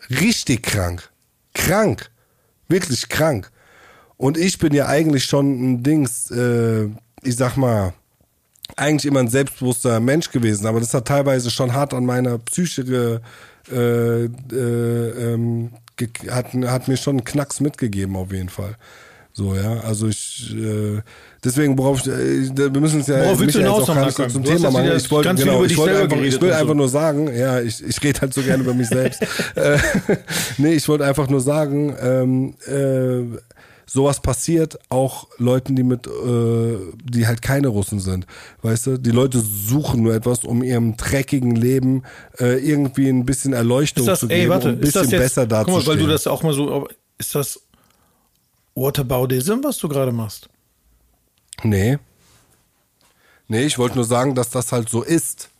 [0.08, 1.10] Richtig krank.
[1.52, 2.10] Krank.
[2.68, 3.50] Wirklich krank.
[4.16, 6.88] Und ich bin ja eigentlich schon ein Dings, äh,
[7.24, 7.92] ich sag mal,
[8.76, 12.84] eigentlich immer ein selbstbewusster Mensch gewesen, aber das hat teilweise schon hart an meiner Psyche
[12.84, 13.18] ge,
[13.70, 14.28] äh, äh,
[15.32, 15.70] ähm,
[16.30, 18.76] hat, hat mir schon einen Knacks mitgegeben auf jeden Fall.
[19.36, 21.02] So, ja, also ich, äh,
[21.42, 24.44] deswegen, worauf ich, äh, wir müssen es ja, willst du hinaus auch gar nicht zum
[24.44, 24.92] Thema machen.
[24.96, 26.74] Ich wollte, genau, ich wollte einfach, ich will einfach so.
[26.74, 29.22] nur sagen, ja, ich, ich rede halt so gerne über mich selbst.
[29.56, 29.78] äh,
[30.58, 33.38] nee, ich wollte einfach nur sagen, ähm, äh,
[33.86, 38.26] sowas passiert auch Leuten, die mit, äh, die halt keine Russen sind.
[38.62, 42.02] Weißt du, die Leute suchen nur etwas, um ihrem dreckigen Leben
[42.38, 45.46] äh, irgendwie ein bisschen Erleuchtung das, zu geben, ey, warte, um ein bisschen jetzt, besser
[45.46, 45.78] dazustehen.
[45.78, 47.60] Guck mal, weil du das auch mal so, ist das
[48.74, 50.48] Whataboutism, was du gerade machst?
[51.62, 51.98] Nee.
[53.46, 55.50] Nee, ich wollte nur sagen, dass das halt so ist.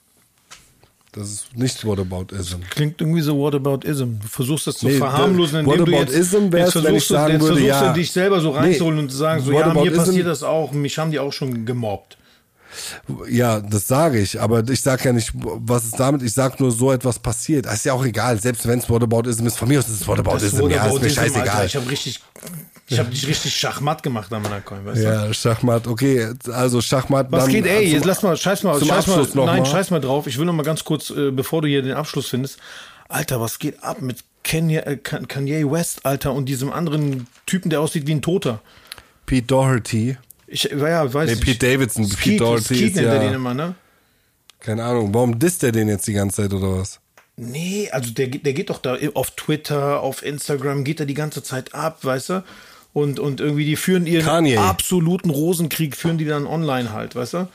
[1.17, 2.57] Das ist nicht Whataboutism.
[2.71, 4.19] Klingt irgendwie so Whataboutism.
[4.21, 7.43] Du versuchst das zu nee, verharmlosen, indem Whataboutism du jetzt, jetzt wenn ich sagen jetzt
[7.43, 7.89] würde, versuchst ja.
[7.89, 10.73] du dich selber so reinzuholen nee, und zu sagen, so, ja, mir passiert das auch,
[10.73, 12.19] mich haben die auch schon gemobbt.
[13.29, 16.73] Ja, das sage ich, aber ich sage ja nicht, was ist damit, ich sage nur,
[16.73, 17.67] so etwas passiert.
[17.67, 20.09] Das ist ja auch egal, selbst wenn es Whataboutism ist, von mir aus ist es
[20.09, 21.49] Whataboutism, Whataboutism ja, ist mir scheißegal.
[21.49, 22.21] Alter, ich habe richtig
[22.89, 25.05] ich habe dich richtig Schachmatt gemacht an meiner Coin, weißt du?
[25.05, 26.29] Ja, Schachmatt, okay.
[26.53, 27.29] Also Schachmatt.
[27.31, 29.67] Was geht, ey, jetzt lass mal, scheiß mal, scheiß mal, nein, mal.
[29.67, 30.27] scheiß mal drauf.
[30.27, 32.59] Ich will noch mal ganz kurz, äh, bevor du hier den Abschluss findest.
[33.09, 37.81] Alter, was geht ab mit Kanye, äh, Kanye West, Alter, und diesem anderen Typen, der
[37.81, 38.61] aussieht wie ein Toter?
[39.25, 40.19] Pete Doherty.
[40.47, 42.05] Ich, ja, weiß nee, Pete Davidson.
[42.05, 43.75] Skeet, Pete Doherty Skeet ist ja, er den immer, ne?
[44.61, 45.13] Keine Ahnung.
[45.15, 47.01] Warum disst er den jetzt die ganze Zeit oder was?
[47.37, 51.43] Nee, also der, der geht doch da auf Twitter, auf Instagram, geht er die ganze
[51.43, 52.45] Zeit ab, weißt du?
[52.95, 54.57] Und, und irgendwie die führen ihren Kanye.
[54.57, 57.49] absoluten Rosenkrieg, führen die dann online halt, weißt du?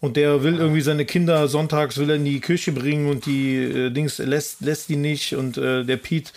[0.00, 3.56] Und der will irgendwie seine Kinder sonntags will er in die Kirche bringen und die
[3.56, 6.30] äh, Dings lässt, lässt die nicht und äh, der Pete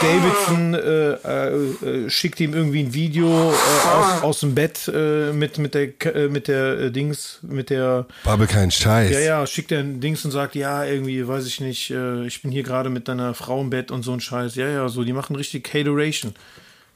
[0.00, 5.58] Davidson äh, äh, schickt ihm irgendwie ein Video äh, aus, aus, dem Bett äh, mit,
[5.58, 8.06] mit der, äh, mit der äh, Dings, mit der.
[8.24, 9.12] Babbel kein Scheiß.
[9.12, 12.50] Ja, ja, schickt er ein Dings und sagt, ja, irgendwie, weiß ich nicht, ich bin
[12.50, 14.56] hier gerade mit deiner Frau im Bett und so ein Scheiß.
[14.56, 16.34] Ja, ja, so, die machen richtig Hateration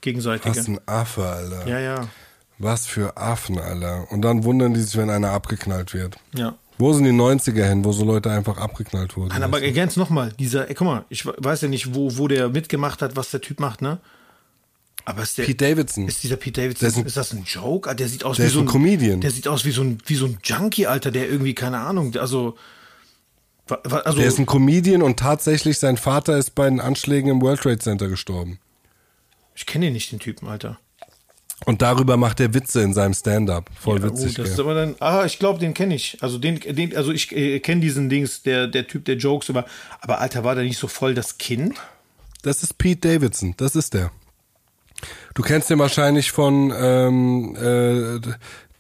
[0.01, 0.57] gegenseitige.
[0.57, 1.66] Was ein Affe, Alter.
[1.68, 2.09] Ja, ja.
[2.59, 4.07] Was für Affen, Alter.
[4.11, 6.16] Und dann wundern die sich, wenn einer abgeknallt wird.
[6.34, 6.57] Ja.
[6.80, 9.28] Wo sind die 90er hin, wo so Leute einfach abgeknallt wurden?
[9.28, 12.48] Nein, aber ganz nochmal, dieser, ey, guck mal, ich weiß ja nicht, wo, wo der
[12.48, 13.98] mitgemacht hat, was der Typ macht, ne?
[15.05, 16.09] Aber ist der, Pete Davidson.
[16.09, 17.88] Ist dieser Pete Davidson, ist, ein, ist, das ein Joke?
[17.88, 19.20] Ah, der sieht aus der wie so ein, Comedian.
[19.20, 22.16] Der sieht aus wie so ein, wie so ein Junkie, Alter, der irgendwie, keine Ahnung,
[22.16, 22.57] also,
[23.68, 24.18] also.
[24.18, 27.78] Der ist ein Comedian und tatsächlich sein Vater ist bei den Anschlägen im World Trade
[27.78, 28.59] Center gestorben.
[29.55, 30.78] Ich kenne den nicht, den Typen, Alter.
[31.66, 33.70] Und darüber macht er Witze in seinem Stand-up.
[33.78, 34.36] Voll Ja, witzig.
[34.36, 36.16] gut, das ist aber dann, ah, ich glaube, den kenne ich.
[36.22, 39.66] Also den, den, also ich äh, kenne diesen Dings, der, der Typ, der Jokes über,
[40.01, 41.77] aber Alter, war der nicht so voll das Kind?
[42.43, 44.10] Das ist Pete Davidson, das ist der.
[45.35, 48.20] Du kennst den wahrscheinlich von ähm, äh,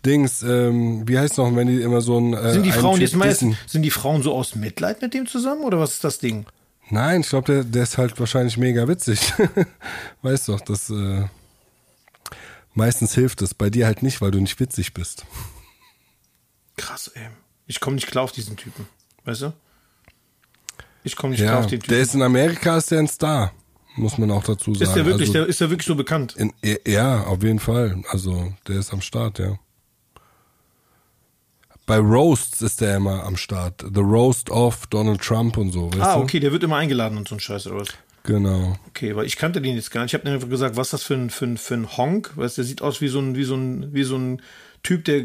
[0.04, 3.14] Dings, ähm, wie heißt noch, wenn die immer so ein äh, Sind die Frauen jetzt
[3.14, 6.46] meistens, sind die Frauen so aus Mitleid mit dem zusammen oder was ist das Ding?
[6.90, 9.32] Nein, ich glaube, der, der ist halt wahrscheinlich mega witzig.
[10.22, 11.24] weißt doch, das äh,
[12.74, 13.54] meistens hilft es.
[13.54, 15.24] Bei dir halt nicht, weil du nicht witzig bist.
[16.76, 17.28] Krass, ey.
[17.66, 18.86] Ich komme nicht klar auf diesen Typen.
[19.24, 19.52] Weißt du?
[21.04, 21.94] Ich komme nicht klar Ja, auf den Typen.
[21.94, 23.52] der ist in Amerika ist der ein Star,
[23.96, 24.84] muss man auch dazu sagen.
[24.84, 26.34] ist der wirklich, also, der, ist der wirklich so bekannt?
[26.36, 26.52] in,
[26.86, 28.02] ja, auf jeden Fall.
[28.10, 29.58] Also der ist am Start, ja.
[31.90, 33.84] Bei Roasts ist der immer am Start.
[33.92, 36.22] The Roast of Donald Trump und so, Ah, du?
[36.22, 37.88] okay, der wird immer eingeladen und so ein Scheiß oder was?
[38.22, 38.76] Genau.
[38.90, 40.12] Okay, weil ich kannte den jetzt gar nicht.
[40.12, 42.30] Ich habe mir einfach gesagt, was ist das für ein, für ein, für ein Honk?
[42.36, 44.40] Weißt du, der sieht aus wie so ein, wie so ein, wie so ein
[44.84, 45.24] Typ, der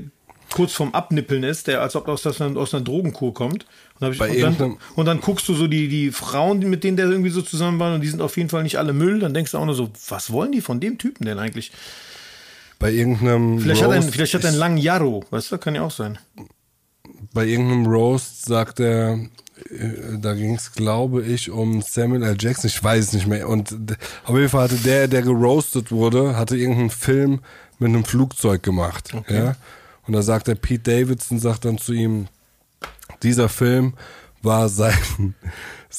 [0.56, 3.68] kurz vorm Abnippeln ist, der als ob aus, das, aus einer Drogenkur kommt.
[4.00, 6.98] Und, ich, Bei und, dann, und dann guckst du so die, die Frauen, mit denen
[6.98, 9.20] der irgendwie so zusammen war, und die sind auf jeden Fall nicht alle Müll.
[9.20, 11.72] Dann denkst du auch nur so, was wollen die von dem Typen denn eigentlich?
[12.80, 15.58] Bei irgendeinem Vielleicht hat er, Roast, einen- vielleicht hat er einen langen Jarro, weißt du,
[15.60, 16.18] kann ja auch sein.
[17.36, 19.20] Bei irgendeinem Roast sagt er,
[19.70, 22.38] äh, da ging es, glaube ich, um Samuel L.
[22.40, 23.48] Jackson, ich weiß es nicht mehr.
[23.48, 23.76] Und
[24.24, 27.42] auf jeden Fall hatte der, der geroastet wurde, hatte irgendeinen Film
[27.78, 29.14] mit einem Flugzeug gemacht.
[29.28, 29.56] Ja?
[30.08, 32.28] Und da sagt der Pete Davidson, sagt dann zu ihm,
[33.22, 33.94] dieser Film
[34.42, 35.36] war sein,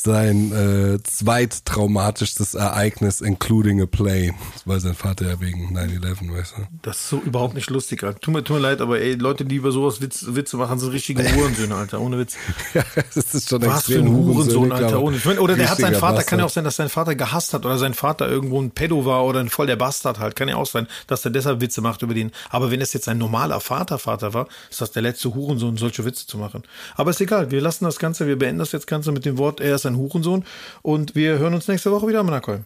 [0.03, 4.35] sein äh, zweittraumatischstes Ereignis, including a plane.
[4.65, 6.63] Weil sein Vater ja wegen 9-11, weißt du.
[6.83, 8.21] Das ist so überhaupt nicht lustig, Alter.
[8.21, 10.91] Tut mir, tut mir leid, aber ey, Leute, die über sowas Witz, Witze machen, sind
[10.91, 12.37] richtige Hurensöhne, Alter, ohne Witz.
[12.75, 15.01] Ja, das ist schon Was für extrem ein Hurensohn, Alter.
[15.01, 15.17] Ohne.
[15.17, 16.55] Ich mein, Oder der hat seinen Vater, kann ja auch Bastard.
[16.55, 19.49] sein, dass sein Vater gehasst hat oder sein Vater irgendwo ein Pedo war oder ein
[19.49, 20.37] voll der Bastard halt.
[20.37, 22.33] Kann ja auch sein, dass er deshalb Witze macht über den.
[22.51, 26.05] Aber wenn es jetzt ein normaler Vater, Vater war, ist das der letzte Hurensohn, solche
[26.05, 26.65] Witze zu machen.
[26.97, 29.61] Aber ist egal, wir lassen das Ganze, wir beenden das jetzt Ganze mit dem Wort,
[29.61, 30.45] er ist ein Hurensohn
[30.83, 32.65] und wir hören uns nächste Woche wieder am Nackholm.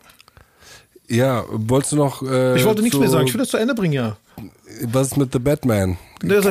[1.08, 2.22] Ja, wolltest du noch.
[2.22, 4.16] Äh, Ich wollte nichts zu- mehr sagen, ich will das zu Ende bringen, ja.
[4.84, 5.96] Was ist mit The Batman?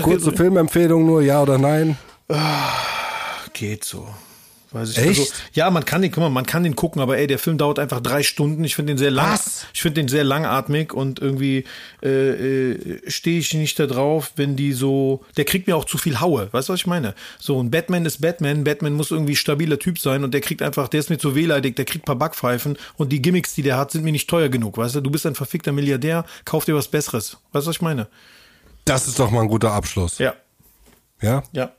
[0.04, 1.98] Kurze Filmempfehlung nur, ja oder nein?
[3.54, 4.08] Geht so.
[4.72, 5.20] Weiß ich Echt?
[5.20, 7.58] Also, ja, man kann den, guck mal, man kann den gucken, aber ey, der Film
[7.58, 8.64] dauert einfach drei Stunden.
[8.64, 9.34] Ich finde den sehr lang.
[9.34, 9.66] Was?
[9.74, 11.66] Ich finde den sehr langatmig und irgendwie
[12.04, 15.26] äh, äh, stehe ich nicht da drauf, wenn die so.
[15.38, 16.50] Der kriegt mir auch zu viel Haue.
[16.52, 17.16] Weißt du, was ich meine?
[17.40, 18.64] So, ein Batman ist Batman.
[18.64, 21.76] Batman muss irgendwie stabiler Typ sein und der kriegt einfach, der ist mir zu wehleidig,
[21.76, 24.50] der kriegt ein paar Backpfeifen und die Gimmicks, die der hat, sind mir nicht teuer
[24.50, 24.78] genug.
[24.78, 27.38] Weißt du, du bist ein verfickter Milliardär, kauf dir was Besseres.
[27.54, 28.08] Weißt du, was ich meine?
[28.86, 30.20] Das ist doch mal ein guter Abschluss.
[30.20, 30.36] Ja,
[31.22, 31.41] Ja?
[31.54, 31.72] ja.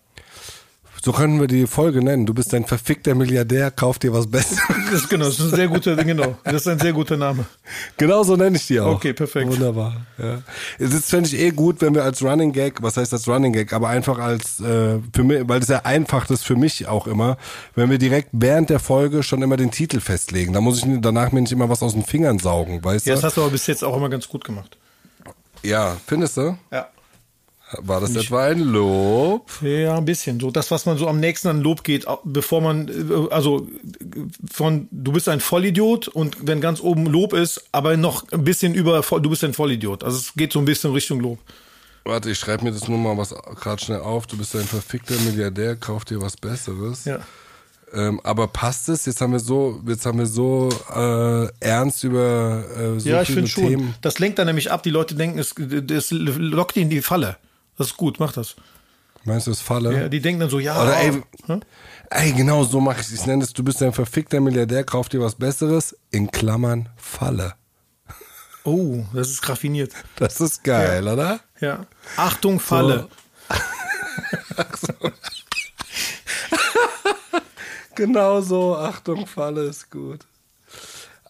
[1.02, 2.26] So können wir die Folge nennen.
[2.26, 4.60] Du bist ein verfickter Milliardär, kauf dir was Besseres.
[4.90, 6.36] Das ist genau, das ist ein sehr guter, genau.
[6.42, 7.46] Das ist ein sehr guter Name.
[7.96, 8.96] genau so nenne ich die auch.
[8.96, 9.48] Okay, perfekt.
[9.50, 10.04] Wunderbar.
[10.18, 10.42] Ja.
[10.80, 13.52] Es ist, fände ich eh gut, wenn wir als Running Gag, was heißt als Running
[13.52, 17.06] Gag, aber einfach als, äh, für mich, weil das ja einfach ist für mich auch
[17.06, 17.38] immer,
[17.76, 20.52] wenn wir direkt während der Folge schon immer den Titel festlegen.
[20.52, 23.20] Da muss ich danach mir nicht immer was aus den Fingern saugen, weißt Ja, du?
[23.20, 24.76] das hast du aber bis jetzt auch immer ganz gut gemacht.
[25.62, 26.58] Ja, findest du?
[26.72, 26.88] Ja.
[27.78, 29.48] War das etwa ein Lob?
[29.62, 30.40] Ja, ein bisschen.
[30.40, 33.66] So das, was man so am nächsten an Lob geht, bevor man, äh, also
[34.50, 38.74] von du bist ein Vollidiot und wenn ganz oben Lob ist, aber noch ein bisschen
[38.74, 40.02] über, du bist ein Vollidiot.
[40.02, 41.38] Also es geht so ein bisschen Richtung Lob.
[42.04, 44.26] Warte, ich schreibe mir das nur mal was gerade schnell auf.
[44.26, 47.04] Du bist ein verfickter Milliardär, kauf dir was Besseres.
[47.04, 47.20] Ja.
[47.92, 49.06] Ähm, aber passt es?
[49.06, 53.28] Jetzt haben wir so, jetzt haben wir so äh, ernst über äh, so ja, ich
[53.28, 53.94] finde schon.
[54.00, 54.82] Das lenkt dann nämlich ab.
[54.82, 57.36] Die Leute denken, es, es lockt in die Falle.
[57.80, 58.56] Das ist gut, mach das.
[59.24, 60.02] Meinst du, es falle?
[60.02, 60.82] Ja, die denken dann so, ja.
[60.82, 61.62] Oder ey, Hm?
[62.10, 63.12] ey, genau so mache ich es.
[63.14, 65.96] Ich nenne es, du bist ein verfickter Milliardär, kauf dir was Besseres.
[66.10, 67.54] In Klammern Falle.
[68.64, 69.92] Oh, das ist raffiniert.
[70.16, 71.40] Das ist geil, oder?
[71.58, 71.86] Ja.
[72.18, 73.08] Achtung, Falle.
[77.94, 78.76] Genau so.
[78.76, 80.20] Achtung, Falle ist gut.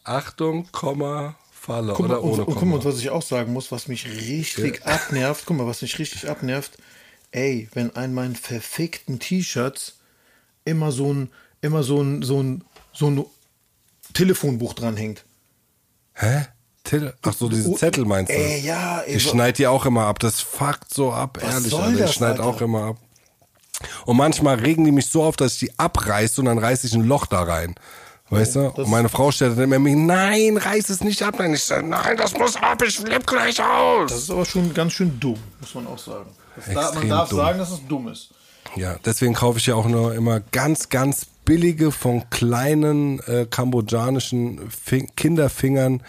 [0.02, 1.92] Achtung, Komma, Falle.
[1.94, 2.70] Guck mal, oder und, ohne und guck Komma.
[2.70, 5.98] mal, und was ich auch sagen muss, was mich richtig abnervt, guck mal, was mich
[5.98, 6.78] richtig abnervt,
[7.32, 9.98] ey, wenn an meinen verfickten T-Shirts
[10.64, 11.30] immer so ein,
[11.60, 13.24] immer so ein, so ein, so ein
[14.14, 15.24] Telefonbuch dranhängt.
[16.14, 16.46] Hä?
[16.84, 17.12] Till?
[17.22, 18.36] Ach so, diese Zettel meinst du?
[18.36, 20.18] Ey, ja, ey, Ich so- schneid die auch immer ab.
[20.18, 21.70] Das fuckt so ab, ehrlich.
[21.70, 21.98] soll Alter.
[21.98, 22.44] das, ich schneid Alter?
[22.46, 22.96] auch immer ab.
[24.06, 26.94] Und manchmal regen die mich so auf, dass ich die abreiße und dann reiße ich
[26.94, 27.74] ein Loch da rein.
[28.30, 28.68] Weißt du?
[28.68, 31.34] Und meine Frau stellt dann immer nein, reiß es nicht ab.
[31.38, 34.10] Nein, ich sage, nein, das muss ab, ich flipp gleich aus.
[34.10, 36.30] Das ist aber schon ganz schön dumm, muss man auch sagen.
[36.72, 37.38] Da, man darf dumm.
[37.38, 38.30] sagen, dass es dumm ist.
[38.76, 44.70] Ja, deswegen kaufe ich ja auch nur immer ganz, ganz billige von kleinen äh, kambodschanischen
[44.70, 46.02] Fin Kinderfingern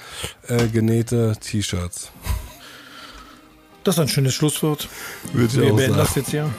[0.47, 2.11] äh, genähte T-Shirts.
[3.83, 4.87] Das ist ein schönes Schlusswort.
[5.33, 6.05] Würde ich Wir auch beenden sagen.
[6.05, 6.49] das jetzt hier.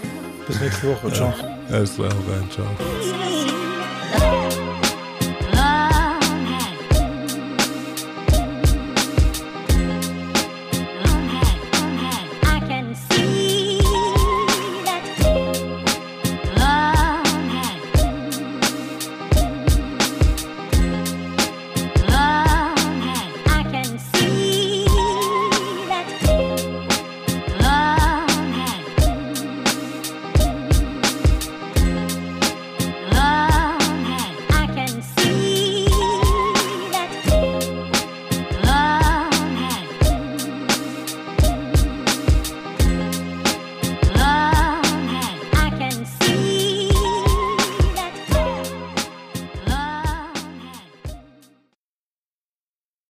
[0.48, 1.12] Bis nächste Woche.
[1.12, 1.32] Ciao.
[1.70, 3.31] Alles klar, rein, ciao.